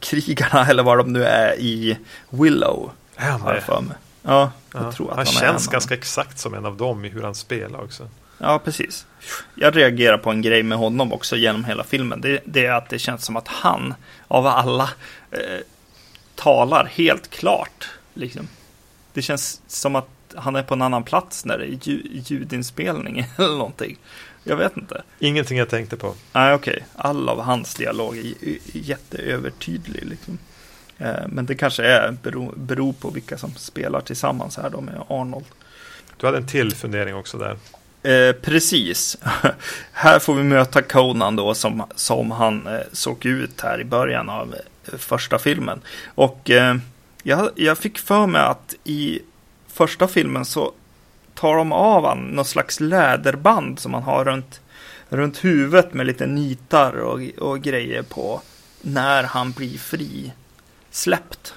krigarna 0.00 0.66
eller 0.70 0.82
vad 0.82 0.98
de 0.98 1.12
nu 1.12 1.24
är 1.24 1.54
i 1.60 1.98
Willow. 2.30 2.90
Är 3.16 3.30
han 3.30 3.40
Har 3.40 3.48
jag 3.48 3.56
det? 3.56 3.66
för 3.66 3.80
mig. 3.80 3.96
Ja, 4.22 4.52
jag 4.72 4.82
Ja. 4.82 4.92
tror 4.92 5.10
att 5.10 5.16
Han 5.16 5.26
han, 5.26 5.34
känns 5.34 5.66
ganska 5.66 5.94
exakt 5.94 6.38
som 6.38 6.54
en 6.54 6.66
av 6.66 6.76
dem 6.76 7.04
i 7.04 7.08
hur 7.08 7.22
han 7.22 7.34
spelar 7.34 7.80
också. 7.84 8.08
Ja, 8.38 8.58
precis. 8.58 9.06
Jag 9.54 9.76
reagerar 9.76 10.18
på 10.18 10.30
en 10.30 10.42
grej 10.42 10.62
med 10.62 10.78
honom 10.78 11.12
också 11.12 11.36
genom 11.36 11.64
hela 11.64 11.84
filmen. 11.84 12.20
Det, 12.20 12.40
det 12.44 12.66
är 12.66 12.72
att 12.72 12.88
det 12.88 12.98
känns 12.98 13.24
som 13.24 13.36
att 13.36 13.48
han, 13.48 13.94
av 14.28 14.46
alla, 14.46 14.90
eh, 15.30 15.38
talar 16.34 16.84
helt 16.94 17.30
klart. 17.30 17.88
Liksom. 18.14 18.48
Det 19.12 19.22
känns 19.22 19.60
som 19.66 19.96
att 19.96 20.08
han 20.36 20.56
är 20.56 20.62
på 20.62 20.74
en 20.74 20.82
annan 20.82 21.02
plats 21.02 21.44
när 21.44 21.58
det 21.58 21.64
är 21.64 21.78
ljud, 21.82 22.22
ljudinspelning 22.30 23.18
eller 23.38 23.56
någonting. 23.56 23.96
Jag 24.44 24.56
vet 24.56 24.76
inte. 24.76 25.02
Ingenting 25.18 25.58
jag 25.58 25.68
tänkte 25.68 25.96
på. 25.96 26.14
Nej, 26.32 26.54
okej. 26.54 26.84
All 26.96 27.28
av 27.28 27.40
hans 27.40 27.74
dialog 27.74 28.16
är 28.18 28.34
jätteövertydlig. 28.72 30.04
Liksom. 30.06 30.38
Eh, 31.00 31.26
men 31.28 31.46
det 31.46 31.54
kanske 31.54 31.84
är 31.84 32.16
beror, 32.22 32.54
beror 32.56 32.92
på 32.92 33.10
vilka 33.10 33.38
som 33.38 33.54
spelar 33.54 34.00
tillsammans 34.00 34.56
här 34.56 34.70
då 34.70 34.80
med 34.80 34.94
Arnold. 35.08 35.46
Du 36.16 36.26
hade 36.26 36.38
en 36.38 36.46
till 36.46 36.74
fundering 36.74 37.14
också 37.14 37.38
där. 37.38 37.56
Eh, 38.02 38.32
precis. 38.32 39.18
här 39.92 40.18
får 40.18 40.34
vi 40.34 40.42
möta 40.42 40.82
Conan 40.82 41.36
då 41.36 41.54
som, 41.54 41.82
som 41.94 42.30
han 42.30 42.66
eh, 42.66 42.80
såg 42.92 43.26
ut 43.26 43.60
här 43.60 43.80
i 43.80 43.84
början 43.84 44.28
av 44.28 44.54
eh, 44.86 44.98
första 44.98 45.38
filmen. 45.38 45.80
Och 46.14 46.50
eh, 46.50 46.76
jag, 47.22 47.50
jag 47.54 47.78
fick 47.78 47.98
för 47.98 48.26
mig 48.26 48.42
att 48.42 48.74
i 48.84 49.20
första 49.68 50.08
filmen 50.08 50.44
så 50.44 50.72
tar 51.34 51.56
de 51.56 51.72
av 51.72 52.06
han 52.06 52.18
något 52.18 52.48
slags 52.48 52.80
läderband 52.80 53.78
som 53.78 53.92
man 53.92 54.02
har 54.02 54.24
runt, 54.24 54.60
runt 55.08 55.44
huvudet 55.44 55.94
med 55.94 56.06
lite 56.06 56.26
nitar 56.26 56.92
och, 56.92 57.20
och 57.38 57.60
grejer 57.60 58.02
på 58.02 58.40
när 58.80 59.22
han 59.22 59.52
blir 59.52 59.78
fri 59.78 60.32
släppt. 60.90 61.54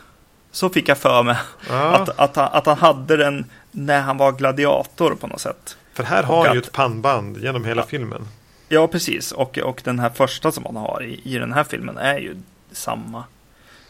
Så 0.51 0.69
fick 0.69 0.89
jag 0.89 0.97
för 0.97 1.23
mig 1.23 1.38
Ja, 1.69 1.95
att, 1.95 2.19
att, 2.19 2.36
han, 2.36 2.49
att 2.51 2.65
han 2.65 2.77
hade 2.77 3.17
den 3.17 3.45
när 3.71 4.01
han 4.01 4.17
var 4.17 4.31
gladiator 4.31 5.15
på 5.15 5.27
något 5.27 5.41
sätt. 5.41 5.77
för 5.93 6.03
här 6.03 6.23
har 6.23 6.45
han 6.45 6.55
ju 6.55 6.61
ett 6.61 6.71
pannband 6.71 7.38
genom 7.38 7.65
hela 7.65 7.84
filmen. 7.84 8.27
Ja, 8.69 8.88
precis. 8.88 9.31
Och, 9.31 9.57
och 9.57 9.81
den 9.84 9.99
här 9.99 10.09
första 10.09 10.51
som 10.51 10.65
han 10.65 10.75
har 10.75 11.03
i, 11.03 11.21
i 11.23 11.38
den 11.38 11.53
här 11.53 11.63
filmen 11.63 11.97
är 11.97 12.17
ju 12.17 12.36
samma 12.71 13.23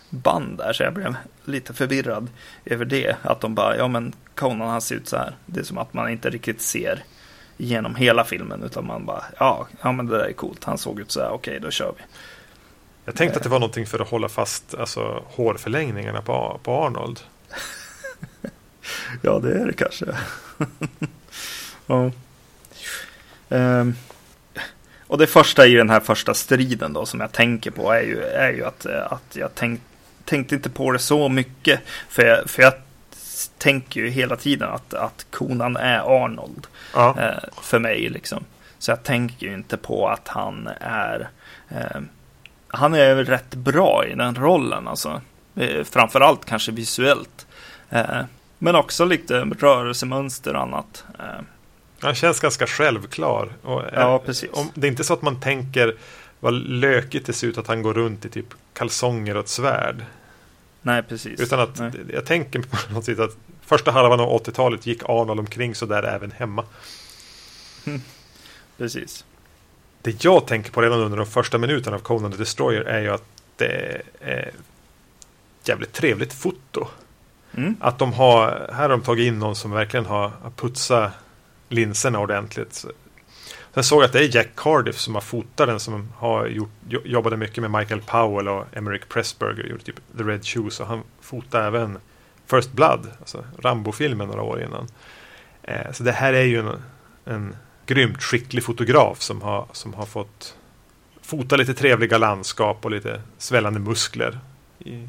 band 0.09 0.57
där, 0.57 0.73
så 0.73 0.83
jag 0.83 0.93
blev 0.93 1.15
lite 1.45 1.73
förvirrad 1.73 2.27
över 2.65 2.85
det. 2.85 3.15
Att 3.21 3.41
de 3.41 3.55
bara, 3.55 3.77
ja 3.77 3.87
men 3.87 4.13
Conan 4.35 4.69
han 4.69 4.81
ser 4.81 4.95
ut 4.95 5.07
så 5.07 5.17
här. 5.17 5.35
Det 5.45 5.59
är 5.59 5.63
som 5.63 5.77
att 5.77 5.93
man 5.93 6.09
inte 6.09 6.29
riktigt 6.29 6.61
ser 6.61 7.03
genom 7.57 7.95
hela 7.95 8.23
filmen, 8.23 8.63
utan 8.63 8.87
man 8.87 9.05
bara, 9.05 9.23
ja, 9.39 9.67
ja 9.81 9.91
men 9.91 10.07
det 10.07 10.17
där 10.17 10.25
är 10.25 10.33
coolt, 10.33 10.63
han 10.63 10.77
såg 10.77 10.99
ut 10.99 11.11
så 11.11 11.19
här, 11.19 11.29
okej 11.29 11.59
då 11.59 11.71
kör 11.71 11.93
vi. 11.97 12.03
Jag 13.05 13.15
tänkte 13.15 13.37
att 13.37 13.43
det 13.43 13.49
var 13.49 13.59
någonting 13.59 13.85
för 13.85 13.99
att 13.99 14.09
hålla 14.09 14.29
fast 14.29 14.75
alltså, 14.75 15.23
hårförlängningarna 15.27 16.21
på, 16.21 16.59
på 16.63 16.83
Arnold. 16.85 17.19
ja, 19.21 19.39
det 19.39 19.53
är 19.53 19.65
det 19.65 19.73
kanske. 19.73 20.05
ja. 21.87 22.11
Um, 23.49 23.95
och 25.07 25.17
det 25.17 25.27
första 25.27 25.67
i 25.67 25.73
den 25.73 25.89
här 25.89 25.99
första 25.99 26.33
striden 26.33 26.93
då 26.93 27.05
som 27.05 27.19
jag 27.19 27.31
tänker 27.31 27.71
på 27.71 27.91
är 27.91 28.01
ju, 28.01 28.23
är 28.23 28.53
ju 28.53 28.65
att, 28.65 28.85
att 28.85 29.35
jag 29.35 29.49
tänk, 29.55 29.81
tänkte 30.25 30.55
inte 30.55 30.69
på 30.69 30.91
det 30.91 30.99
så 30.99 31.29
mycket. 31.29 31.79
För 32.09 32.25
jag, 32.25 32.49
för 32.49 32.63
jag 32.63 32.73
tänker 33.57 34.01
ju 34.01 34.09
hela 34.09 34.35
tiden 34.35 34.69
att, 34.69 34.93
att 34.93 35.25
konan 35.31 35.77
är 35.77 36.23
Arnold. 36.23 36.67
Ja. 36.93 37.15
Eh, 37.19 37.49
för 37.61 37.79
mig 37.79 38.09
liksom. 38.09 38.43
Så 38.79 38.91
jag 38.91 39.03
tänker 39.03 39.47
ju 39.47 39.53
inte 39.53 39.77
på 39.77 40.07
att 40.07 40.27
han 40.27 40.69
är 40.79 41.29
eh, 41.69 42.01
han 42.73 42.93
är 42.93 43.15
rätt 43.15 43.55
bra 43.55 44.05
i 44.07 44.15
den 44.15 44.35
rollen 44.35 44.87
alltså. 44.87 45.21
Eh, 45.55 45.83
framförallt 45.83 46.45
kanske 46.45 46.71
visuellt. 46.71 47.47
Eh, 47.89 48.21
men 48.57 48.75
också 48.75 49.05
lite 49.05 49.39
rörelsemönster 49.39 50.55
och 50.55 50.61
annat. 50.61 51.05
Eh, 51.19 51.43
han 51.99 52.15
känns 52.15 52.39
ganska 52.39 52.67
självklar. 52.67 53.49
Och 53.61 53.81
ja, 53.93 54.19
precis. 54.25 54.49
Om, 54.53 54.69
det 54.73 54.87
är 54.87 54.91
inte 54.91 55.03
så 55.03 55.13
att 55.13 55.21
man 55.21 55.39
tänker 55.39 55.95
vad 56.39 56.53
lökigt 56.53 57.25
det 57.25 57.33
ser 57.33 57.47
ut 57.47 57.57
att 57.57 57.67
han 57.67 57.81
går 57.81 57.93
runt 57.93 58.25
i 58.25 58.29
typ 58.29 58.53
kalsonger 58.73 59.35
och 59.35 59.43
ett 59.43 59.49
svärd. 59.49 60.05
Nej, 60.81 61.03
precis. 61.03 61.39
Utan 61.39 61.59
att 61.59 61.79
Nej. 61.79 61.91
jag 62.13 62.25
tänker 62.25 62.59
på 62.59 62.77
något 62.93 63.05
sätt 63.05 63.19
att 63.19 63.37
första 63.61 63.91
halvan 63.91 64.19
av 64.19 64.43
80-talet 64.43 64.85
gick 64.85 65.03
Arnold 65.03 65.39
omkring 65.39 65.75
så 65.75 65.85
där 65.85 66.03
även 66.03 66.31
hemma. 66.31 66.65
precis. 68.77 69.25
Det 70.03 70.23
jag 70.23 70.47
tänker 70.47 70.71
på 70.71 70.81
redan 70.81 70.99
under 70.99 71.17
de 71.17 71.25
första 71.25 71.57
minuterna 71.57 71.95
av 71.95 71.99
Conan 71.99 72.31
the 72.31 72.37
Destroyer 72.37 72.81
är 72.81 73.01
ju 73.01 73.09
att 73.09 73.23
det 73.55 74.01
är 74.19 74.51
jävligt 75.63 75.93
trevligt 75.93 76.33
foto. 76.33 76.87
Mm. 77.57 77.75
Att 77.79 77.99
de 77.99 78.13
har, 78.13 78.69
här 78.73 78.81
har 78.81 78.89
de 78.89 79.01
tagit 79.01 79.27
in 79.27 79.39
någon 79.39 79.55
som 79.55 79.71
verkligen 79.71 80.05
har 80.05 80.31
putsat 80.55 81.11
linserna 81.69 82.19
ordentligt. 82.19 82.85
Sen 83.73 83.83
såg 83.83 84.01
jag 84.01 84.05
att 84.05 84.13
det 84.13 84.19
är 84.19 84.35
Jack 84.35 84.49
Cardiff 84.55 84.97
som 84.97 85.13
har 85.13 85.21
fotat 85.21 85.67
den 85.67 85.79
som 85.79 86.09
har 86.17 86.47
gjort, 86.47 86.69
jobbade 86.87 87.37
mycket 87.37 87.61
med 87.61 87.71
Michael 87.71 88.01
Powell 88.01 88.47
och 88.47 88.65
Emerick 88.71 89.09
Pressburger. 89.09 89.63
Gjorde 89.63 89.83
typ 89.83 89.99
The 90.17 90.23
Red 90.23 90.45
Shoes 90.45 90.79
och 90.79 90.87
han 90.87 91.03
fotade 91.21 91.65
även 91.65 91.97
First 92.45 92.71
Blood, 92.71 93.07
alltså 93.19 93.43
Rambo-filmen 93.59 94.27
några 94.27 94.41
år 94.41 94.61
innan. 94.61 94.87
Eh, 95.63 95.91
så 95.91 96.03
det 96.03 96.11
här 96.11 96.33
är 96.33 96.43
ju 96.43 96.59
en, 96.59 96.81
en 97.25 97.55
grymt 97.85 98.23
skicklig 98.23 98.63
fotograf 98.63 99.21
som 99.21 99.41
har, 99.41 99.67
som 99.71 99.93
har 99.93 100.05
fått 100.05 100.55
fota 101.21 101.55
lite 101.55 101.73
trevliga 101.73 102.17
landskap 102.17 102.85
och 102.85 102.91
lite 102.91 103.21
svällande 103.37 103.79
muskler 103.79 104.39
i 104.79 105.07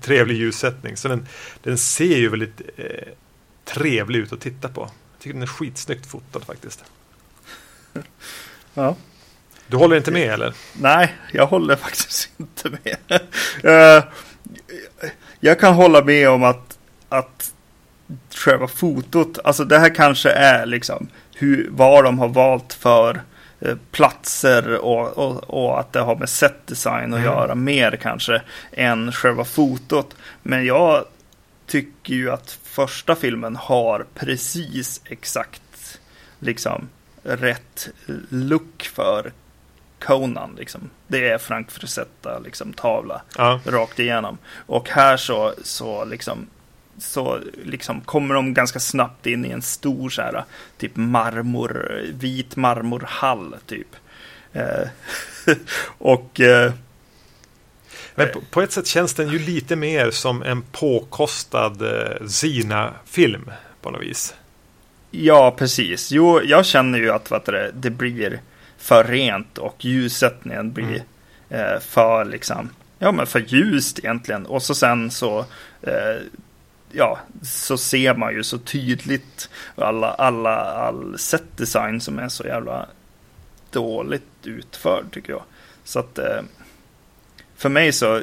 trevlig 0.00 0.36
ljussättning. 0.36 0.96
Så 0.96 1.08
den, 1.08 1.26
den 1.62 1.78
ser 1.78 2.16
ju 2.16 2.28
väldigt 2.28 2.60
eh, 2.76 3.08
trevlig 3.64 4.18
ut 4.18 4.32
att 4.32 4.40
titta 4.40 4.68
på 4.68 4.90
tycker 5.22 5.34
den 5.34 5.42
är 5.42 5.46
skitsnyggt 5.46 6.06
fotad 6.06 6.44
faktiskt. 6.44 6.84
Ja. 8.74 8.96
Du 9.66 9.76
håller 9.76 9.96
inte 9.96 10.10
med 10.10 10.30
eller? 10.30 10.54
Nej, 10.72 11.14
jag 11.32 11.46
håller 11.46 11.76
faktiskt 11.76 12.30
inte 12.36 12.70
med. 12.70 13.20
uh, 13.64 14.04
jag 15.40 15.60
kan 15.60 15.74
hålla 15.74 16.04
med 16.04 16.28
om 16.28 16.42
att, 16.42 16.78
att 17.08 17.52
själva 18.30 18.68
fotot, 18.68 19.38
alltså 19.44 19.64
det 19.64 19.78
här 19.78 19.94
kanske 19.94 20.30
är 20.30 20.66
liksom 20.66 21.08
hur, 21.42 21.68
vad 21.70 22.04
de 22.04 22.18
har 22.18 22.28
valt 22.28 22.72
för 22.72 23.22
uh, 23.66 23.74
platser 23.90 24.78
och, 24.78 25.18
och, 25.18 25.44
och, 25.44 25.80
att 25.80 25.92
det 25.92 26.00
har 26.00 26.16
med 26.16 26.28
set 26.28 26.66
design 26.66 27.14
att 27.14 27.20
mm. 27.20 27.32
göra 27.32 27.54
mer 27.54 27.98
kanske 28.02 28.42
än 28.72 29.12
själva 29.12 29.44
fotot. 29.44 30.16
Men 30.42 30.64
jag 30.64 31.04
tycker 31.66 32.14
ju 32.14 32.30
att 32.30 32.58
första 32.64 33.14
filmen 33.14 33.56
har 33.56 34.06
precis 34.14 35.00
exakt 35.04 35.98
liksom 36.38 36.88
rätt 37.22 37.88
look 38.28 38.90
för 38.94 39.32
Conan. 39.98 40.54
Liksom. 40.58 40.90
Det 41.06 41.28
är 41.28 41.38
Frank 41.38 41.70
Frazetta 41.70 42.38
liksom, 42.38 42.72
tavla 42.72 43.22
ja. 43.38 43.60
rakt 43.66 43.98
igenom. 43.98 44.38
Och 44.66 44.88
här 44.88 45.16
så, 45.16 45.54
så, 45.62 46.04
liksom, 46.04 46.46
så 47.02 47.40
liksom 47.64 48.00
kommer 48.00 48.34
de 48.34 48.54
ganska 48.54 48.80
snabbt 48.80 49.26
in 49.26 49.44
i 49.44 49.50
en 49.50 49.62
stor 49.62 50.10
så 50.10 50.22
här, 50.22 50.44
typ 50.78 50.96
marmor, 50.96 52.02
vit 52.12 52.56
marmorhall 52.56 53.56
typ. 53.66 53.88
Eh, 54.52 54.88
och 55.98 56.40
eh, 56.40 56.72
men 58.14 58.28
på, 58.28 58.40
på, 58.50 58.62
ett 58.62 58.72
sätt 58.72 58.86
känns 58.86 59.14
den 59.14 59.28
ju 59.28 59.38
lite 59.38 59.76
mer 59.76 60.10
som 60.10 60.42
en 60.42 60.62
påkostad 60.62 61.82
eh, 61.82 62.26
Zina-film 62.26 63.50
på 63.80 63.90
något 63.90 64.02
vis. 64.02 64.34
Ja, 65.10 65.54
precis. 65.58 66.12
Jo, 66.12 66.40
jag 66.44 66.66
känner 66.66 66.98
ju 66.98 67.10
att 67.10 67.32
vet 67.32 67.46
du, 67.46 67.72
det 67.74 67.90
blir 67.90 68.40
för 68.78 69.04
rent 69.04 69.58
och 69.58 69.84
ljussättningen 69.84 70.72
blir 70.72 70.84
mm. 70.84 71.02
eh, 71.48 71.80
för 71.80 72.24
liksom, 72.24 72.70
ja 72.98 73.12
men 73.12 73.26
för 73.26 73.40
ljust 73.40 73.98
egentligen. 73.98 74.46
Och 74.46 74.62
så 74.62 74.74
sen 74.74 75.10
så, 75.10 75.38
eh, 75.82 76.16
ja, 76.92 77.18
så 77.42 77.78
ser 77.78 78.14
man 78.14 78.34
ju 78.34 78.42
så 78.42 78.58
tydligt 78.58 79.50
alla, 79.74 80.10
alla, 80.10 80.56
all 80.56 81.18
setdesign 81.18 82.00
som 82.00 82.18
är 82.18 82.28
så 82.28 82.44
jävla 82.44 82.86
dåligt 83.70 84.22
utförd 84.44 85.04
tycker 85.12 85.32
jag. 85.32 85.42
Så 85.84 85.98
att 85.98 86.18
eh, 86.18 86.42
för 87.56 87.68
mig 87.68 87.92
så 87.92 88.22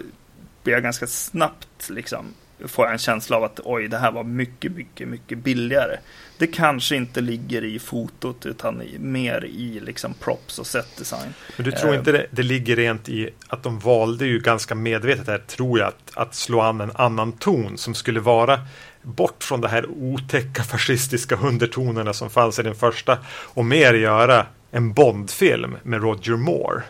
blir 0.63 0.73
jag 0.73 0.83
ganska 0.83 1.07
snabbt 1.07 1.89
liksom 1.89 2.25
får 2.67 2.85
jag 2.85 2.91
en 2.91 2.99
känsla 2.99 3.37
av 3.37 3.43
att 3.43 3.59
oj, 3.63 3.87
det 3.87 3.97
här 3.97 4.11
var 4.11 4.23
mycket, 4.23 4.71
mycket, 4.71 5.07
mycket 5.07 5.37
billigare. 5.37 5.97
Det 6.37 6.47
kanske 6.47 6.95
inte 6.95 7.21
ligger 7.21 7.63
i 7.63 7.79
fotot 7.79 8.45
utan 8.45 8.81
i, 8.81 8.99
mer 8.99 9.45
i 9.45 9.79
liksom 9.79 10.13
props 10.13 10.59
och 10.59 10.67
setdesign. 10.67 11.33
Men 11.57 11.65
du 11.65 11.71
tror 11.71 11.91
uh, 11.91 11.97
inte 11.97 12.11
det, 12.11 12.25
det, 12.31 12.43
ligger 12.43 12.75
rent 12.75 13.09
i 13.09 13.29
att 13.47 13.63
de 13.63 13.79
valde 13.79 14.25
ju 14.25 14.39
ganska 14.39 14.75
medvetet 14.75 15.27
här, 15.27 15.37
tror 15.37 15.79
jag, 15.79 15.87
att, 15.87 16.11
att 16.13 16.35
slå 16.35 16.61
an 16.61 16.81
en 16.81 16.91
annan 16.95 17.31
ton 17.31 17.77
som 17.77 17.95
skulle 17.95 18.19
vara 18.19 18.59
bort 19.01 19.43
från 19.43 19.61
de 19.61 19.67
här 19.67 19.89
otäcka 19.89 20.63
fascistiska 20.63 21.35
undertonerna 21.35 22.13
som 22.13 22.29
fanns 22.29 22.59
i 22.59 22.63
den 22.63 22.75
första 22.75 23.17
och 23.27 23.65
mer 23.65 23.93
göra 23.93 24.45
en 24.71 24.93
Bondfilm 24.93 25.77
med 25.83 26.01
Roger 26.01 26.35
Moore. 26.35 26.83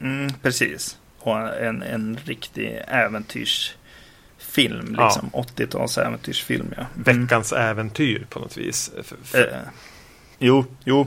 Mm, 0.00 0.32
precis 0.42 0.98
och 1.18 1.62
en, 1.62 1.82
en 1.82 2.18
riktig 2.24 2.82
äventyrsfilm. 4.66 4.96
Liksom. 5.04 5.30
Ja. 5.32 5.44
80-tals 5.56 5.98
äventyrsfilm. 5.98 6.74
Ja. 6.76 6.86
Mm. 6.94 7.22
Veckans 7.22 7.52
äventyr 7.52 8.26
på 8.30 8.38
något 8.38 8.56
vis. 8.56 8.90
Eh, 9.34 9.58
jo, 10.38 10.64
jo. 10.84 11.06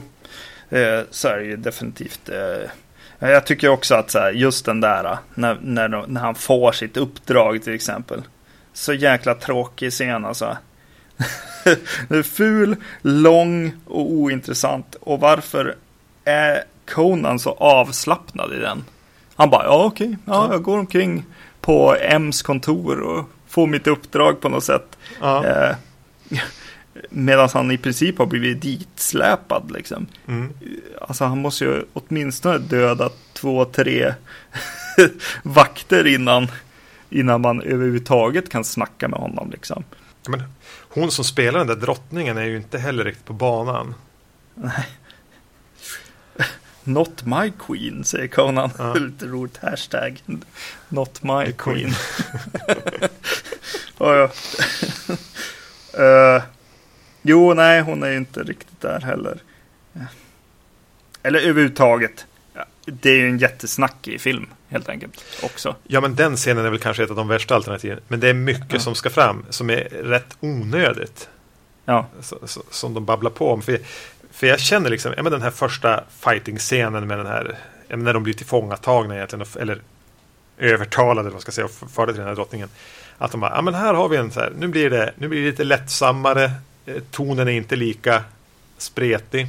Eh, 0.70 1.00
så 1.10 1.28
är 1.28 1.38
det 1.38 1.44
ju 1.44 1.56
definitivt. 1.56 2.28
Eh, 2.28 2.70
jag 3.18 3.46
tycker 3.46 3.68
också 3.68 3.94
att 3.94 4.10
så 4.10 4.18
här, 4.18 4.32
just 4.32 4.64
den 4.64 4.80
där 4.80 5.18
när, 5.34 5.58
när, 5.62 5.88
när 5.88 6.20
han 6.20 6.34
får 6.34 6.72
sitt 6.72 6.96
uppdrag 6.96 7.62
till 7.62 7.74
exempel. 7.74 8.22
Så 8.72 8.92
jäkla 8.92 9.34
tråkig 9.34 9.92
scen 9.92 10.24
alltså. 10.24 10.56
det 12.08 12.16
är 12.16 12.22
ful, 12.22 12.76
lång 13.02 13.72
och 13.86 14.10
ointressant. 14.10 14.96
Och 15.00 15.20
varför 15.20 15.76
är 16.24 16.64
Conan 16.90 17.38
så 17.38 17.50
avslappnad 17.50 18.52
i 18.52 18.58
den? 18.58 18.84
Han 19.34 19.50
bara, 19.50 19.64
ja 19.64 19.84
okej, 19.84 20.16
ja, 20.24 20.48
jag 20.50 20.62
går 20.62 20.78
omkring 20.78 21.24
på 21.60 21.96
M's 22.00 22.44
kontor 22.44 23.00
och 23.00 23.28
får 23.52 23.66
mitt 23.66 23.86
uppdrag 23.86 24.40
på 24.40 24.48
något 24.48 24.64
sätt. 24.64 24.98
Ja. 25.20 25.46
Eh, 25.46 25.76
Medan 27.10 27.48
han 27.52 27.70
i 27.70 27.78
princip 27.78 28.18
har 28.18 28.26
blivit 28.26 28.62
ditsläpad 28.62 29.70
liksom. 29.70 30.06
Mm. 30.26 30.52
Alltså 31.00 31.24
han 31.24 31.38
måste 31.38 31.64
ju 31.64 31.84
åtminstone 31.92 32.58
döda 32.58 33.10
två, 33.32 33.64
tre 33.64 34.14
vakter 35.42 36.06
innan, 36.06 36.48
innan 37.10 37.40
man 37.40 37.62
överhuvudtaget 37.62 38.48
kan 38.48 38.64
snacka 38.64 39.08
med 39.08 39.18
honom 39.18 39.50
liksom. 39.50 39.84
Men 40.28 40.42
hon 40.88 41.10
som 41.10 41.24
spelar 41.24 41.58
den 41.58 41.68
där 41.68 41.76
drottningen 41.76 42.38
är 42.38 42.44
ju 42.44 42.56
inte 42.56 42.78
heller 42.78 43.04
riktigt 43.04 43.24
på 43.24 43.32
banan. 43.32 43.94
Nej. 44.54 44.86
Not 46.84 47.26
my 47.26 47.52
queen, 47.58 48.04
säger 48.04 48.28
Conan. 48.28 48.70
Ja. 48.78 48.94
Lite 48.98 49.26
roligt 49.26 49.56
hashtag. 49.56 50.22
Not 50.88 51.22
my 51.22 51.46
The 51.46 51.52
queen. 51.52 51.94
oh, 53.98 54.28
ja. 55.98 56.36
uh, 56.36 56.42
jo, 57.22 57.54
nej, 57.54 57.80
hon 57.80 58.02
är 58.02 58.10
ju 58.10 58.16
inte 58.16 58.42
riktigt 58.42 58.80
där 58.80 59.00
heller. 59.00 59.38
Eller 61.22 61.40
överhuvudtaget. 61.40 62.26
det 62.84 63.10
är 63.10 63.16
ju 63.16 63.28
en 63.28 63.38
jättesnackig 63.38 64.20
film 64.20 64.46
helt 64.68 64.88
enkelt 64.88 65.24
också. 65.42 65.76
Ja, 65.86 66.00
men 66.00 66.14
den 66.14 66.36
scenen 66.36 66.64
är 66.64 66.70
väl 66.70 66.78
kanske 66.78 67.04
ett 67.04 67.10
av 67.10 67.16
de 67.16 67.28
värsta 67.28 67.54
alternativen. 67.54 68.00
Men 68.08 68.20
det 68.20 68.28
är 68.28 68.34
mycket 68.34 68.72
ja. 68.72 68.80
som 68.80 68.94
ska 68.94 69.10
fram 69.10 69.44
som 69.50 69.70
är 69.70 69.84
rätt 69.84 70.36
onödigt. 70.40 71.28
Ja. 71.84 72.06
Som 72.70 72.94
de 72.94 73.04
babblar 73.04 73.30
på 73.30 73.52
om. 73.52 73.62
För, 73.62 73.78
för 74.42 74.46
jag 74.46 74.60
känner 74.60 74.90
liksom, 74.90 75.14
ja, 75.16 75.22
men 75.22 75.32
den 75.32 75.42
här 75.42 75.50
första 75.50 76.04
fighting-scenen 76.20 77.06
med 77.06 77.18
den 77.18 77.26
här, 77.26 77.58
ja, 77.88 77.96
när 77.96 78.14
de 78.14 78.22
blir 78.22 78.34
tillfångatagna 78.34 79.16
egentligen, 79.16 79.46
eller 79.60 79.80
övertalade, 80.58 81.20
eller 81.20 81.30
vad 81.30 81.32
man 81.32 81.40
ska 81.40 81.52
säga, 81.52 81.64
och 81.64 81.90
förde 81.90 82.12
till 82.12 82.18
den 82.18 82.28
här 82.28 82.34
drottningen. 82.34 82.68
Att 83.18 83.30
de 83.30 83.40
bara, 83.40 83.54
ja 83.54 83.62
men 83.62 83.74
här 83.74 83.94
har 83.94 84.08
vi 84.08 84.16
en 84.16 84.30
så 84.30 84.40
här, 84.40 84.52
nu 84.58 84.68
blir 84.68 84.90
det, 84.90 85.12
nu 85.16 85.28
blir 85.28 85.40
det 85.40 85.50
lite 85.50 85.64
lättsammare, 85.64 86.52
eh, 86.86 87.02
tonen 87.10 87.48
är 87.48 87.52
inte 87.52 87.76
lika 87.76 88.24
spretig. 88.78 89.48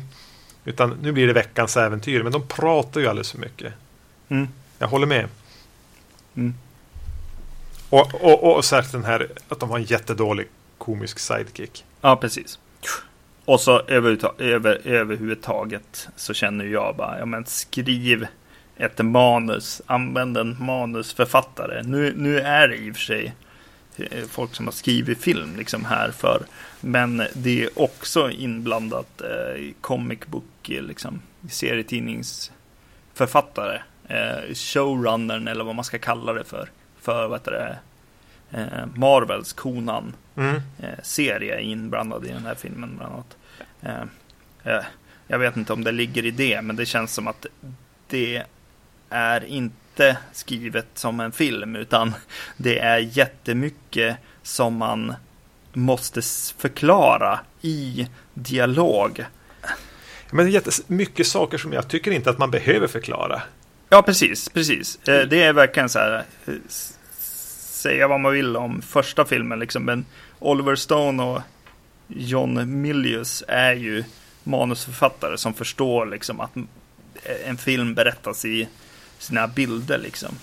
Utan 0.66 0.98
nu 1.02 1.12
blir 1.12 1.28
det 1.28 1.34
veckans 1.34 1.78
äventyr. 1.78 2.24
Men 2.24 2.32
de 2.32 2.48
pratar 2.48 3.02
ju 3.02 3.08
alldeles 3.08 3.32
för 3.32 3.40
mycket. 3.40 3.74
Mm. 4.30 4.48
Jag 4.80 4.88
håller 4.88 5.08
med. 5.08 5.28
Mm. 6.36 6.54
Och, 7.90 8.14
och, 8.14 8.56
och 8.56 8.66
särskilt 8.66 8.92
den 8.92 9.06
här 9.06 9.28
att 9.50 9.60
de 9.60 9.70
har 9.70 9.78
en 9.78 9.84
jättedålig 9.84 10.48
komisk 10.78 11.20
sidekick. 11.20 11.86
Ja, 12.02 12.16
precis. 12.16 12.60
Och 13.46 13.60
så 13.60 13.80
över, 13.80 14.18
överhuvudtaget 14.88 16.08
så 16.16 16.34
känner 16.34 16.66
jag 16.66 16.96
bara, 16.96 17.20
ja 17.20 17.26
men 17.26 17.46
skriv 17.46 18.28
ett 18.78 19.06
manus, 19.06 19.82
använd 19.86 20.38
en 20.38 20.58
manusförfattare. 20.60 21.84
Nu, 21.84 22.14
nu 22.18 22.40
är 22.40 22.68
det 22.68 22.76
i 22.76 22.92
och 22.92 22.96
för 22.96 23.02
sig 23.02 23.34
eh, 23.98 24.24
folk 24.30 24.56
som 24.56 24.66
har 24.66 24.72
skrivit 24.72 25.22
film 25.22 25.56
liksom 25.58 25.86
här 25.86 26.12
för. 26.12 26.42
Men 26.82 27.24
det 27.34 27.64
är 27.64 27.80
också 27.80 28.32
inblandat 28.32 29.22
eh, 29.22 29.28
comic 29.82 30.20
book, 30.26 30.70
eh, 30.70 30.82
liksom 30.82 31.22
serietidningsförfattare. 31.50 33.82
Eh, 34.08 34.54
showrunnern 34.54 35.48
eller 35.48 35.64
vad 35.64 35.76
man 35.76 35.86
ska 35.86 35.98
kalla 35.98 36.34
det 36.34 36.44
för. 36.44 36.70
För 37.02 37.28
vad 37.28 37.40
heter 37.40 37.52
det? 37.52 37.78
Eh, 38.54 38.86
Marvels 38.96 39.54
Konan 39.54 40.14
mm. 40.36 40.56
eh, 40.56 40.90
serie 41.04 41.62
inblandad 41.62 42.26
i 42.26 42.30
den 42.30 42.46
här 42.46 42.56
filmen 42.56 42.98
bland 42.98 43.14
annat. 43.14 43.38
Eh, 43.82 44.74
eh, 44.74 44.84
jag 45.28 45.40
vet 45.40 45.58
inte 45.58 45.74
om 45.74 45.84
det 45.84 45.92
ligger 45.92 46.26
i 46.26 46.32
det, 46.32 46.62
men 46.62 46.76
det 46.76 46.86
känns 46.86 47.14
som 47.14 47.28
att 47.28 47.46
det 48.08 48.44
är 49.10 49.46
inte 49.46 50.18
skrivet 50.32 50.88
som 50.94 51.20
en 51.20 51.32
film, 51.32 51.76
utan 51.76 52.14
det 52.58 52.80
är 52.80 52.98
jättemycket 52.98 54.18
som 54.44 54.78
man 54.78 55.14
måste 55.74 56.22
förklara 56.58 57.40
i 57.62 58.08
dialog. 58.34 59.26
Men 60.32 60.52
det 60.52 60.68
är 60.68 60.92
mycket 60.92 61.28
saker 61.28 61.58
som 61.58 61.74
jag 61.74 61.88
tycker 61.88 62.12
inte 62.12 62.30
att 62.30 62.38
man 62.38 62.52
behöver 62.52 62.88
förklara. 62.88 63.42
Ja, 63.90 64.02
precis, 64.02 64.50
precis. 64.50 65.00
Eh, 65.08 65.28
det 65.28 65.44
är 65.44 65.54
verkligen 65.54 65.90
så 65.90 66.00
här, 66.00 66.24
eh, 66.46 66.54
säga 67.84 68.08
vad 68.08 68.20
man 68.20 68.34
vill 68.34 68.58
om 68.58 68.82
första 68.82 69.26
filmen, 69.26 69.60
liksom, 69.60 69.86
men 69.86 70.06
Oliver 70.40 70.76
Stone 70.76 71.24
och 71.24 71.42
John 72.08 72.82
Milius 72.82 73.44
är 73.48 73.74
ju 73.74 74.04
manusförfattare 74.44 75.38
som 75.38 75.54
förstår 75.54 76.06
liksom 76.06 76.40
att 76.40 76.52
en 77.46 77.58
film 77.58 77.94
berättas 77.94 78.46
i 78.46 78.68
sina 79.18 79.48
bilder 79.48 79.98
liksom. 79.98 80.36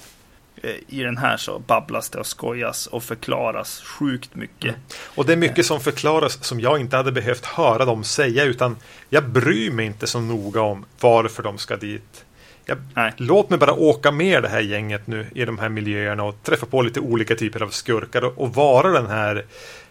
Eh, 0.62 0.74
I 0.88 1.03
den 1.03 1.16
här 1.16 1.36
så 1.36 1.59
babblas 1.59 2.11
det 2.11 2.18
och 2.18 2.26
skojas 2.26 2.86
och 2.86 3.03
förklaras 3.03 3.80
sjukt 3.80 4.34
mycket. 4.34 4.64
Mm. 4.64 4.80
Och 5.14 5.26
det 5.26 5.32
är 5.32 5.36
mycket 5.36 5.66
som 5.66 5.80
förklaras 5.80 6.45
som 6.45 6.61
jag 6.61 6.80
inte 6.80 6.97
hade 6.97 7.12
behövt 7.12 7.45
höra 7.45 7.84
dem 7.84 8.05
säga 8.05 8.45
utan 8.45 8.76
jag 9.09 9.28
bryr 9.28 9.70
mig 9.70 9.86
inte 9.86 10.07
så 10.07 10.20
noga 10.20 10.61
om 10.61 10.84
varför 11.01 11.43
de 11.43 11.59
ska 11.59 11.76
dit. 11.76 12.24
Jag, 12.64 12.78
låt 13.16 13.50
mig 13.50 13.58
bara 13.58 13.72
åka 13.72 14.11
med 14.11 14.42
det 14.42 14.48
här 14.48 14.61
gänget 14.61 15.06
nu 15.06 15.26
i 15.34 15.44
de 15.44 15.58
här 15.58 15.68
miljöerna 15.68 16.24
och 16.24 16.42
träffa 16.42 16.66
på 16.66 16.82
lite 16.82 17.00
olika 17.00 17.36
typer 17.36 17.62
av 17.62 17.68
skurkar 17.68 18.24
och, 18.24 18.38
och 18.38 18.54
vara 18.54 18.90
den 18.90 19.06
här 19.06 19.44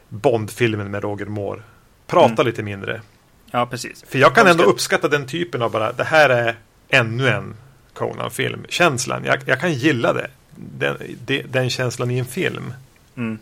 Bondfilmen 0.10 0.92
med 0.92 1.04
Roger 1.04 1.26
Moore. 1.26 1.62
Prata 2.08 2.34
mm. 2.34 2.46
lite 2.46 2.64
mindre. 2.64 3.02
Ja, 3.52 3.66
precis. 3.66 4.06
För 4.08 4.20
jag 4.20 4.36
kan 4.36 4.48
ändå 4.48 4.64
uppskatta 4.64 5.08
den 5.08 5.28
typen 5.28 5.62
av 5.62 5.72
bara, 5.72 5.92
det 5.92 6.04
här 6.04 6.30
är 6.30 6.56
ännu 6.90 7.28
en 7.28 7.56
Conan-film. 7.94 8.66
Känslan, 8.70 9.26
jag, 9.26 9.40
jag, 9.46 9.60
kan 9.60 9.74
gilla 9.74 10.14
det. 10.14 10.28
Den, 10.56 10.98
det, 11.26 11.42
den 11.42 11.70
känslan 11.70 12.12
i 12.12 12.18
en 12.18 12.26
film. 12.26 12.74
Mm. 13.18 13.40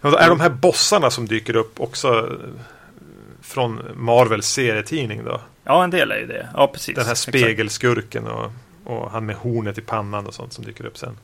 Men 0.00 0.14
är 0.14 0.28
de 0.28 0.40
här 0.40 0.48
bossarna 0.50 1.10
som 1.10 1.26
dyker 1.26 1.56
upp 1.56 1.80
också 1.80 2.08
eh, 2.08 2.62
från 3.42 3.80
Marvels 3.94 4.46
serietidning 4.46 5.24
då? 5.24 5.40
Ja, 5.64 5.84
en 5.84 5.90
del 5.90 6.10
är 6.10 6.18
ju 6.18 6.26
det. 6.26 6.48
Ja, 6.54 6.66
precis. 6.66 6.96
Den 6.96 7.06
här 7.06 7.14
spegelskurken 7.14 8.26
och, 8.26 8.52
och 8.84 9.10
han 9.10 9.26
med 9.26 9.36
hornet 9.36 9.78
i 9.78 9.80
pannan 9.80 10.26
och 10.26 10.34
sånt 10.34 10.52
som 10.52 10.64
dyker 10.64 10.86
upp 10.86 10.98
sen. 10.98 11.16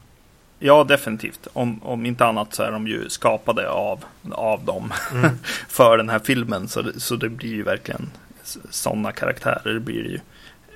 Ja, 0.58 0.84
definitivt. 0.84 1.48
Om, 1.52 1.82
om 1.82 2.06
inte 2.06 2.24
annat 2.24 2.54
så 2.54 2.62
är 2.62 2.72
de 2.72 2.86
ju 2.86 3.08
skapade 3.08 3.70
av, 3.70 4.04
av 4.32 4.64
dem 4.64 4.92
mm. 5.12 5.38
för 5.68 5.98
den 5.98 6.08
här 6.08 6.18
filmen. 6.18 6.68
Så 6.68 6.82
det, 6.82 7.00
så 7.00 7.16
det 7.16 7.28
blir 7.28 7.50
ju 7.50 7.62
verkligen 7.62 8.10
sådana 8.70 9.12
karaktärer. 9.12 9.72
Det 9.74 9.80
blir 9.80 10.10
ju. 10.10 10.20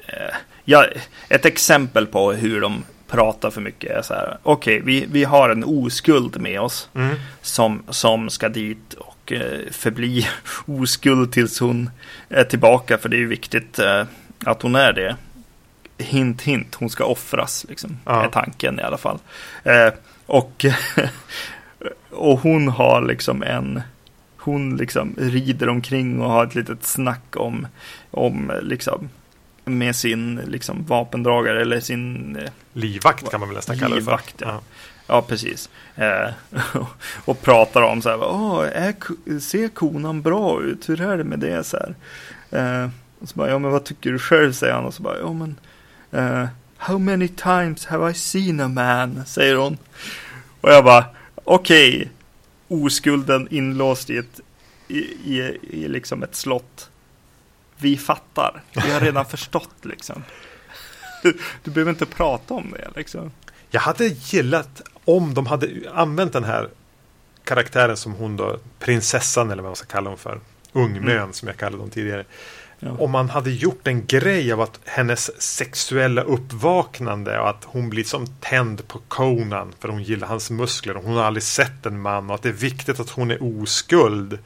Eh, 0.07 0.35
ja, 0.65 0.87
ett 1.29 1.45
exempel 1.45 2.07
på 2.07 2.33
hur 2.33 2.61
de 2.61 2.85
pratar 3.07 3.51
för 3.51 3.61
mycket 3.61 3.91
är 3.91 4.03
så 4.03 4.15
här. 4.15 4.39
Okej, 4.43 4.81
okay, 4.81 4.87
vi, 4.87 5.07
vi 5.11 5.25
har 5.25 5.51
en 5.51 5.65
oskuld 5.65 6.41
med 6.41 6.61
oss 6.61 6.89
mm. 6.95 7.17
som, 7.43 7.83
som 7.89 8.31
ska 8.31 8.49
dit 8.49 8.95
och 9.31 9.37
eh, 9.37 9.71
förbli 9.71 10.27
oskuld 10.67 11.33
tills 11.33 11.61
hon 11.61 11.91
är 12.29 12.45
tillbaka. 12.45 12.99
För 12.99 13.09
det 13.09 13.17
är 13.17 13.21
ju 13.21 13.27
viktigt 13.27 13.79
eh, 13.79 14.05
att 14.45 14.63
hon 14.63 14.75
är 14.75 14.93
det 14.93 15.17
hint, 15.99 16.43
hint, 16.43 16.75
hon 16.75 16.91
ska 16.91 17.05
offras, 17.05 17.67
liksom, 17.69 17.99
ja. 18.05 18.25
är 18.25 18.29
tanken 18.29 18.81
i 18.81 18.83
alla 18.83 18.99
fall. 18.99 19.19
Eh, 19.65 19.93
och, 20.27 20.65
och 22.11 22.41
hon 22.41 22.69
har 22.69 23.03
liksom 23.03 23.43
en, 23.43 23.83
hon 24.37 24.77
liksom 24.77 25.15
rider 25.19 25.69
omkring 25.69 26.21
och 26.21 26.31
har 26.31 26.47
ett 26.47 26.55
litet 26.55 26.85
snack 26.85 27.37
om, 27.37 27.67
om 28.11 28.53
liksom, 28.63 29.09
med 29.65 29.97
sin 29.97 30.41
liksom, 30.47 30.85
vapendragare 30.85 31.61
eller 31.61 31.81
sin... 31.81 32.39
Livvakt 32.73 33.31
kan 33.31 33.41
man 33.41 33.49
väl 33.49 33.57
nästan 33.57 33.79
kalla 33.79 33.95
det 33.95 34.03
för. 34.03 34.21
Ja. 34.39 34.61
Ja. 35.11 35.23
precis. 35.23 35.71
Eh, 35.95 36.31
och 37.25 37.43
pratar 37.43 37.83
om 37.83 38.03
så 38.03 38.09
här, 38.09 38.19
Åh, 38.23 38.69
är, 38.73 38.95
ser 39.41 39.69
konan 39.69 40.23
bra 40.23 40.63
ut? 40.63 40.89
Hur 40.89 41.01
är 41.01 41.19
det 41.19 41.25
med 41.25 41.39
det? 41.39 41.65
Så 41.65 41.77
här. 41.77 41.95
Eh, 42.51 42.91
och 43.21 43.29
så 43.29 43.39
bara, 43.39 43.51
ja 43.51 43.59
men 43.59 43.71
vad 43.71 43.85
tycker 43.85 44.13
du 44.13 44.19
själv? 44.19 44.53
säger 44.53 44.75
han 44.75 44.85
och 44.85 44.95
så 44.95 45.03
bara, 45.03 45.19
ja 45.19 45.33
men 45.33 45.57
Uh, 46.15 46.47
How 46.77 46.99
many 46.99 47.29
times 47.29 47.87
have 47.87 48.11
I 48.11 48.15
seen 48.15 48.61
a 48.61 48.69
man? 48.69 49.27
Säger 49.27 49.55
hon. 49.55 49.79
Och 50.61 50.71
jag 50.71 50.85
bara, 50.85 51.05
okej. 51.45 51.97
Okay. 51.97 52.09
Oskulden 52.69 53.49
inlåst 53.51 54.11
i 54.11 54.17
ett, 54.17 54.41
i, 54.89 54.99
i, 54.99 55.59
i 55.71 55.89
liksom 55.89 56.23
ett 56.23 56.35
slott. 56.35 56.91
Vi 57.77 57.97
fattar. 57.97 58.63
Vi 58.75 58.93
har 58.93 59.01
redan 59.01 59.27
förstått 59.31 59.75
liksom. 59.83 60.25
Du, 61.23 61.39
du 61.65 61.71
behöver 61.71 61.91
inte 61.91 62.07
prata 62.07 62.55
om 62.55 62.71
det 62.71 62.89
liksom. 62.97 63.33
Jag 63.71 63.81
hade 63.81 64.07
gillat 64.07 64.83
om 65.17 65.35
de 65.35 65.47
hade 65.47 65.69
använt 65.95 66.33
den 66.33 66.45
här 66.45 66.69
karaktären 67.45 67.97
som 67.97 68.13
hon 68.13 68.37
då, 68.37 68.57
prinsessan 68.79 69.51
eller 69.51 69.63
vad 69.63 69.71
man 69.71 69.77
ska 69.77 69.87
kalla 69.87 70.11
hon 70.11 70.19
för. 70.19 70.41
Ungmön 70.73 71.17
mm. 71.17 71.33
som 71.33 71.49
jag 71.49 71.57
kallade 71.57 71.83
dem 71.83 71.91
tidigare. 71.91 72.25
Ja. 72.79 72.97
Om 72.99 73.11
man 73.11 73.31
hade 73.31 73.51
gjort 73.51 73.87
en 73.87 74.07
grej 74.07 74.53
av 74.53 74.61
att 74.61 74.81
hennes 74.85 75.43
sexuella 75.43 76.23
uppvaknande 76.23 77.41
och 77.41 77.49
att 77.49 77.65
hon 77.65 77.91
blir 77.91 78.05
som 78.05 78.27
tänd 78.27 78.89
på 78.89 79.01
Conan 79.09 79.73
för 79.79 79.89
hon 79.89 80.03
gillar 80.03 80.29
hans 80.29 80.51
muskler 80.51 80.97
och 80.97 81.05
hon 81.05 81.17
har 81.17 81.25
aldrig 81.25 81.43
sett 81.43 81.87
en 81.87 82.01
man 82.01 82.31
och 82.31 82.35
att 82.35 82.43
det 82.43 82.49
är 82.49 82.53
viktigt 82.53 83.01
att 83.01 83.11
hon 83.11 83.31
är 83.31 83.63
oskuld. 83.63 84.39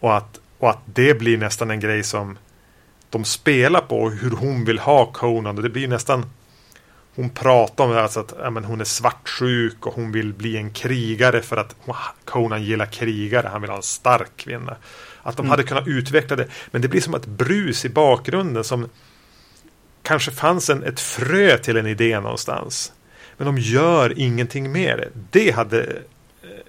Och 0.00 0.16
att, 0.16 0.40
och 0.58 0.70
att 0.70 0.80
det 0.84 1.18
blir 1.18 1.38
nästan 1.38 1.70
en 1.70 1.80
grej 1.80 2.02
som 2.02 2.38
de 3.10 3.24
spelar 3.24 3.80
på 3.80 4.10
hur 4.10 4.30
hon 4.30 4.64
vill 4.64 4.78
ha 4.78 5.12
Conan. 5.12 5.56
Och 5.56 5.62
det 5.62 5.70
blir 5.70 5.88
nästan 5.88 6.26
hon 7.20 7.30
pratar 7.30 7.84
om 7.84 7.92
alltså 7.92 8.20
att 8.20 8.34
ja, 8.38 8.50
men 8.50 8.64
hon 8.64 8.80
är 8.80 8.84
svartsjuk 8.84 9.86
och 9.86 9.94
hon 9.94 10.12
vill 10.12 10.34
bli 10.34 10.56
en 10.56 10.70
krigare 10.72 11.42
för 11.42 11.56
att 11.56 11.76
Conan 12.24 12.62
gillar 12.62 12.86
krigare. 12.86 13.48
Han 13.52 13.60
vill 13.60 13.70
ha 13.70 13.76
en 13.76 13.82
stark 13.82 14.36
kvinna. 14.36 14.76
Att 15.22 15.36
de 15.36 15.40
mm. 15.40 15.50
hade 15.50 15.62
kunnat 15.62 15.86
utveckla 15.86 16.36
det. 16.36 16.46
Men 16.70 16.82
det 16.82 16.88
blir 16.88 17.00
som 17.00 17.14
ett 17.14 17.26
brus 17.26 17.84
i 17.84 17.88
bakgrunden 17.88 18.64
som 18.64 18.88
kanske 20.02 20.30
fanns 20.30 20.70
en, 20.70 20.82
ett 20.82 21.00
frö 21.00 21.58
till 21.58 21.76
en 21.76 21.86
idé 21.86 22.20
någonstans. 22.20 22.92
Men 23.36 23.46
de 23.46 23.58
gör 23.58 24.18
ingenting 24.18 24.72
med 24.72 24.98
det. 24.98 25.08
Det 25.30 25.50
hade 25.50 25.80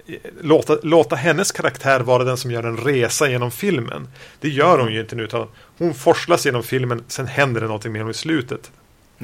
eh, 0.06 0.14
låta, 0.40 0.78
låta 0.82 1.16
hennes 1.16 1.52
karaktär 1.52 2.00
vara 2.00 2.24
den 2.24 2.36
som 2.36 2.50
gör 2.50 2.62
en 2.62 2.76
resa 2.76 3.28
genom 3.28 3.50
filmen. 3.50 4.08
Det 4.40 4.48
gör 4.48 4.78
hon 4.78 4.92
ju 4.92 5.00
inte 5.00 5.16
nu. 5.16 5.22
Utan 5.22 5.48
hon 5.78 5.94
forslas 5.94 6.46
genom 6.46 6.62
filmen, 6.62 7.04
sen 7.08 7.26
händer 7.26 7.60
det 7.60 7.66
någonting 7.66 7.92
med 7.92 8.00
honom 8.00 8.10
i 8.10 8.14
slutet. 8.14 8.70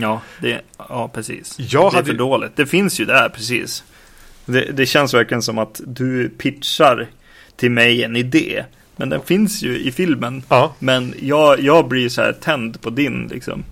Ja, 0.01 0.20
det, 0.40 0.61
ja 0.88 1.11
precis. 1.14 1.55
Jag 1.59 1.92
det 1.92 1.99
är 1.99 2.03
för 2.03 2.12
dåligt. 2.12 2.57
Det 2.57 2.66
finns 2.66 3.01
ju 3.01 3.05
där, 3.05 3.28
precis. 3.28 3.84
Det, 4.44 4.61
det 4.61 4.86
känns 4.86 5.14
verkligen 5.14 5.42
som 5.42 5.59
att 5.59 5.80
du 5.86 6.28
pitchar 6.28 7.07
till 7.57 7.70
mig 7.70 8.05
en 8.05 8.16
idé. 8.16 8.64
Men 8.96 9.09
den 9.09 9.22
finns 9.22 9.62
ju 9.62 9.78
i 9.78 9.92
filmen. 9.92 10.42
Ja. 10.49 10.74
Men 10.78 11.14
jag, 11.20 11.61
jag 11.61 11.88
blir 11.88 12.09
så 12.09 12.22
här 12.22 12.32
tänd 12.32 12.80
på 12.80 12.90
din 12.90 13.28
liksom 13.28 13.64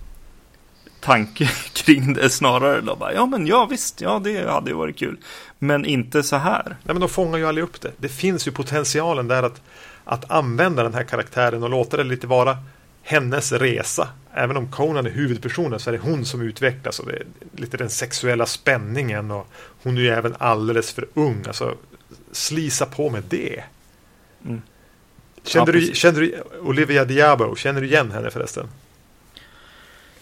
tanke 1.01 1.51
kring 1.72 2.14
det 2.14 2.31
snarare 2.31 2.81
då 2.81 2.97
bara, 2.97 3.14
ja 3.14 3.27
men 3.27 3.47
ja 3.47 3.66
visst, 3.70 4.01
ja 4.01 4.20
det 4.24 4.51
hade 4.51 4.70
ju 4.70 4.77
varit 4.77 4.99
kul. 4.99 5.16
Men 5.59 5.85
inte 5.85 6.22
så 6.22 6.37
här. 6.37 6.64
Nej 6.66 6.95
men 6.95 7.01
de 7.01 7.09
fångar 7.09 7.39
ju 7.39 7.47
aldrig 7.47 7.64
upp 7.64 7.81
det. 7.81 7.93
Det 7.97 8.09
finns 8.09 8.49
ju 8.49 8.53
potentialen 8.53 9.29
där 9.29 9.43
att, 9.43 9.62
att 10.05 10.31
använda 10.31 10.83
den 10.83 10.95
här 10.95 11.05
karaktären 11.05 11.62
och 11.62 11.70
låta 11.70 11.97
det 11.97 12.05
lite 12.05 12.27
vara 12.27 12.59
hennes 13.03 13.53
resa. 13.53 14.09
Även 14.39 14.57
om 14.57 14.70
Conan 14.70 15.07
är 15.07 15.11
huvudpersonen 15.11 15.80
så 15.80 15.91
är 15.91 15.93
det 15.93 15.99
hon 15.99 16.24
som 16.24 16.41
utvecklas 16.41 16.99
och 16.99 17.07
det 17.07 17.12
är 17.12 17.26
lite 17.57 17.76
den 17.76 17.91
sexuella 17.91 18.47
spänningen 18.47 19.30
och 19.30 19.47
hon 19.82 19.97
är 19.97 20.01
ju 20.01 20.09
även 20.09 20.34
alldeles 20.39 20.93
för 20.93 21.07
ung. 21.14 21.45
Alltså 21.47 21.76
slisa 22.32 22.87
på 22.87 23.11
med 23.11 23.22
det. 23.28 23.64
Mm. 24.45 24.62
Kände, 25.43 25.72
ja, 25.72 25.80
du, 25.80 25.95
kände 25.95 26.20
du 26.20 26.43
Olivia 26.61 27.05
Diabo, 27.05 27.57
känner 27.57 27.80
du 27.80 27.87
igen 27.87 28.11
henne 28.11 28.30
förresten? 28.30 28.68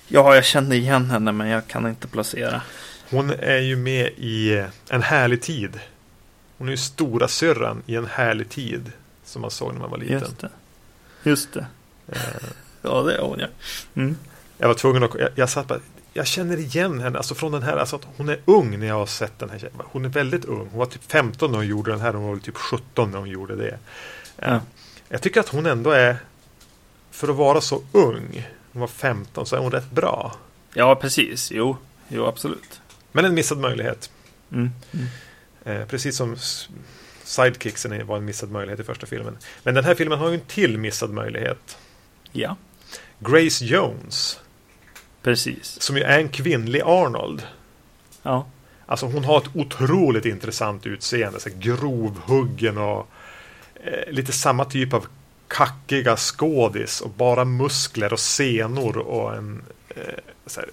Ja, 0.08 0.34
jag 0.34 0.44
känner 0.44 0.76
igen 0.76 1.10
henne 1.10 1.32
men 1.32 1.48
jag 1.48 1.66
kan 1.66 1.88
inte 1.88 2.08
placera. 2.08 2.62
Hon 3.10 3.30
är 3.30 3.58
ju 3.58 3.76
med 3.76 4.06
i 4.16 4.64
En 4.88 5.02
härlig 5.02 5.42
tid. 5.42 5.80
Hon 6.58 6.68
är 6.68 6.72
ju 6.72 6.76
stora 6.76 7.28
syrran 7.28 7.82
i 7.86 7.96
En 7.96 8.06
härlig 8.06 8.48
tid. 8.48 8.92
Som 9.24 9.42
man 9.42 9.50
såg 9.50 9.72
när 9.72 9.80
man 9.80 9.90
var 9.90 9.98
liten. 9.98 10.20
Just 10.20 10.38
det. 10.38 10.50
Just 11.22 11.52
det. 11.52 11.66
Ja, 12.84 13.02
det 13.02 13.16
är 13.16 13.22
hon 13.22 13.38
ja. 13.38 13.46
Mm. 13.94 14.16
Jag 14.58 14.68
var 14.68 14.74
tvungen 14.74 15.02
att... 15.02 15.14
Jag, 15.18 15.28
jag 15.34 15.50
satt 15.50 15.66
bara, 15.66 15.80
jag 16.12 16.26
känner 16.26 16.56
igen 16.56 17.00
henne, 17.00 17.18
alltså 17.18 17.34
från 17.34 17.52
den 17.52 17.62
här, 17.62 17.76
alltså 17.76 17.96
att 17.96 18.06
hon 18.16 18.28
är 18.28 18.40
ung 18.44 18.78
när 18.78 18.86
jag 18.86 18.94
har 18.94 19.06
sett 19.06 19.38
den 19.38 19.50
här 19.50 19.70
Hon 19.78 20.04
är 20.04 20.08
väldigt 20.08 20.44
ung. 20.44 20.68
Hon 20.70 20.78
var 20.78 20.86
typ 20.86 21.12
15 21.12 21.50
när 21.50 21.58
hon 21.58 21.66
gjorde 21.66 21.90
den 21.90 22.00
här, 22.00 22.12
hon 22.12 22.28
var 22.28 22.36
typ 22.36 22.56
17 22.56 23.10
när 23.10 23.18
hon 23.18 23.28
gjorde 23.28 23.56
det. 23.56 23.78
Ja. 24.36 24.60
Jag 25.08 25.22
tycker 25.22 25.40
att 25.40 25.48
hon 25.48 25.66
ändå 25.66 25.90
är, 25.90 26.16
för 27.10 27.28
att 27.28 27.36
vara 27.36 27.60
så 27.60 27.82
ung, 27.92 28.48
hon 28.72 28.80
var 28.80 28.88
15, 28.88 29.46
så 29.46 29.56
är 29.56 29.60
hon 29.60 29.70
rätt 29.72 29.90
bra. 29.90 30.34
Ja, 30.74 30.94
precis. 30.94 31.50
Jo, 31.52 31.76
jo 32.08 32.26
absolut. 32.26 32.80
Men 33.12 33.24
en 33.24 33.34
missad 33.34 33.58
möjlighet. 33.58 34.10
Mm. 34.52 34.70
Mm. 34.92 35.06
Eh, 35.64 35.86
precis 35.86 36.16
som 36.16 36.36
Sidekicksen 37.24 38.06
var 38.06 38.16
en 38.16 38.24
missad 38.24 38.50
möjlighet 38.50 38.80
i 38.80 38.84
första 38.84 39.06
filmen. 39.06 39.38
Men 39.62 39.74
den 39.74 39.84
här 39.84 39.94
filmen 39.94 40.18
har 40.18 40.28
ju 40.28 40.34
en 40.34 40.40
till 40.40 40.78
missad 40.78 41.10
möjlighet. 41.10 41.78
Ja. 42.32 42.56
Grace 43.24 43.64
Jones. 43.64 44.40
Precis. 45.22 45.80
Som 45.80 45.96
ju 45.96 46.02
är 46.02 46.18
en 46.18 46.28
kvinnlig 46.28 46.82
Arnold. 46.84 47.42
Ja. 48.22 48.46
Alltså 48.86 49.06
hon 49.06 49.24
har 49.24 49.38
ett 49.38 49.56
otroligt 49.56 50.24
intressant 50.24 50.86
utseende. 50.86 51.40
Så 51.40 51.50
grovhuggen 51.58 52.78
och 52.78 53.08
eh, 53.74 54.12
lite 54.12 54.32
samma 54.32 54.64
typ 54.64 54.92
av 54.92 55.06
kackiga 55.48 56.16
skådis 56.16 57.00
och 57.00 57.10
bara 57.10 57.44
muskler 57.44 58.12
och 58.12 58.20
senor 58.20 58.98
och 58.98 59.36
en 59.36 59.62
eh, 59.88 60.02
så 60.46 60.60
här, 60.60 60.70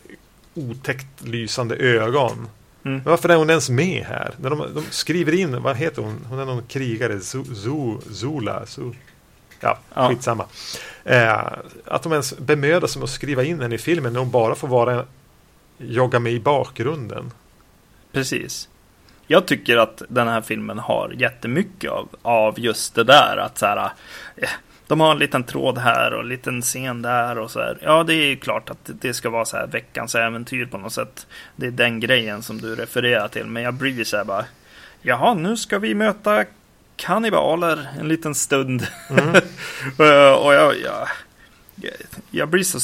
otäckt 0.54 1.22
lysande 1.22 1.76
ögon. 1.76 2.48
Mm. 2.86 2.98
Men 2.98 3.04
varför 3.04 3.30
är 3.30 3.36
hon 3.36 3.50
ens 3.50 3.70
med 3.70 4.06
här? 4.06 4.34
När 4.38 4.50
de, 4.50 4.60
de, 4.60 4.84
skriver 4.90 5.34
in, 5.34 5.62
vad 5.62 5.76
heter 5.76 6.02
hon? 6.02 6.26
Hon 6.30 6.40
är 6.40 6.46
någon 6.46 6.64
krigare, 6.64 7.20
Zula. 7.20 8.66
Zu, 8.66 8.94
ja, 9.60 9.80
ja, 9.94 10.10
skitsamma. 10.10 10.46
Eh, 11.04 11.44
att 11.86 12.04
de 12.04 12.12
ens 12.12 12.38
bemödar 12.38 12.88
sig 12.88 13.00
om 13.00 13.04
att 13.04 13.10
skriva 13.10 13.44
in 13.44 13.62
henne 13.62 13.76
i 13.76 13.78
filmen 13.78 14.14
när 14.14 14.20
hon 14.20 14.32
bara 14.32 14.56
får 14.56 14.68
vara 14.68 15.06
jogga 15.78 16.20
med 16.20 16.34
i 16.34 16.40
bakgrunden. 16.40 17.32
Precis. 18.12 18.70
Jag 19.28 19.46
tycker 19.46 19.78
att 19.78 20.02
den 20.10 20.28
här 20.28 20.42
filmen 20.42 20.80
har 20.80 21.14
jättemycket 21.18 21.92
av, 21.92 22.10
av 22.22 22.60
just 22.60 22.96
det 22.96 23.04
där 23.04 23.38
att 23.38 23.58
så 23.58 23.66
här, 23.66 23.92
eh, 24.36 24.50
de 24.88 25.00
har 25.00 25.12
en 25.12 25.20
liten 25.20 25.44
tråd 25.44 25.78
här 25.78 26.14
och 26.14 26.22
en 26.22 26.30
liten 26.30 26.62
scen 26.62 27.02
där 27.02 27.38
och 27.38 27.52
så 27.52 27.60
här. 27.60 27.78
Ja, 27.82 28.04
det 28.04 28.14
är 28.14 28.28
ju 28.28 28.36
klart 28.36 28.70
att 28.70 28.90
det 29.02 29.14
ska 29.14 29.30
vara 29.30 29.46
så 29.46 29.58
här 29.58 29.68
veckans 29.68 30.16
äventyr 30.16 30.66
på 30.66 30.78
något 30.78 30.94
sätt. 30.94 31.28
Det 31.56 31.68
är 31.68 31.72
den 31.72 32.00
grejen 32.00 32.42
som 32.42 32.62
du 32.62 32.76
refererar 32.76 33.28
till, 33.28 33.46
men 33.46 33.64
jag 33.64 33.74
blir 33.74 34.04
så 34.04 34.18
här 34.18 34.24
bara. 34.24 34.46
Jaha, 35.02 35.34
nu 35.34 35.58
ska 35.58 35.80
vi 35.80 35.96
möta 35.96 36.46
kannibaler 37.02 37.88
en 38.00 38.08
liten 38.08 38.36
stund. 38.36 38.88
Mm. 39.10 39.30
och 40.44 40.54
jag, 40.54 40.76
jag, 40.80 41.08
jag 42.32 42.50
blir 42.50 42.64
så 42.64 42.80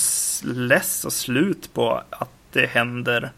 less 0.48 1.06
och 1.06 1.14
slut 1.14 1.74
på 1.74 2.04
att 2.10 2.30
det 2.52 2.66
händer 2.66 3.32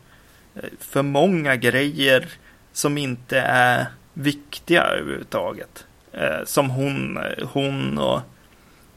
eh, 0.56 0.70
för 0.80 1.02
många 1.02 1.56
grejer 1.56 2.28
som 2.74 2.98
inte 2.98 3.40
är 3.40 3.86
viktiga 4.14 4.84
överhuvudtaget. 4.84 5.86
Eh, 6.12 6.46
som 6.46 6.70
hon, 6.70 7.20
hon 7.54 7.98
och 7.98 8.22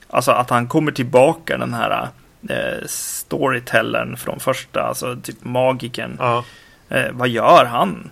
alltså 0.09 0.31
att 0.31 0.51
han 0.51 0.69
kommer 0.69 0.93
tillbaka 0.93 1.59
den 1.59 1.75
här 1.75 2.09
eh, 2.49 2.87
storytellern 2.87 4.17
från 4.17 4.41
första, 4.41 4.83
alltså 4.83 5.17
typ 5.23 5.45
magiken. 5.45 6.17
Ja. 6.19 6.45
Eh, 6.89 7.11
vad 7.13 7.29
gör 7.29 7.65
han 7.65 8.11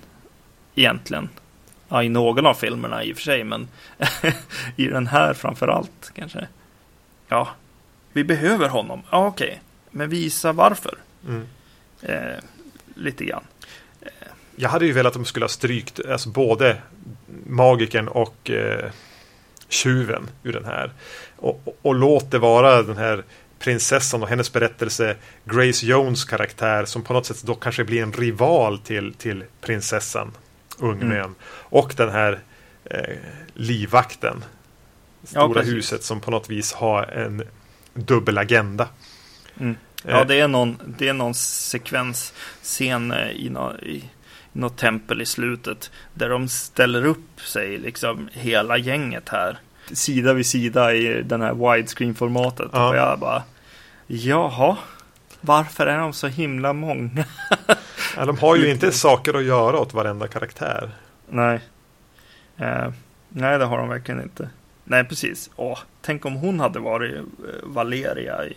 egentligen? 0.75 1.29
Ja, 1.91 2.03
i 2.03 2.09
någon 2.09 2.47
av 2.47 2.55
filmerna 2.55 3.05
i 3.05 3.13
och 3.13 3.17
för 3.17 3.23
sig, 3.23 3.45
men 3.45 3.69
i 4.77 4.87
den 4.87 5.07
här 5.07 5.35
framför 5.35 5.69
allt 5.69 6.13
kanske. 6.15 6.49
Ja, 7.29 7.49
vi 8.13 8.25
behöver 8.25 8.69
honom. 8.69 9.03
Ja, 9.11 9.27
okej, 9.27 9.47
okay. 9.47 9.59
men 9.91 10.11
visa 10.11 10.53
varför. 10.53 10.99
Mm. 11.29 11.47
Eh, 12.03 12.39
lite 12.95 13.25
grann. 13.25 13.43
Jag 14.57 14.69
hade 14.69 14.87
ju 14.87 14.93
velat 14.93 15.11
att 15.11 15.15
de 15.15 15.25
skulle 15.25 15.45
ha 15.45 15.49
strykt 15.49 16.01
alltså 16.09 16.29
både 16.29 16.77
magiken 17.47 18.09
och 18.09 18.51
eh, 18.51 18.91
tjuven 19.69 20.31
ur 20.43 20.53
den 20.53 20.65
här. 20.65 20.93
Och, 21.37 21.63
och, 21.65 21.79
och 21.83 21.95
låt 21.95 22.31
det 22.31 22.39
vara 22.39 22.83
den 22.83 22.97
här 22.97 23.25
prinsessan 23.59 24.23
och 24.23 24.29
hennes 24.29 24.53
berättelse 24.53 25.17
Grace 25.45 25.87
Jones 25.87 26.25
karaktär 26.25 26.85
som 26.85 27.03
på 27.03 27.13
något 27.13 27.27
sätt 27.27 27.43
då 27.43 27.55
kanske 27.55 27.85
blir 27.85 28.03
en 28.03 28.13
rival 28.13 28.79
till, 28.79 29.15
till 29.15 29.45
prinsessan 29.61 30.33
Ungmön. 30.81 31.13
Mm. 31.13 31.35
Och 31.51 31.95
den 31.97 32.11
här 32.11 32.41
eh, 32.85 33.17
livvakten. 33.55 34.45
Stora 35.23 35.63
ja, 35.65 35.71
huset 35.71 36.05
som 36.05 36.21
på 36.21 36.31
något 36.31 36.51
vis 36.51 36.73
har 36.73 37.03
en 37.03 37.43
dubbel 37.95 38.39
agenda. 38.39 38.89
Mm. 39.61 39.77
Ja, 40.05 40.21
eh. 40.21 40.27
det 40.27 40.41
är 40.41 40.49
någon, 40.49 40.95
det 40.99 41.09
är 41.09 41.13
någon 41.13 41.35
sekvensscen 41.35 43.13
eh, 43.13 43.31
i, 43.31 43.51
no, 43.51 43.77
i 43.83 44.05
något 44.53 44.77
tempel 44.77 45.23
i 45.23 45.27
slutet 45.27 45.91
där 46.15 46.29
de 46.29 46.49
ställer 46.49 47.07
upp 47.07 47.41
sig, 47.41 47.79
liksom 47.79 48.29
hela 48.33 48.79
gänget 48.79 49.29
här. 49.29 49.59
Sida 49.93 50.33
vid 50.33 50.47
sida 50.47 50.95
i 50.95 51.23
den 51.23 51.41
här 51.41 51.55
widescreen-formatet. 51.55 52.71
Ja. 52.73 52.89
Och 52.89 52.97
jag 52.97 53.19
bara, 53.19 53.43
jaha, 54.07 54.77
varför 55.41 55.87
är 55.87 55.99
de 55.99 56.13
så 56.13 56.27
himla 56.27 56.73
många? 56.73 57.25
ja, 58.17 58.25
de 58.25 58.39
har 58.39 58.57
ju 58.57 58.71
inte 58.71 58.93
saker 58.93 59.35
att 59.35 59.45
göra 59.45 59.79
åt 59.79 59.95
varenda 59.95 60.29
karaktär. 60.29 60.91
Nej. 61.29 61.61
Eh, 62.57 62.93
nej, 63.29 63.59
det 63.59 63.65
har 63.65 63.79
de 63.79 63.89
verkligen 63.89 64.23
inte. 64.23 64.51
Nej, 64.85 65.05
precis. 65.05 65.51
Åh, 65.57 65.79
tänk 66.01 66.25
om 66.25 66.35
hon 66.35 66.61
hade 66.61 66.79
varit 66.79 67.17
eh, 67.17 67.25
Valeria 67.63 68.47
i... 68.47 68.57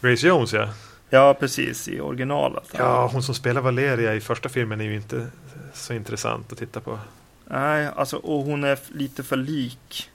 Grace 0.00 0.26
Jones, 0.26 0.52
ja. 0.52 0.68
Ja, 1.10 1.34
precis. 1.34 1.88
I 1.88 2.00
originalet. 2.00 2.68
Ja, 2.78 3.06
hon 3.12 3.22
som 3.22 3.34
spelar 3.34 3.60
Valeria 3.60 4.14
i 4.14 4.20
första 4.20 4.48
filmen 4.48 4.80
är 4.80 4.84
ju 4.84 4.94
inte 4.94 5.26
så 5.74 5.92
intressant 5.92 6.52
att 6.52 6.58
titta 6.58 6.80
på. 6.80 6.98
Nej, 7.44 7.88
alltså, 7.96 8.16
och 8.16 8.44
hon 8.44 8.64
är 8.64 8.78
lite 8.88 9.22
för 9.22 9.36
lik 9.36 10.10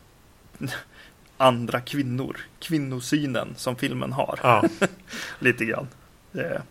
andra 1.37 1.81
kvinnor. 1.81 2.37
Kvinnosynen 2.59 3.53
som 3.57 3.75
filmen 3.75 4.11
har. 4.13 4.39
Ja. 4.43 4.63
lite 5.39 5.65
grann. 5.65 5.87
Det, 6.31 6.61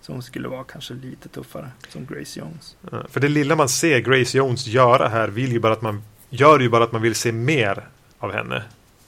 som 0.00 0.22
skulle 0.22 0.48
vara 0.48 0.64
kanske 0.64 0.94
lite 0.94 1.28
tuffare 1.28 1.70
som 1.88 2.06
Grace 2.06 2.40
Jones. 2.40 2.76
För 3.08 3.20
det 3.20 3.28
lilla 3.28 3.56
man 3.56 3.68
ser 3.68 3.98
Grace 3.98 4.38
Jones 4.38 4.66
göra 4.66 5.08
här 5.08 5.28
vill 5.28 5.52
ju 5.52 5.60
bara 5.60 5.72
att 5.72 5.82
man 5.82 6.02
gör 6.30 6.60
ju 6.60 6.68
bara 6.68 6.84
att 6.84 6.92
man 6.92 7.02
vill 7.02 7.14
se 7.14 7.32
mer 7.32 7.88
av 8.18 8.32
henne. 8.32 8.62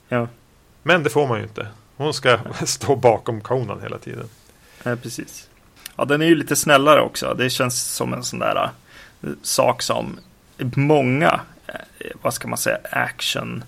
Ja. 0.08 0.28
Men 0.82 1.02
det 1.02 1.10
får 1.10 1.26
man 1.26 1.38
ju 1.38 1.44
inte. 1.44 1.68
Hon 1.96 2.14
ska 2.14 2.38
stå 2.66 2.96
bakom 2.96 3.40
Conan 3.40 3.80
hela 3.80 3.98
tiden. 3.98 4.28
Ja, 4.82 4.96
precis. 4.96 5.48
Ja, 5.96 6.04
den 6.04 6.22
är 6.22 6.26
ju 6.26 6.34
lite 6.34 6.56
snällare 6.56 7.00
också. 7.00 7.34
Det 7.38 7.50
känns 7.50 7.82
som 7.82 8.12
en 8.12 8.24
sån 8.24 8.38
där 8.38 8.70
uh, 9.24 9.30
sak 9.42 9.82
som 9.82 10.18
många, 10.74 11.40
uh, 11.68 12.10
vad 12.22 12.34
ska 12.34 12.48
man 12.48 12.58
säga, 12.58 12.78
action 12.90 13.64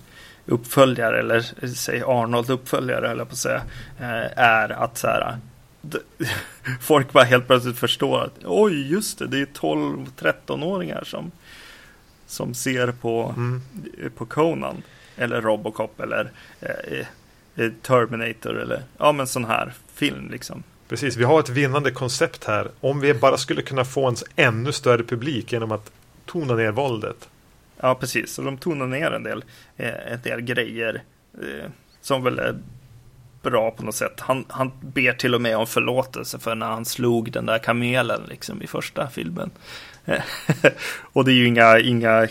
uppföljare 0.49 1.19
eller 1.19 1.67
säg 1.75 2.01
Arnold 2.05 2.49
uppföljare 2.49 3.11
eller 3.11 3.25
på 3.25 3.31
att 3.31 3.37
säga, 3.37 3.61
uh, 3.99 4.39
är 4.39 4.69
att 4.69 4.97
så 4.97 5.07
här 5.07 5.37
folk 6.81 7.11
bara 7.11 7.23
helt 7.23 7.47
plötsligt 7.47 7.77
förstår 7.77 8.23
att 8.23 8.33
oj, 8.45 8.91
just 8.91 9.19
det, 9.19 9.27
det 9.27 9.39
är 9.39 9.45
12-13-åringar 9.45 11.03
som, 11.03 11.31
som 12.27 12.53
ser 12.53 12.91
på, 12.91 13.33
mm. 13.37 13.61
på 14.15 14.25
Conan 14.25 14.83
eller 15.15 15.41
Robocop 15.41 15.99
eller 15.99 16.31
eh, 16.59 17.71
Terminator 17.81 18.59
eller 18.59 18.83
ja, 18.97 19.11
men 19.11 19.27
sån 19.27 19.45
här 19.45 19.73
film 19.93 20.29
liksom. 20.31 20.63
Precis, 20.89 21.17
vi 21.17 21.23
har 21.23 21.39
ett 21.39 21.49
vinnande 21.49 21.91
koncept 21.91 22.43
här. 22.43 22.71
Om 22.79 22.99
vi 22.99 23.13
bara 23.13 23.37
skulle 23.37 23.61
kunna 23.61 23.85
få 23.85 24.07
en 24.07 24.15
ännu 24.35 24.71
större 24.71 25.03
publik 25.03 25.51
genom 25.51 25.71
att 25.71 25.91
tona 26.25 26.55
ner 26.55 26.71
våldet. 26.71 27.29
Ja, 27.81 27.95
precis. 27.95 28.33
Så 28.33 28.41
de 28.41 28.57
tonar 28.57 28.87
ner 28.87 29.11
en 29.11 29.23
del, 29.23 29.43
eh, 29.77 30.11
en 30.13 30.21
del 30.21 30.41
grejer 30.41 31.03
eh, 31.41 31.69
som 32.01 32.23
väl 32.23 32.39
är 32.39 32.55
bra 33.41 33.71
på 33.71 33.83
något 33.83 33.95
sätt. 33.95 34.19
Han, 34.19 34.45
han 34.47 34.71
ber 34.81 35.13
till 35.13 35.35
och 35.35 35.41
med 35.41 35.57
om 35.57 35.67
förlåtelse 35.67 36.39
för 36.39 36.55
när 36.55 36.65
han 36.65 36.85
slog 36.85 37.31
den 37.31 37.45
där 37.45 37.57
kamelen 37.57 38.21
liksom 38.29 38.61
i 38.61 38.67
första 38.67 39.09
filmen. 39.09 39.51
och 41.01 41.25
det 41.25 41.31
är 41.31 41.35
ju 41.35 41.47
inga, 41.47 41.79
inga 41.79 42.27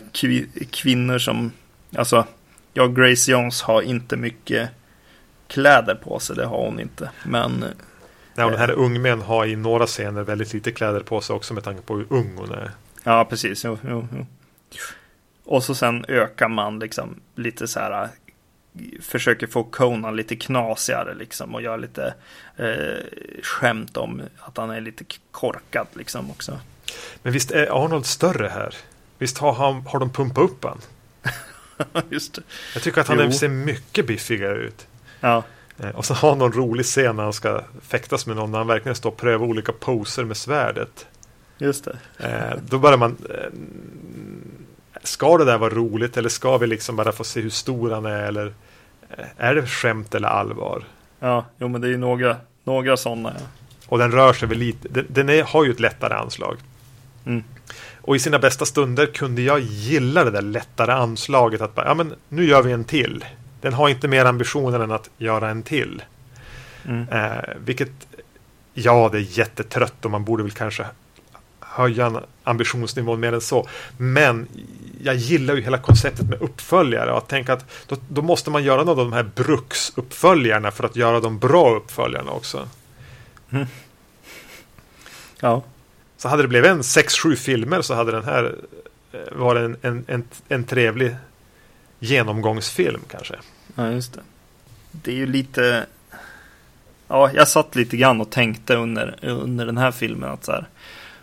kvinnor 0.70 1.18
som, 1.18 1.52
alltså, 1.96 2.26
ja, 2.72 2.86
Grace 2.86 3.32
Jones 3.32 3.62
har 3.62 3.82
inte 3.82 4.16
mycket 4.16 4.70
kläder 5.46 5.94
på 5.94 6.18
sig, 6.18 6.36
det 6.36 6.46
har 6.46 6.64
hon 6.64 6.80
inte. 6.80 7.10
Men... 7.24 7.64
Nej, 8.34 8.44
och 8.44 8.50
den 8.50 8.60
här 8.60 8.70
ungmän 8.70 9.20
har 9.20 9.46
i 9.46 9.56
några 9.56 9.86
scener 9.86 10.22
väldigt 10.22 10.54
lite 10.54 10.72
kläder 10.72 11.00
på 11.00 11.20
sig 11.20 11.36
också 11.36 11.54
med 11.54 11.64
tanke 11.64 11.82
på 11.82 11.96
hur 11.96 12.06
ung 12.08 12.36
hon 12.36 12.52
är. 12.52 12.70
Ja, 13.04 13.24
precis. 13.24 13.64
Jo, 13.64 13.78
jo, 13.88 14.08
jo. 14.16 14.26
Och 15.48 15.64
så 15.64 15.74
sen 15.74 16.04
ökar 16.08 16.48
man 16.48 16.78
liksom 16.78 17.20
lite 17.34 17.68
så 17.68 17.80
här 17.80 18.08
försöker 19.00 19.46
få 19.46 19.64
Conan 19.64 20.16
lite 20.16 20.36
knasigare 20.36 21.14
liksom 21.14 21.54
och 21.54 21.62
gör 21.62 21.78
lite 21.78 22.14
eh, 22.56 23.04
skämt 23.42 23.96
om 23.96 24.22
att 24.38 24.56
han 24.56 24.70
är 24.70 24.80
lite 24.80 25.04
korkad 25.30 25.86
liksom 25.92 26.30
också. 26.30 26.58
Men 27.22 27.32
visst 27.32 27.50
är 27.50 27.84
Arnold 27.84 28.06
större 28.06 28.48
här? 28.48 28.74
Visst 29.18 29.38
har, 29.38 29.52
han, 29.52 29.86
har 29.86 29.98
de 29.98 30.12
pumpat 30.12 30.44
upp 30.44 30.64
han? 30.64 30.80
Just 32.10 32.34
det. 32.34 32.42
Jag 32.74 32.82
tycker 32.82 33.00
att 33.00 33.08
han 33.08 33.18
jo. 33.20 33.32
ser 33.32 33.48
mycket 33.48 34.06
biffigare 34.06 34.58
ut. 34.58 34.86
Ja. 35.20 35.42
Eh, 35.78 35.90
och 35.90 36.04
så 36.04 36.14
har 36.14 36.28
han 36.28 36.38
någon 36.38 36.52
rolig 36.52 36.86
scen 36.86 37.16
när 37.16 37.22
han 37.22 37.32
ska 37.32 37.64
fäktas 37.82 38.26
med 38.26 38.36
någon 38.36 38.50
när 38.50 38.58
han 38.58 38.66
verkligen 38.66 38.96
står 38.96 39.10
och 39.10 39.16
prövar 39.16 39.46
olika 39.46 39.72
poser 39.72 40.24
med 40.24 40.36
svärdet. 40.36 41.06
Just 41.58 41.84
det. 41.84 41.98
Eh, 42.18 42.58
då 42.68 42.78
börjar 42.78 42.98
man 42.98 43.16
eh, 43.30 43.50
Ska 45.08 45.38
det 45.38 45.44
där 45.44 45.58
vara 45.58 45.74
roligt 45.74 46.16
eller 46.16 46.28
ska 46.28 46.58
vi 46.58 46.66
liksom 46.66 46.96
bara 46.96 47.12
få 47.12 47.24
se 47.24 47.40
hur 47.40 47.50
stor 47.50 47.90
han 47.90 48.06
är 48.06 48.22
eller 48.22 48.52
är 49.36 49.54
det 49.54 49.66
skämt 49.66 50.14
eller 50.14 50.28
allvar? 50.28 50.84
Ja, 51.20 51.44
jo 51.58 51.68
men 51.68 51.80
det 51.80 51.86
är 51.86 51.90
ju 51.90 51.96
några, 51.96 52.36
några 52.64 52.96
sådana. 52.96 53.32
Ja. 53.38 53.44
Och 53.86 53.98
den 53.98 54.12
rör 54.12 54.32
sig 54.32 54.48
väl 54.48 54.58
lite. 54.58 54.88
Den, 54.88 55.06
den 55.08 55.28
är, 55.28 55.42
har 55.42 55.64
ju 55.64 55.70
ett 55.70 55.80
lättare 55.80 56.14
anslag. 56.14 56.56
Mm. 57.26 57.44
Och 58.00 58.16
i 58.16 58.18
sina 58.18 58.38
bästa 58.38 58.66
stunder 58.66 59.06
kunde 59.06 59.42
jag 59.42 59.60
gilla 59.60 60.24
det 60.24 60.30
där 60.30 60.42
lättare 60.42 60.92
anslaget. 60.92 61.60
Att 61.60 61.74
bara, 61.74 61.86
ja 61.86 61.94
men 61.94 62.14
nu 62.28 62.44
gör 62.44 62.62
vi 62.62 62.72
en 62.72 62.84
till. 62.84 63.24
Den 63.60 63.72
har 63.72 63.88
inte 63.88 64.08
mer 64.08 64.24
ambitioner 64.24 64.80
än 64.80 64.90
att 64.90 65.10
göra 65.18 65.50
en 65.50 65.62
till. 65.62 66.02
Mm. 66.84 67.08
Eh, 67.08 67.54
vilket, 67.64 67.92
ja 68.74 69.08
det 69.12 69.18
är 69.18 69.38
jättetrött 69.38 70.04
och 70.04 70.10
man 70.10 70.24
borde 70.24 70.42
väl 70.42 70.52
kanske 70.52 70.86
höja 71.68 72.22
ambitionsnivån 72.44 73.20
mer 73.20 73.32
än 73.32 73.40
så. 73.40 73.68
Men 73.96 74.48
jag 75.02 75.14
gillar 75.14 75.54
ju 75.54 75.62
hela 75.62 75.78
konceptet 75.78 76.28
med 76.28 76.42
uppföljare 76.42 77.12
och 77.12 77.18
att 77.18 77.28
tänka 77.28 77.52
att 77.52 77.64
då, 77.86 77.96
då, 78.08 78.22
måste 78.22 78.50
man 78.50 78.64
göra 78.64 78.84
någon 78.84 78.88
av 78.88 78.96
de 78.96 79.12
här 79.12 79.22
bruksuppföljarna 79.22 80.70
för 80.70 80.84
att 80.84 80.96
göra 80.96 81.20
de 81.20 81.38
bra 81.38 81.76
uppföljarna 81.76 82.30
också. 82.30 82.68
Mm. 83.50 83.66
Ja. 85.40 85.62
Så 86.16 86.28
hade 86.28 86.42
det 86.42 86.48
blivit 86.48 86.70
en 86.70 86.82
6-7 86.82 87.34
filmer 87.34 87.82
så 87.82 87.94
hade 87.94 88.12
den 88.12 88.24
här 88.24 88.54
eh, 89.12 89.20
varit 89.32 89.62
en, 89.62 89.76
en, 89.82 90.04
en, 90.08 90.24
en 90.48 90.64
trevlig 90.64 91.16
genomgångsfilm 91.98 93.00
kanske. 93.10 93.34
Ja, 93.74 93.90
just 93.90 94.12
det. 94.12 94.20
Det 94.90 95.10
är 95.10 95.16
ju 95.16 95.26
lite... 95.26 95.86
Ja, 97.08 97.30
jag 97.34 97.48
satt 97.48 97.76
lite 97.76 97.96
grann 97.96 98.20
och 98.20 98.30
tänkte 98.30 98.74
under, 98.74 99.18
under 99.22 99.66
den 99.66 99.78
här 99.78 99.90
filmen 99.90 100.30
att 100.30 100.44
så 100.44 100.52
här, 100.52 100.68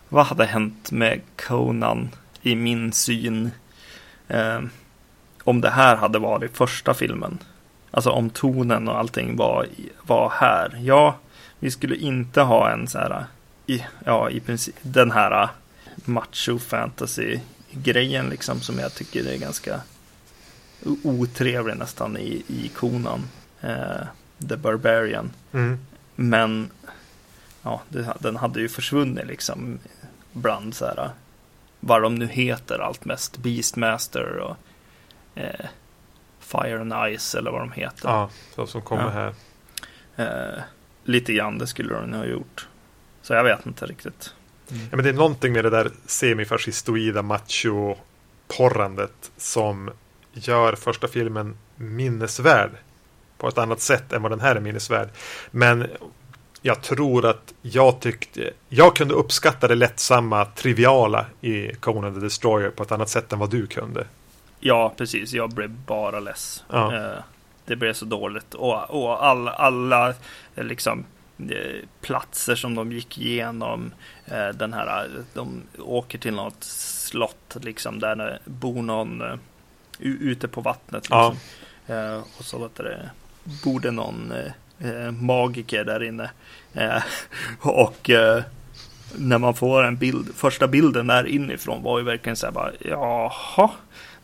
vad 0.09 0.25
hade 0.25 0.45
hänt 0.45 0.91
med 0.91 1.21
Conan 1.35 2.09
i 2.41 2.55
min 2.55 2.91
syn 2.91 3.51
eh, 4.27 4.61
om 5.43 5.61
det 5.61 5.69
här 5.69 5.95
hade 5.95 6.19
varit 6.19 6.57
första 6.57 6.93
filmen? 6.93 7.37
Alltså 7.91 8.09
om 8.09 8.29
tonen 8.29 8.87
och 8.87 8.99
allting 8.99 9.35
var, 9.35 9.67
var 10.01 10.29
här. 10.29 10.77
Ja, 10.81 11.15
vi 11.59 11.71
skulle 11.71 11.95
inte 11.95 12.41
ha 12.41 12.71
en 12.71 12.87
så 12.87 12.97
här, 12.97 13.25
i, 13.67 13.85
ja, 14.05 14.29
i 14.29 14.39
princip 14.39 14.75
den 14.81 15.11
här 15.11 15.49
macho 15.95 16.59
fantasy 16.59 17.39
grejen 17.71 18.29
liksom 18.29 18.61
som 18.61 18.79
jag 18.79 18.93
tycker 18.93 19.27
är 19.27 19.37
ganska 19.37 19.81
otrevlig 21.03 21.77
nästan 21.77 22.17
i, 22.17 22.43
i 22.47 22.71
konan. 22.75 23.23
Eh, 23.61 24.07
The 24.49 24.57
Barbarian. 24.57 25.31
Mm. 25.51 25.79
Men 26.15 26.69
ja, 27.61 27.81
det, 27.89 28.13
den 28.19 28.35
hade 28.35 28.59
ju 28.59 28.69
försvunnit 28.69 29.27
liksom 29.27 29.79
bland 30.35 30.75
så 30.75 30.85
här 30.85 31.09
vad 31.79 32.01
de 32.01 32.15
nu 32.15 32.27
heter 32.27 32.79
allt 32.79 33.05
mest. 33.05 33.37
Beastmaster 33.37 34.37
och 34.37 34.55
eh, 35.35 35.65
Fire 36.39 36.81
and 36.81 36.93
Ice 37.17 37.35
eller 37.35 37.51
vad 37.51 37.61
de 37.61 37.71
heter. 37.71 38.09
Ja, 38.09 38.29
de 38.55 38.67
som 38.67 38.81
kommer 38.81 39.03
ja. 39.03 39.09
här. 39.09 39.33
Eh, 40.15 40.59
lite 41.03 41.33
grann 41.33 41.57
det 41.57 41.67
skulle 41.67 41.93
de 41.93 42.13
ha 42.13 42.25
gjort. 42.25 42.67
Så 43.21 43.33
jag 43.33 43.43
vet 43.43 43.65
inte 43.65 43.85
riktigt. 43.85 44.33
Mm. 44.71 44.87
Ja, 44.91 44.95
men 44.95 45.03
det 45.03 45.09
är 45.09 45.13
någonting 45.13 45.53
med 45.53 45.65
det 45.65 45.69
där 45.69 45.91
semifascistoida 46.05 47.21
macho-porrandet 47.21 49.31
som 49.37 49.91
gör 50.33 50.75
första 50.75 51.07
filmen 51.07 51.57
minnesvärd 51.75 52.71
på 53.37 53.47
ett 53.47 53.57
annat 53.57 53.81
sätt 53.81 54.13
än 54.13 54.21
vad 54.21 54.31
den 54.31 54.39
här 54.39 54.55
är 54.55 54.59
minnesvärd. 54.59 55.09
Men 55.51 55.87
jag 56.65 56.81
tror 56.81 57.25
att 57.25 57.53
jag 57.61 57.99
tyckte 57.99 58.51
jag 58.69 58.95
kunde 58.95 59.13
uppskatta 59.13 59.67
det 59.67 59.75
lättsamma, 59.75 60.45
triviala 60.45 61.25
i 61.41 61.67
Conan 61.67 62.13
the 62.13 62.19
Destroyer 62.19 62.69
på 62.69 62.83
ett 62.83 62.91
annat 62.91 63.09
sätt 63.09 63.33
än 63.33 63.39
vad 63.39 63.49
du 63.49 63.67
kunde. 63.67 64.07
Ja, 64.59 64.93
precis. 64.97 65.33
Jag 65.33 65.49
blev 65.49 65.69
bara 65.69 66.19
less. 66.19 66.63
Ja. 66.69 66.95
Eh, 66.95 67.23
det 67.65 67.75
blev 67.75 67.93
så 67.93 68.05
dåligt 68.05 68.53
och, 68.53 68.89
och 68.89 69.25
all, 69.25 69.47
alla 69.47 70.13
liksom 70.55 71.05
eh, 71.39 71.85
platser 72.01 72.55
som 72.55 72.75
de 72.75 72.91
gick 72.91 73.17
igenom. 73.17 73.91
Eh, 74.25 74.47
den 74.47 74.73
här, 74.73 75.09
de 75.33 75.61
åker 75.79 76.17
till 76.17 76.33
något 76.33 76.63
slott 76.63 77.57
liksom 77.61 77.99
där 77.99 78.15
det 78.15 78.39
bor 78.45 78.81
någon 78.81 79.23
ute 79.99 80.47
på 80.47 80.61
vattnet. 80.61 81.03
Liksom. 81.03 81.35
Ja. 81.85 82.23
och 82.37 82.45
så 82.45 82.57
vet 82.57 82.75
det, 82.75 83.09
bor 83.63 83.79
det 83.79 83.91
någon 83.91 84.33
eh, 84.79 85.11
magiker 85.11 85.83
där 85.83 86.03
inne. 86.03 86.29
Eh, 86.73 87.03
och 87.61 88.09
eh, 88.09 88.43
när 89.17 89.37
man 89.37 89.53
får 89.53 89.83
en 89.83 89.97
bild, 89.97 90.35
första 90.35 90.67
bilden 90.67 91.07
där 91.07 91.27
inifrån 91.27 91.83
var 91.83 91.99
ju 91.99 92.05
verkligen 92.05 92.35
så 92.35 92.45
här 92.45 92.53
bara, 92.53 92.71
jaha, 92.79 93.71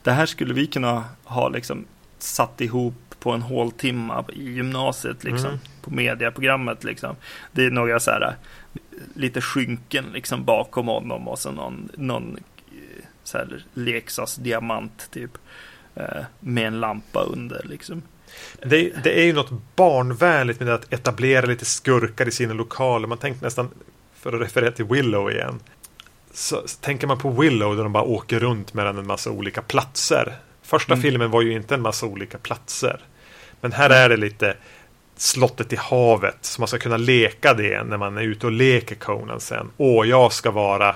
det 0.03 0.11
här 0.11 0.25
skulle 0.25 0.53
vi 0.53 0.67
kunna 0.67 1.03
ha 1.23 1.49
liksom 1.49 1.85
satt 2.19 2.61
ihop 2.61 3.15
på 3.19 3.31
en 3.31 3.41
håltimme 3.41 4.23
i 4.33 4.51
gymnasiet 4.51 5.23
liksom. 5.23 5.49
Mm. 5.49 5.59
På 5.81 5.91
mediaprogrammet 5.91 6.83
liksom. 6.83 7.15
Det 7.51 7.65
är 7.65 7.71
några 7.71 7.99
så 7.99 8.11
här 8.11 8.35
lite 9.15 9.41
skynken 9.41 10.05
liksom 10.13 10.45
bakom 10.45 10.87
honom 10.87 11.27
och 11.27 11.39
så 11.39 11.51
någon, 11.51 11.89
någon 11.93 12.37
eh, 12.71 13.05
så 13.23 13.37
här 13.37 13.63
leksaksdiamant 13.73 15.11
typ. 15.11 15.37
Eh, 15.95 16.23
med 16.39 16.67
en 16.67 16.79
lampa 16.79 17.23
under 17.23 17.61
liksom. 17.69 18.01
Det, 18.65 19.03
det, 19.03 19.19
är 19.19 19.23
ju 19.23 19.33
något 19.33 19.51
barnvänligt 19.75 20.59
med 20.59 20.69
att 20.69 20.93
etablera 20.93 21.45
lite 21.45 21.65
skurkar 21.65 22.27
i 22.27 22.31
sina 22.31 22.53
lokaler. 22.53 23.07
Man 23.07 23.17
tänker 23.17 23.43
nästan, 23.43 23.69
för 24.19 24.33
att 24.33 24.41
referera 24.41 24.71
till 24.71 24.85
Willow 24.85 25.31
igen, 25.31 25.59
så, 26.33 26.61
så 26.65 26.77
tänker 26.79 27.07
man 27.07 27.19
på 27.19 27.29
Willow 27.29 27.75
där 27.75 27.83
de 27.83 27.93
bara 27.93 28.03
åker 28.03 28.39
runt 28.39 28.73
mellan 28.73 28.97
en 28.97 29.07
massa 29.07 29.31
olika 29.31 29.61
platser. 29.61 30.35
Första 30.61 30.93
mm. 30.93 31.01
filmen 31.01 31.31
var 31.31 31.41
ju 31.41 31.53
inte 31.53 31.75
en 31.75 31.81
massa 31.81 32.05
olika 32.05 32.37
platser. 32.37 33.01
Men 33.61 33.71
här 33.71 33.89
är 33.89 34.09
det 34.09 34.17
lite 34.17 34.57
slottet 35.15 35.73
i 35.73 35.75
havet. 35.75 36.37
Så 36.41 36.61
man 36.61 36.67
ska 36.67 36.77
kunna 36.77 36.97
leka 36.97 37.53
det 37.53 37.83
när 37.83 37.97
man 37.97 38.17
är 38.17 38.21
ute 38.21 38.45
och 38.45 38.51
leker 38.51 38.95
Conan 38.95 39.39
sen. 39.39 39.71
Åh, 39.77 40.07
jag 40.07 40.33
ska 40.33 40.51
vara 40.51 40.95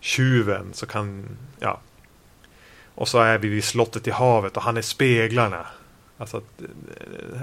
tjuven. 0.00 0.66
Så 0.72 0.86
kan, 0.86 1.36
ja. 1.60 1.80
Och 2.94 3.08
så 3.08 3.18
är 3.18 3.38
vi 3.38 3.48
vid 3.48 3.64
slottet 3.64 4.06
i 4.06 4.10
havet 4.10 4.56
och 4.56 4.62
han 4.62 4.76
är 4.76 4.82
speglarna. 4.82 5.66
Alltså 6.18 6.36
att, 6.36 6.62
eh, 6.62 7.40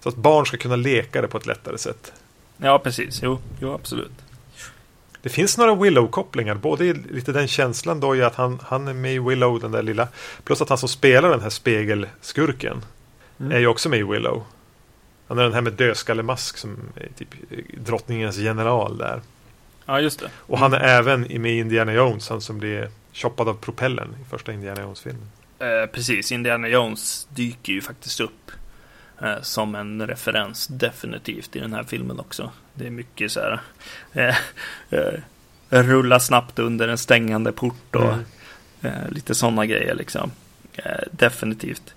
så 0.00 0.08
att 0.08 0.16
barn 0.16 0.46
ska 0.46 0.56
kunna 0.56 0.76
leka 0.76 1.22
det 1.22 1.28
på 1.28 1.38
ett 1.38 1.46
lättare 1.46 1.78
sätt. 1.78 2.12
Ja, 2.56 2.78
precis. 2.78 3.20
Jo, 3.22 3.38
jo 3.60 3.72
absolut. 3.72 4.12
Det 5.22 5.28
finns 5.28 5.58
några 5.58 5.74
Willow-kopplingar. 5.74 6.54
Både 6.54 6.92
lite 6.92 7.32
den 7.32 7.48
känslan 7.48 8.00
då 8.00 8.16
i 8.16 8.22
att 8.22 8.34
han, 8.34 8.60
han 8.62 8.88
är 8.88 8.92
med 8.92 9.14
i 9.14 9.18
Willow, 9.18 9.60
den 9.60 9.70
där 9.70 9.82
lilla. 9.82 10.08
Plus 10.44 10.62
att 10.62 10.68
han 10.68 10.78
som 10.78 10.88
spelar 10.88 11.30
den 11.30 11.40
här 11.40 11.50
spegelskurken 11.50 12.84
mm. 13.40 13.52
är 13.52 13.58
ju 13.58 13.66
också 13.66 13.88
med 13.88 13.98
i 13.98 14.02
Willow. 14.02 14.42
Han 15.28 15.38
är 15.38 15.42
den 15.42 15.52
här 15.52 15.60
med 15.60 15.72
dödskallemask 15.72 16.56
som 16.56 16.76
är 16.94 17.08
typ 17.18 17.28
drottningens 17.86 18.38
general 18.38 18.98
där. 18.98 19.20
Ja, 19.86 20.00
just 20.00 20.20
det. 20.20 20.30
Och 20.36 20.58
han 20.58 20.72
är 20.72 20.80
även 20.80 21.20
med 21.20 21.52
i 21.52 21.58
Indiana 21.58 21.92
Jones, 21.92 22.28
han 22.28 22.40
som 22.40 22.58
blir 22.58 22.90
choppad 23.12 23.48
av 23.48 23.54
propellen 23.54 24.16
i 24.22 24.24
första 24.30 24.52
Indiana 24.52 24.82
Jones-filmen. 24.82 25.30
Eh, 25.64 25.86
precis, 25.86 26.32
Indiana 26.32 26.68
Jones 26.68 27.28
dyker 27.30 27.72
ju 27.72 27.80
faktiskt 27.80 28.20
upp 28.20 28.50
eh, 29.22 29.40
som 29.42 29.74
en 29.74 30.06
referens 30.06 30.66
definitivt 30.66 31.56
i 31.56 31.60
den 31.60 31.74
här 31.74 31.84
filmen 31.84 32.20
också. 32.20 32.50
Det 32.74 32.86
är 32.86 32.90
mycket 32.90 33.32
så 33.32 33.40
här 33.40 33.60
eh, 34.12 34.36
eh 34.90 35.20
rulla 35.68 36.20
snabbt 36.20 36.58
under 36.58 36.88
en 36.88 36.98
stängande 36.98 37.52
port 37.52 37.96
och 37.96 38.12
mm. 38.12 38.24
Eh, 38.82 39.10
lite 39.10 39.34
sådana 39.34 39.66
grejer 39.66 39.94
liksom. 39.94 40.30
Definitivt. 41.10 41.94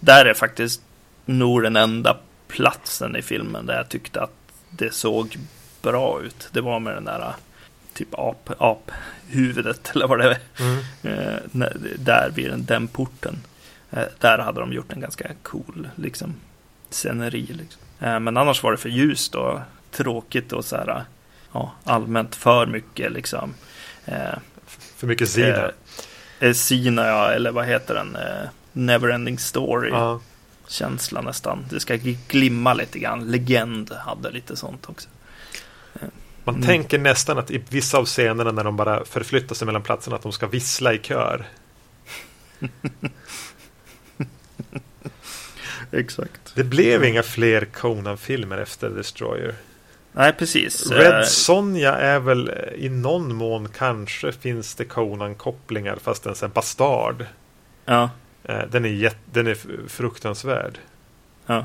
Där 0.00 0.24
är 0.24 0.34
faktiskt 0.34 0.82
nog 1.24 1.62
den 1.62 1.76
enda 1.76 2.16
platsen 2.48 3.16
i 3.16 3.22
filmen 3.22 3.66
där 3.66 3.76
jag 3.76 3.88
tyckte 3.88 4.22
att 4.22 4.34
det 4.70 4.94
såg 4.94 5.38
bra 5.82 6.22
ut. 6.22 6.48
Det 6.52 6.60
var 6.60 6.80
med 6.80 6.94
den 6.94 7.04
där 7.04 7.34
typ 7.98 8.14
ap, 8.14 8.50
aphuvudet 8.58 9.90
eller 9.94 10.06
vad 10.06 10.18
det 10.18 10.24
är. 10.30 10.38
Mm. 10.60 11.62
Eh, 11.62 11.68
där 11.98 12.30
vid 12.34 12.50
den, 12.50 12.64
den 12.64 12.88
porten. 12.88 13.38
Eh, 13.90 14.04
där 14.18 14.38
hade 14.38 14.60
de 14.60 14.72
gjort 14.72 14.92
en 14.92 15.00
ganska 15.00 15.30
cool 15.42 15.88
liksom, 15.96 16.34
sceneri. 16.90 17.46
Liksom. 17.46 17.82
Eh, 18.00 18.20
men 18.20 18.36
annars 18.36 18.62
var 18.62 18.72
det 18.72 18.78
för 18.78 18.88
ljust 18.88 19.34
och 19.34 19.60
tråkigt 19.90 20.52
och 20.52 20.64
så 20.64 20.76
här, 20.76 21.04
ja, 21.52 21.72
allmänt 21.84 22.34
för 22.34 22.66
mycket 22.66 23.12
liksom. 23.12 23.54
Eh, 24.04 24.38
för 24.96 25.06
mycket 25.06 25.28
Sina. 25.28 25.70
Eh, 26.40 26.52
Sina 26.52 27.06
ja, 27.06 27.30
eller 27.30 27.50
vad 27.50 27.66
heter 27.66 27.94
den? 27.94 28.16
Eh, 28.16 28.48
Neverending 28.72 29.38
Story. 29.38 29.90
Ja. 29.90 30.20
Känsla 30.68 31.20
nästan. 31.20 31.64
Det 31.70 31.80
ska 31.80 31.96
glimma 32.28 32.74
lite 32.74 32.98
grann. 32.98 33.30
Legend 33.30 33.92
hade 33.92 34.30
lite 34.30 34.56
sånt 34.56 34.88
också. 34.88 35.08
Man 36.48 36.54
mm. 36.54 36.66
tänker 36.66 36.98
nästan 36.98 37.38
att 37.38 37.50
i 37.50 37.62
vissa 37.68 37.98
av 37.98 38.04
scenerna 38.04 38.52
när 38.52 38.64
de 38.64 38.76
bara 38.76 39.04
förflyttar 39.04 39.54
sig 39.54 39.66
mellan 39.66 39.82
platserna 39.82 40.16
att 40.16 40.22
de 40.22 40.32
ska 40.32 40.46
vissla 40.46 40.94
i 40.94 40.98
kör. 40.98 41.46
Exakt. 45.92 46.40
Det 46.54 46.64
blev 46.64 47.04
inga 47.04 47.22
fler 47.22 47.64
Conan-filmer 47.64 48.58
efter 48.58 48.90
Destroyer. 48.90 49.54
Nej, 50.12 50.32
precis. 50.32 50.90
Red 50.90 51.14
eh, 51.14 51.22
Sonja 51.22 51.94
är 51.94 52.18
väl 52.18 52.48
eh, 52.48 52.84
i 52.84 52.88
någon 52.88 53.34
mån 53.34 53.68
kanske 53.68 54.32
finns 54.32 54.74
det 54.74 54.84
Conan-kopplingar 54.84 55.96
fast 55.96 56.22
den 56.22 56.32
är 56.32 56.44
en 56.44 56.50
bastard. 56.50 57.26
Ja. 57.84 58.10
Eh, 58.44 58.62
den 58.70 58.84
är, 58.84 58.88
jätt, 58.88 59.18
den 59.32 59.46
är 59.46 59.56
fruktansvärd. 59.88 60.78
Ja. 61.46 61.64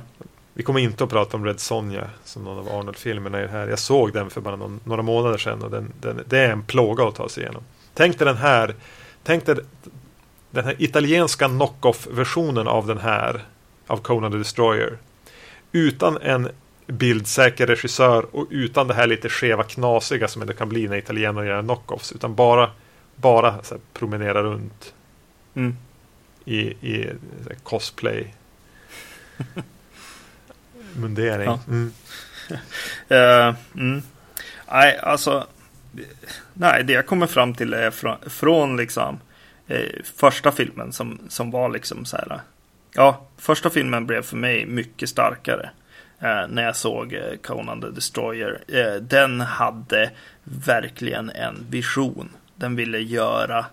Vi 0.53 0.63
kommer 0.63 0.79
inte 0.79 1.03
att 1.03 1.09
prata 1.09 1.37
om 1.37 1.45
Red 1.45 1.59
Sonja 1.59 2.09
som 2.23 2.43
någon 2.43 2.57
av 2.57 2.69
Arnold-filmerna 2.79 3.39
är 3.39 3.47
här. 3.47 3.67
Jag 3.67 3.79
såg 3.79 4.13
den 4.13 4.29
för 4.29 4.41
bara 4.41 4.55
någon, 4.55 4.79
några 4.83 5.01
månader 5.01 5.37
sedan 5.37 5.61
och 5.61 5.71
den, 5.71 5.93
den, 6.01 6.23
det 6.27 6.39
är 6.39 6.51
en 6.51 6.63
plåga 6.63 7.07
att 7.07 7.15
ta 7.15 7.29
sig 7.29 7.43
igenom. 7.43 7.63
Tänk 7.93 8.19
dig 8.19 8.25
den 8.25 8.37
här, 8.37 8.75
tänk 9.23 9.45
dig 9.45 9.55
den 10.51 10.65
här 10.65 10.75
italienska 10.79 11.47
knock-off-versionen 11.47 12.67
av 12.67 12.87
den 12.87 12.97
här 12.97 13.41
av 13.87 13.97
Conan 13.97 14.31
the 14.31 14.37
Destroyer. 14.37 14.97
Utan 15.71 16.17
en 16.21 16.49
bildsäker 16.87 17.67
regissör 17.67 18.35
och 18.35 18.47
utan 18.49 18.87
det 18.87 18.93
här 18.93 19.07
lite 19.07 19.29
skeva 19.29 19.63
knasiga 19.63 20.27
som 20.27 20.45
det 20.45 20.53
kan 20.53 20.69
bli 20.69 20.87
när 20.87 20.97
italienare 20.97 21.47
gör 21.47 21.61
knockoffs. 21.61 22.11
Utan 22.11 22.35
bara, 22.35 22.71
bara 23.15 23.55
promenera 23.93 24.43
runt 24.43 24.93
mm. 25.53 25.77
i, 26.45 26.59
i 26.61 27.09
cosplay. 27.63 28.33
Mundering. 30.95 31.45
Ja. 31.45 31.59
Mm. 31.67 31.93
uh, 33.11 33.55
mm. 33.75 34.01
Nej, 34.71 34.97
alltså. 34.97 35.47
Nej, 36.53 36.83
det 36.83 36.93
jag 36.93 37.05
kommer 37.05 37.27
fram 37.27 37.53
till 37.53 37.73
är 37.73 37.91
från, 37.91 38.17
från 38.27 38.77
liksom 38.77 39.19
eh, 39.67 40.03
första 40.17 40.51
filmen 40.51 40.93
som, 40.93 41.19
som 41.29 41.51
var 41.51 41.69
liksom 41.69 42.05
så 42.05 42.17
här. 42.17 42.41
Ja, 42.93 43.27
första 43.37 43.69
filmen 43.69 44.05
blev 44.05 44.21
för 44.21 44.37
mig 44.37 44.65
mycket 44.65 45.09
starkare 45.09 45.69
eh, 46.19 46.47
när 46.49 46.63
jag 46.63 46.75
såg 46.75 47.13
eh, 47.13 47.37
Conan 47.43 47.81
the 47.81 47.89
Destroyer. 47.89 48.63
Eh, 48.67 49.01
den 49.01 49.41
hade 49.41 50.11
verkligen 50.43 51.29
en 51.29 51.65
vision. 51.69 52.29
Den 52.55 52.75
ville 52.75 52.99
göra 52.99 53.65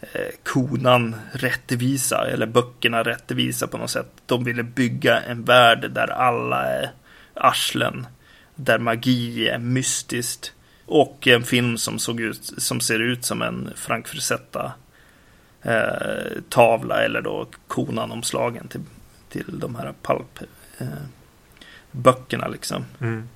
Eh, 0.00 0.34
konan 0.42 1.16
rättvisa, 1.32 2.26
eller 2.26 2.46
böckerna 2.46 3.02
rättvisa 3.02 3.66
på 3.66 3.78
något 3.78 3.90
sätt. 3.90 4.12
De 4.26 4.44
ville 4.44 4.62
bygga 4.62 5.20
en 5.20 5.44
värld 5.44 5.90
där 5.90 6.08
alla 6.08 6.66
är 6.66 6.90
arslen, 7.34 8.06
där 8.54 8.78
magi 8.78 9.48
är 9.48 9.58
mystiskt. 9.58 10.52
Och 10.86 11.26
en 11.26 11.42
film 11.42 11.78
som, 11.78 11.98
såg 11.98 12.20
ut, 12.20 12.52
som 12.58 12.80
ser 12.80 12.98
ut 12.98 13.24
som 13.24 13.42
en 13.42 13.70
Frank 13.76 14.08
Frisetta 14.08 14.72
eh, 15.62 16.42
tavla 16.48 17.02
eller 17.02 17.22
då 17.22 17.46
konan-omslagen 17.66 18.68
till, 18.68 18.80
till 19.28 19.58
de 19.58 19.74
här 19.74 19.94
palp 20.02 20.40
eh, 20.78 20.86
böckerna 21.90 22.48
liksom. 22.48 22.84
Mm. 23.00 23.28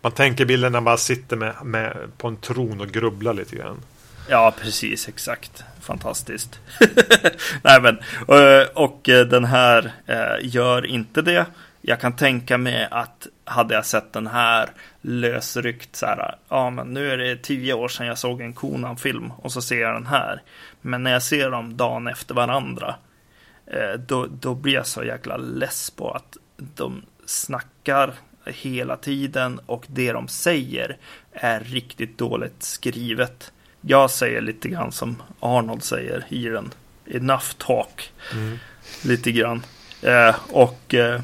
Man 0.00 0.12
tänker 0.12 0.44
bilden 0.44 0.72
när 0.72 0.80
man 0.80 0.98
sitter 0.98 1.36
med, 1.36 1.54
med, 1.64 1.96
på 2.18 2.28
en 2.28 2.36
tron 2.36 2.80
och 2.80 2.88
grubblar 2.88 3.34
lite 3.34 3.56
grann. 3.56 3.80
Ja, 4.28 4.54
precis, 4.60 5.08
exakt. 5.08 5.64
Fantastiskt. 5.80 6.60
Nej, 7.62 7.80
men 7.82 7.98
eh, 8.28 8.68
och, 8.74 8.84
och 8.84 9.00
den 9.04 9.44
här 9.44 9.92
eh, 10.06 10.36
gör 10.42 10.86
inte 10.86 11.22
det. 11.22 11.46
Jag 11.80 12.00
kan 12.00 12.16
tänka 12.16 12.58
mig 12.58 12.88
att 12.90 13.26
hade 13.44 13.74
jag 13.74 13.86
sett 13.86 14.12
den 14.12 14.26
här 14.26 14.68
lösryckt 15.00 15.96
så 15.96 16.06
här. 16.06 16.36
Ja, 16.48 16.70
men 16.70 16.86
nu 16.86 17.10
är 17.12 17.16
det 17.16 17.36
tio 17.36 17.74
år 17.74 17.88
sedan 17.88 18.06
jag 18.06 18.18
såg 18.18 18.40
en 18.40 18.52
Konan-film 18.52 19.30
och 19.30 19.52
så 19.52 19.62
ser 19.62 19.80
jag 19.80 19.94
den 19.94 20.06
här. 20.06 20.42
Men 20.80 21.02
när 21.02 21.12
jag 21.12 21.22
ser 21.22 21.50
dem 21.50 21.76
dagen 21.76 22.06
efter 22.06 22.34
varandra. 22.34 22.94
Då, 24.06 24.26
då 24.26 24.54
blir 24.54 24.74
jag 24.74 24.86
så 24.86 25.04
jäkla 25.04 25.36
less 25.36 25.90
på 25.90 26.10
att 26.10 26.36
de 26.56 27.02
snackar 27.26 28.14
hela 28.44 28.96
tiden 28.96 29.60
och 29.66 29.86
det 29.88 30.12
de 30.12 30.28
säger 30.28 30.96
är 31.32 31.60
riktigt 31.60 32.18
dåligt 32.18 32.62
skrivet. 32.62 33.52
Jag 33.86 34.10
säger 34.10 34.40
lite 34.40 34.68
grann 34.68 34.92
som 34.92 35.22
Arnold 35.40 35.82
säger 35.82 36.24
i 36.28 36.44
den. 36.44 36.70
Enough 37.06 37.52
talk. 37.58 38.12
Mm. 38.32 38.58
Lite 39.04 39.32
grann. 39.32 39.62
Eh, 40.02 40.36
och 40.50 40.94
eh, 40.94 41.20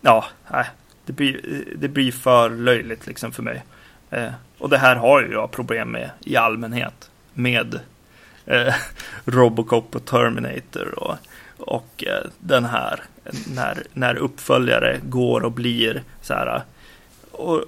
ja, 0.00 0.24
nej, 0.50 0.66
det, 1.06 1.12
blir, 1.12 1.64
det 1.76 1.88
blir 1.88 2.12
för 2.12 2.50
löjligt 2.50 3.06
liksom 3.06 3.32
för 3.32 3.42
mig. 3.42 3.62
Eh, 4.10 4.32
och 4.58 4.68
det 4.68 4.78
här 4.78 4.96
har 4.96 5.22
ju 5.22 5.32
jag 5.32 5.50
problem 5.50 5.90
med 5.90 6.10
i 6.20 6.36
allmänhet. 6.36 7.10
Med 7.34 7.80
eh, 8.46 8.74
Robocop 9.24 9.96
och 9.96 10.04
Terminator 10.04 10.98
och, 10.98 11.16
och 11.56 12.04
eh, 12.06 12.30
den 12.38 12.64
här 12.64 13.02
när, 13.54 13.82
när 13.92 14.14
uppföljare 14.14 15.00
går 15.02 15.40
och 15.40 15.52
blir 15.52 16.02
så 16.22 16.34
här. 16.34 16.62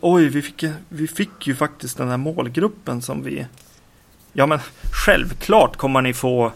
Oj, 0.01 0.29
vi 0.29 0.43
fick, 0.43 0.65
vi 0.89 1.09
fick 1.09 1.47
ju 1.47 1.55
faktiskt 1.55 1.97
den 1.97 2.09
här 2.09 2.17
målgruppen 2.17 3.03
som 3.03 3.23
vi. 3.23 3.47
Ja, 4.33 4.47
men 4.47 4.59
självklart 4.93 5.77
kommer 5.77 6.03
ni 6.03 6.15
få 6.15 6.53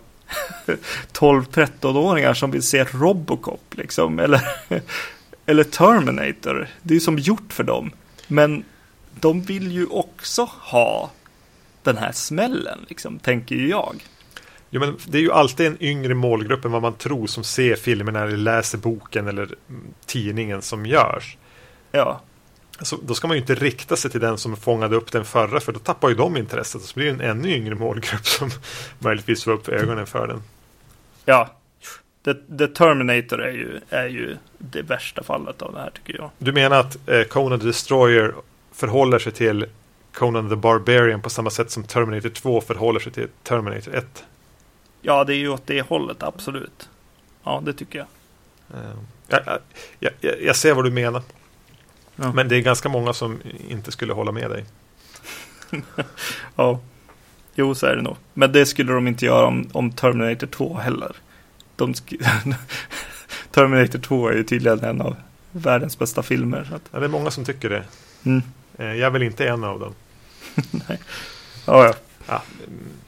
12-13-åringar 1.12 2.35
som 2.35 2.51
vill 2.51 2.62
se 2.62 2.85
Robocop 2.85 3.64
liksom. 3.70 4.18
Eller, 4.18 4.41
eller 5.47 5.64
Terminator. 5.64 6.68
Det 6.83 6.97
är 6.97 7.01
som 7.01 7.18
gjort 7.18 7.53
för 7.53 7.64
dem. 7.64 7.91
Men 8.27 8.64
de 9.20 9.43
vill 9.43 9.72
ju 9.72 9.87
också 9.87 10.49
ha 10.51 11.11
den 11.83 11.97
här 11.97 12.12
smällen, 12.12 12.79
liksom, 12.89 13.18
tänker 13.18 13.57
jag. 13.57 14.05
Jo, 14.70 14.81
men 14.81 14.97
det 15.07 15.18
är 15.18 15.22
ju 15.22 15.33
alltid 15.33 15.66
en 15.66 15.83
yngre 15.83 16.14
målgrupp 16.14 16.64
än 16.64 16.72
vad 16.72 16.83
man 16.83 16.95
tror 16.95 17.27
som 17.27 17.45
ser 17.45 17.77
filmerna 17.77 18.22
eller 18.22 18.37
läser 18.37 18.79
boken 18.79 19.29
eller 19.29 19.49
tidningen 20.07 20.62
som 20.62 20.87
görs. 20.87 21.37
Ja. 21.93 22.20
Så 22.83 22.97
då 23.03 23.14
ska 23.14 23.29
man 23.29 23.37
ju 23.37 23.41
inte 23.41 23.55
rikta 23.55 23.97
sig 23.97 24.11
till 24.11 24.20
den 24.20 24.39
som 24.39 24.57
fångade 24.57 24.97
upp 24.97 25.12
den 25.12 25.24
förra 25.24 25.61
för 25.61 25.72
då 25.72 25.79
tappar 25.79 26.09
ju 26.09 26.14
de 26.14 26.37
intresset 26.37 26.83
och 26.83 26.89
så 26.89 26.95
blir 26.95 27.07
det 27.07 27.12
en 27.12 27.20
ännu 27.20 27.51
yngre 27.51 27.74
målgrupp 27.74 28.27
som 28.27 28.51
möjligtvis 28.99 29.45
får 29.45 29.51
upp 29.51 29.68
ögonen 29.68 30.07
för 30.07 30.27
den. 30.27 30.43
Ja, 31.24 31.51
The, 32.24 32.35
The 32.59 32.66
Terminator 32.66 33.43
är 33.43 33.53
ju, 33.53 33.81
är 33.89 34.09
ju 34.09 34.37
det 34.59 34.83
värsta 34.83 35.22
fallet 35.22 35.62
av 35.62 35.72
det 35.72 35.81
här 35.81 35.91
tycker 35.91 36.14
jag. 36.18 36.31
Du 36.39 36.53
menar 36.53 36.81
att 36.81 37.09
eh, 37.09 37.22
Conan 37.22 37.61
the 37.61 37.66
Destroyer 37.66 38.35
förhåller 38.72 39.18
sig 39.18 39.33
till 39.33 39.66
Conan 40.12 40.49
the 40.49 40.57
Barbarian 40.57 41.22
på 41.22 41.31
samma 41.31 41.51
sätt 41.51 41.70
som 41.70 41.85
Terminator 41.85 42.29
2 42.29 42.61
förhåller 42.61 43.01
sig 43.01 43.12
till 43.12 43.29
Terminator 43.43 43.95
1? 43.95 44.24
Ja, 45.03 45.24
det 45.24 45.35
är 45.35 45.37
ju 45.37 45.49
åt 45.49 45.66
det 45.66 45.83
hållet, 45.83 46.22
absolut. 46.22 46.89
Ja, 47.45 47.62
det 47.64 47.72
tycker 47.72 47.99
jag. 47.99 48.07
Jag, 49.29 49.41
jag, 50.01 50.12
jag, 50.20 50.43
jag, 50.43 50.57
ser 50.57 50.74
vad 50.74 50.85
du 50.85 50.91
menar. 50.91 51.22
Ja. 52.17 52.33
Men 52.33 52.49
det 52.49 52.57
är 52.57 52.61
ganska 52.61 52.89
många 52.89 53.12
som 53.12 53.41
inte 53.69 53.93
skulle 53.93 54.12
hålla 54.12 54.33
med 54.33 54.51
dig. 54.51 54.64
ja, 56.57 56.81
jo 57.55 57.75
så 57.75 57.87
är 57.87 57.97
det 57.97 58.03
nog. 58.03 58.17
Men 58.35 58.53
det 58.53 58.67
skulle 58.67 58.93
de 58.93 59.09
inte 59.09 59.25
göra 59.25 59.47
om, 59.47 59.69
om 59.73 59.93
Terminator 59.93 60.47
2 60.47 60.79
heller. 60.79 61.17
De 61.77 61.95
Terminator 63.51 63.99
2 63.99 64.29
är 64.29 64.33
ju 64.33 64.45
tydligen 64.45 64.85
en 64.85 65.01
av 65.01 65.17
världens 65.53 65.99
bästa 65.99 66.23
filmer. 66.23 66.67
Så 66.69 66.75
att... 66.75 66.83
ja, 66.93 66.99
det 66.99 67.07
är 67.07 67.11
många 67.11 67.31
som 67.31 67.45
tycker 67.45 67.71
det. 67.71 67.85
Mm. 68.25 68.43
Eh, 68.79 68.87
jag 68.87 69.07
är 69.07 69.11
väl 69.11 69.23
inte 69.23 69.49
en 69.49 69.64
av 69.64 69.81
dem. 69.81 69.95
Nej. 70.89 71.01
Ja, 71.67 71.85
ja. 71.85 71.95
Ja, 72.29 72.43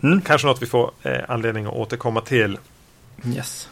mm. 0.02 0.20
Kanske 0.20 0.46
något 0.46 0.62
vi 0.62 0.66
får 0.66 0.90
eh, 1.02 1.20
anledning 1.28 1.66
att 1.66 1.72
återkomma 1.72 2.20
till. 2.20 2.58
Yes. 3.26 3.68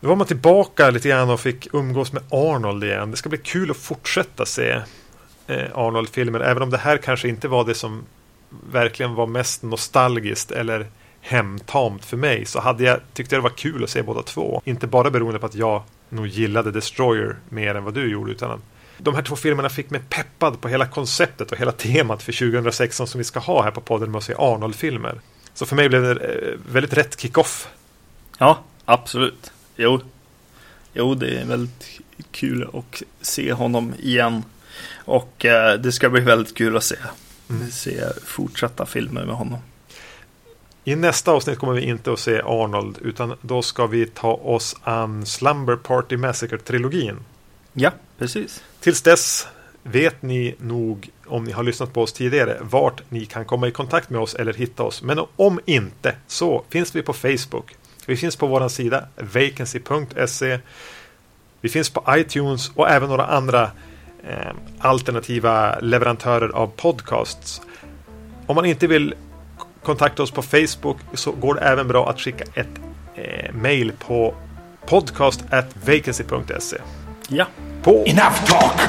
Nu 0.00 0.08
var 0.08 0.16
man 0.16 0.26
tillbaka 0.26 0.90
lite 0.90 1.08
grann 1.08 1.30
och 1.30 1.40
fick 1.40 1.74
umgås 1.74 2.12
med 2.12 2.22
Arnold 2.30 2.84
igen. 2.84 3.10
Det 3.10 3.16
ska 3.16 3.28
bli 3.28 3.38
kul 3.38 3.70
att 3.70 3.76
fortsätta 3.76 4.46
se 4.46 4.80
eh, 5.46 5.64
Arnold-filmer. 5.74 6.40
Även 6.40 6.62
om 6.62 6.70
det 6.70 6.78
här 6.78 6.96
kanske 6.96 7.28
inte 7.28 7.48
var 7.48 7.64
det 7.64 7.74
som 7.74 8.04
verkligen 8.70 9.14
var 9.14 9.26
mest 9.26 9.62
nostalgiskt 9.62 10.50
eller 10.50 10.86
hemtamt 11.20 12.04
för 12.04 12.16
mig. 12.16 12.44
Så 12.44 12.60
hade 12.60 12.84
jag, 12.84 13.00
tyckte 13.12 13.34
jag 13.34 13.42
det 13.42 13.48
var 13.48 13.56
kul 13.56 13.84
att 13.84 13.90
se 13.90 14.02
båda 14.02 14.22
två. 14.22 14.62
Inte 14.64 14.86
bara 14.86 15.10
beroende 15.10 15.38
på 15.38 15.46
att 15.46 15.54
jag 15.54 15.82
nog 16.08 16.26
gillade 16.26 16.70
Destroyer 16.70 17.36
mer 17.48 17.74
än 17.74 17.84
vad 17.84 17.94
du 17.94 18.10
gjorde. 18.10 18.32
Utan 18.32 18.62
De 18.98 19.14
här 19.14 19.22
två 19.22 19.36
filmerna 19.36 19.68
fick 19.68 19.90
mig 19.90 20.00
peppad 20.08 20.60
på 20.60 20.68
hela 20.68 20.86
konceptet 20.86 21.52
och 21.52 21.58
hela 21.58 21.72
temat 21.72 22.22
för 22.22 22.32
2016 22.32 23.06
som 23.06 23.18
vi 23.18 23.24
ska 23.24 23.40
ha 23.40 23.62
här 23.62 23.70
på 23.70 23.80
podden 23.80 24.10
med 24.10 24.18
att 24.18 24.24
se 24.24 24.34
Arnold-filmer. 24.38 25.20
Så 25.54 25.66
för 25.66 25.76
mig 25.76 25.88
blev 25.88 26.02
det 26.02 26.10
eh, 26.10 26.58
väldigt 26.72 26.92
rätt 26.92 27.20
kick-off. 27.20 27.68
Ja, 28.38 28.58
absolut. 28.84 29.52
Jo. 29.80 30.00
jo, 30.92 31.14
det 31.14 31.40
är 31.40 31.44
väldigt 31.44 32.00
kul 32.30 32.70
att 32.72 33.02
se 33.20 33.52
honom 33.52 33.94
igen. 33.98 34.44
Och 35.04 35.44
eh, 35.44 35.74
det 35.74 35.92
ska 35.92 36.10
bli 36.10 36.20
väldigt 36.20 36.54
kul 36.56 36.76
att 36.76 36.84
se, 36.84 36.96
mm. 37.50 37.70
se 37.70 38.04
fortsatta 38.24 38.86
filmer 38.86 39.24
med 39.24 39.34
honom. 39.34 39.58
I 40.84 40.96
nästa 40.96 41.32
avsnitt 41.32 41.58
kommer 41.58 41.72
vi 41.72 41.82
inte 41.82 42.12
att 42.12 42.18
se 42.18 42.42
Arnold 42.44 42.98
utan 43.02 43.34
då 43.40 43.62
ska 43.62 43.86
vi 43.86 44.06
ta 44.06 44.32
oss 44.32 44.76
an 44.82 45.26
Slumber 45.26 45.76
Party 45.76 46.16
Massacre-trilogin. 46.16 47.16
Ja, 47.72 47.90
precis. 48.18 48.62
Tills 48.80 49.02
dess 49.02 49.46
vet 49.82 50.22
ni 50.22 50.54
nog 50.58 51.10
om 51.26 51.44
ni 51.44 51.52
har 51.52 51.62
lyssnat 51.62 51.92
på 51.92 52.02
oss 52.02 52.12
tidigare 52.12 52.58
vart 52.60 53.10
ni 53.10 53.26
kan 53.26 53.44
komma 53.44 53.68
i 53.68 53.70
kontakt 53.70 54.10
med 54.10 54.20
oss 54.20 54.34
eller 54.34 54.54
hitta 54.54 54.82
oss. 54.82 55.02
Men 55.02 55.20
om 55.36 55.60
inte 55.64 56.16
så 56.26 56.64
finns 56.68 56.96
vi 56.96 57.02
på 57.02 57.12
Facebook. 57.12 57.76
Vi 58.08 58.16
finns 58.16 58.36
på 58.36 58.46
vår 58.46 58.68
sida 58.68 59.04
vacancy.se. 59.16 60.58
Vi 61.60 61.68
finns 61.68 61.90
på 61.90 62.04
iTunes 62.08 62.70
och 62.74 62.90
även 62.90 63.08
några 63.08 63.26
andra 63.26 63.70
eh, 64.28 64.52
alternativa 64.78 65.78
leverantörer 65.78 66.48
av 66.48 66.66
podcasts. 66.66 67.60
Om 68.46 68.54
man 68.54 68.64
inte 68.64 68.86
vill 68.86 69.14
kontakta 69.82 70.22
oss 70.22 70.30
på 70.30 70.42
Facebook 70.42 70.96
så 71.14 71.32
går 71.32 71.54
det 71.54 71.60
även 71.60 71.88
bra 71.88 72.10
att 72.10 72.20
skicka 72.20 72.44
ett 72.54 72.80
eh, 73.14 73.54
mail 73.54 73.92
på 73.98 74.34
podcast 74.86 75.44
vacancy.se. 75.86 76.76
Ja. 77.28 77.46
På 77.82 78.04
Enough 78.06 78.44
talk! 78.46 78.80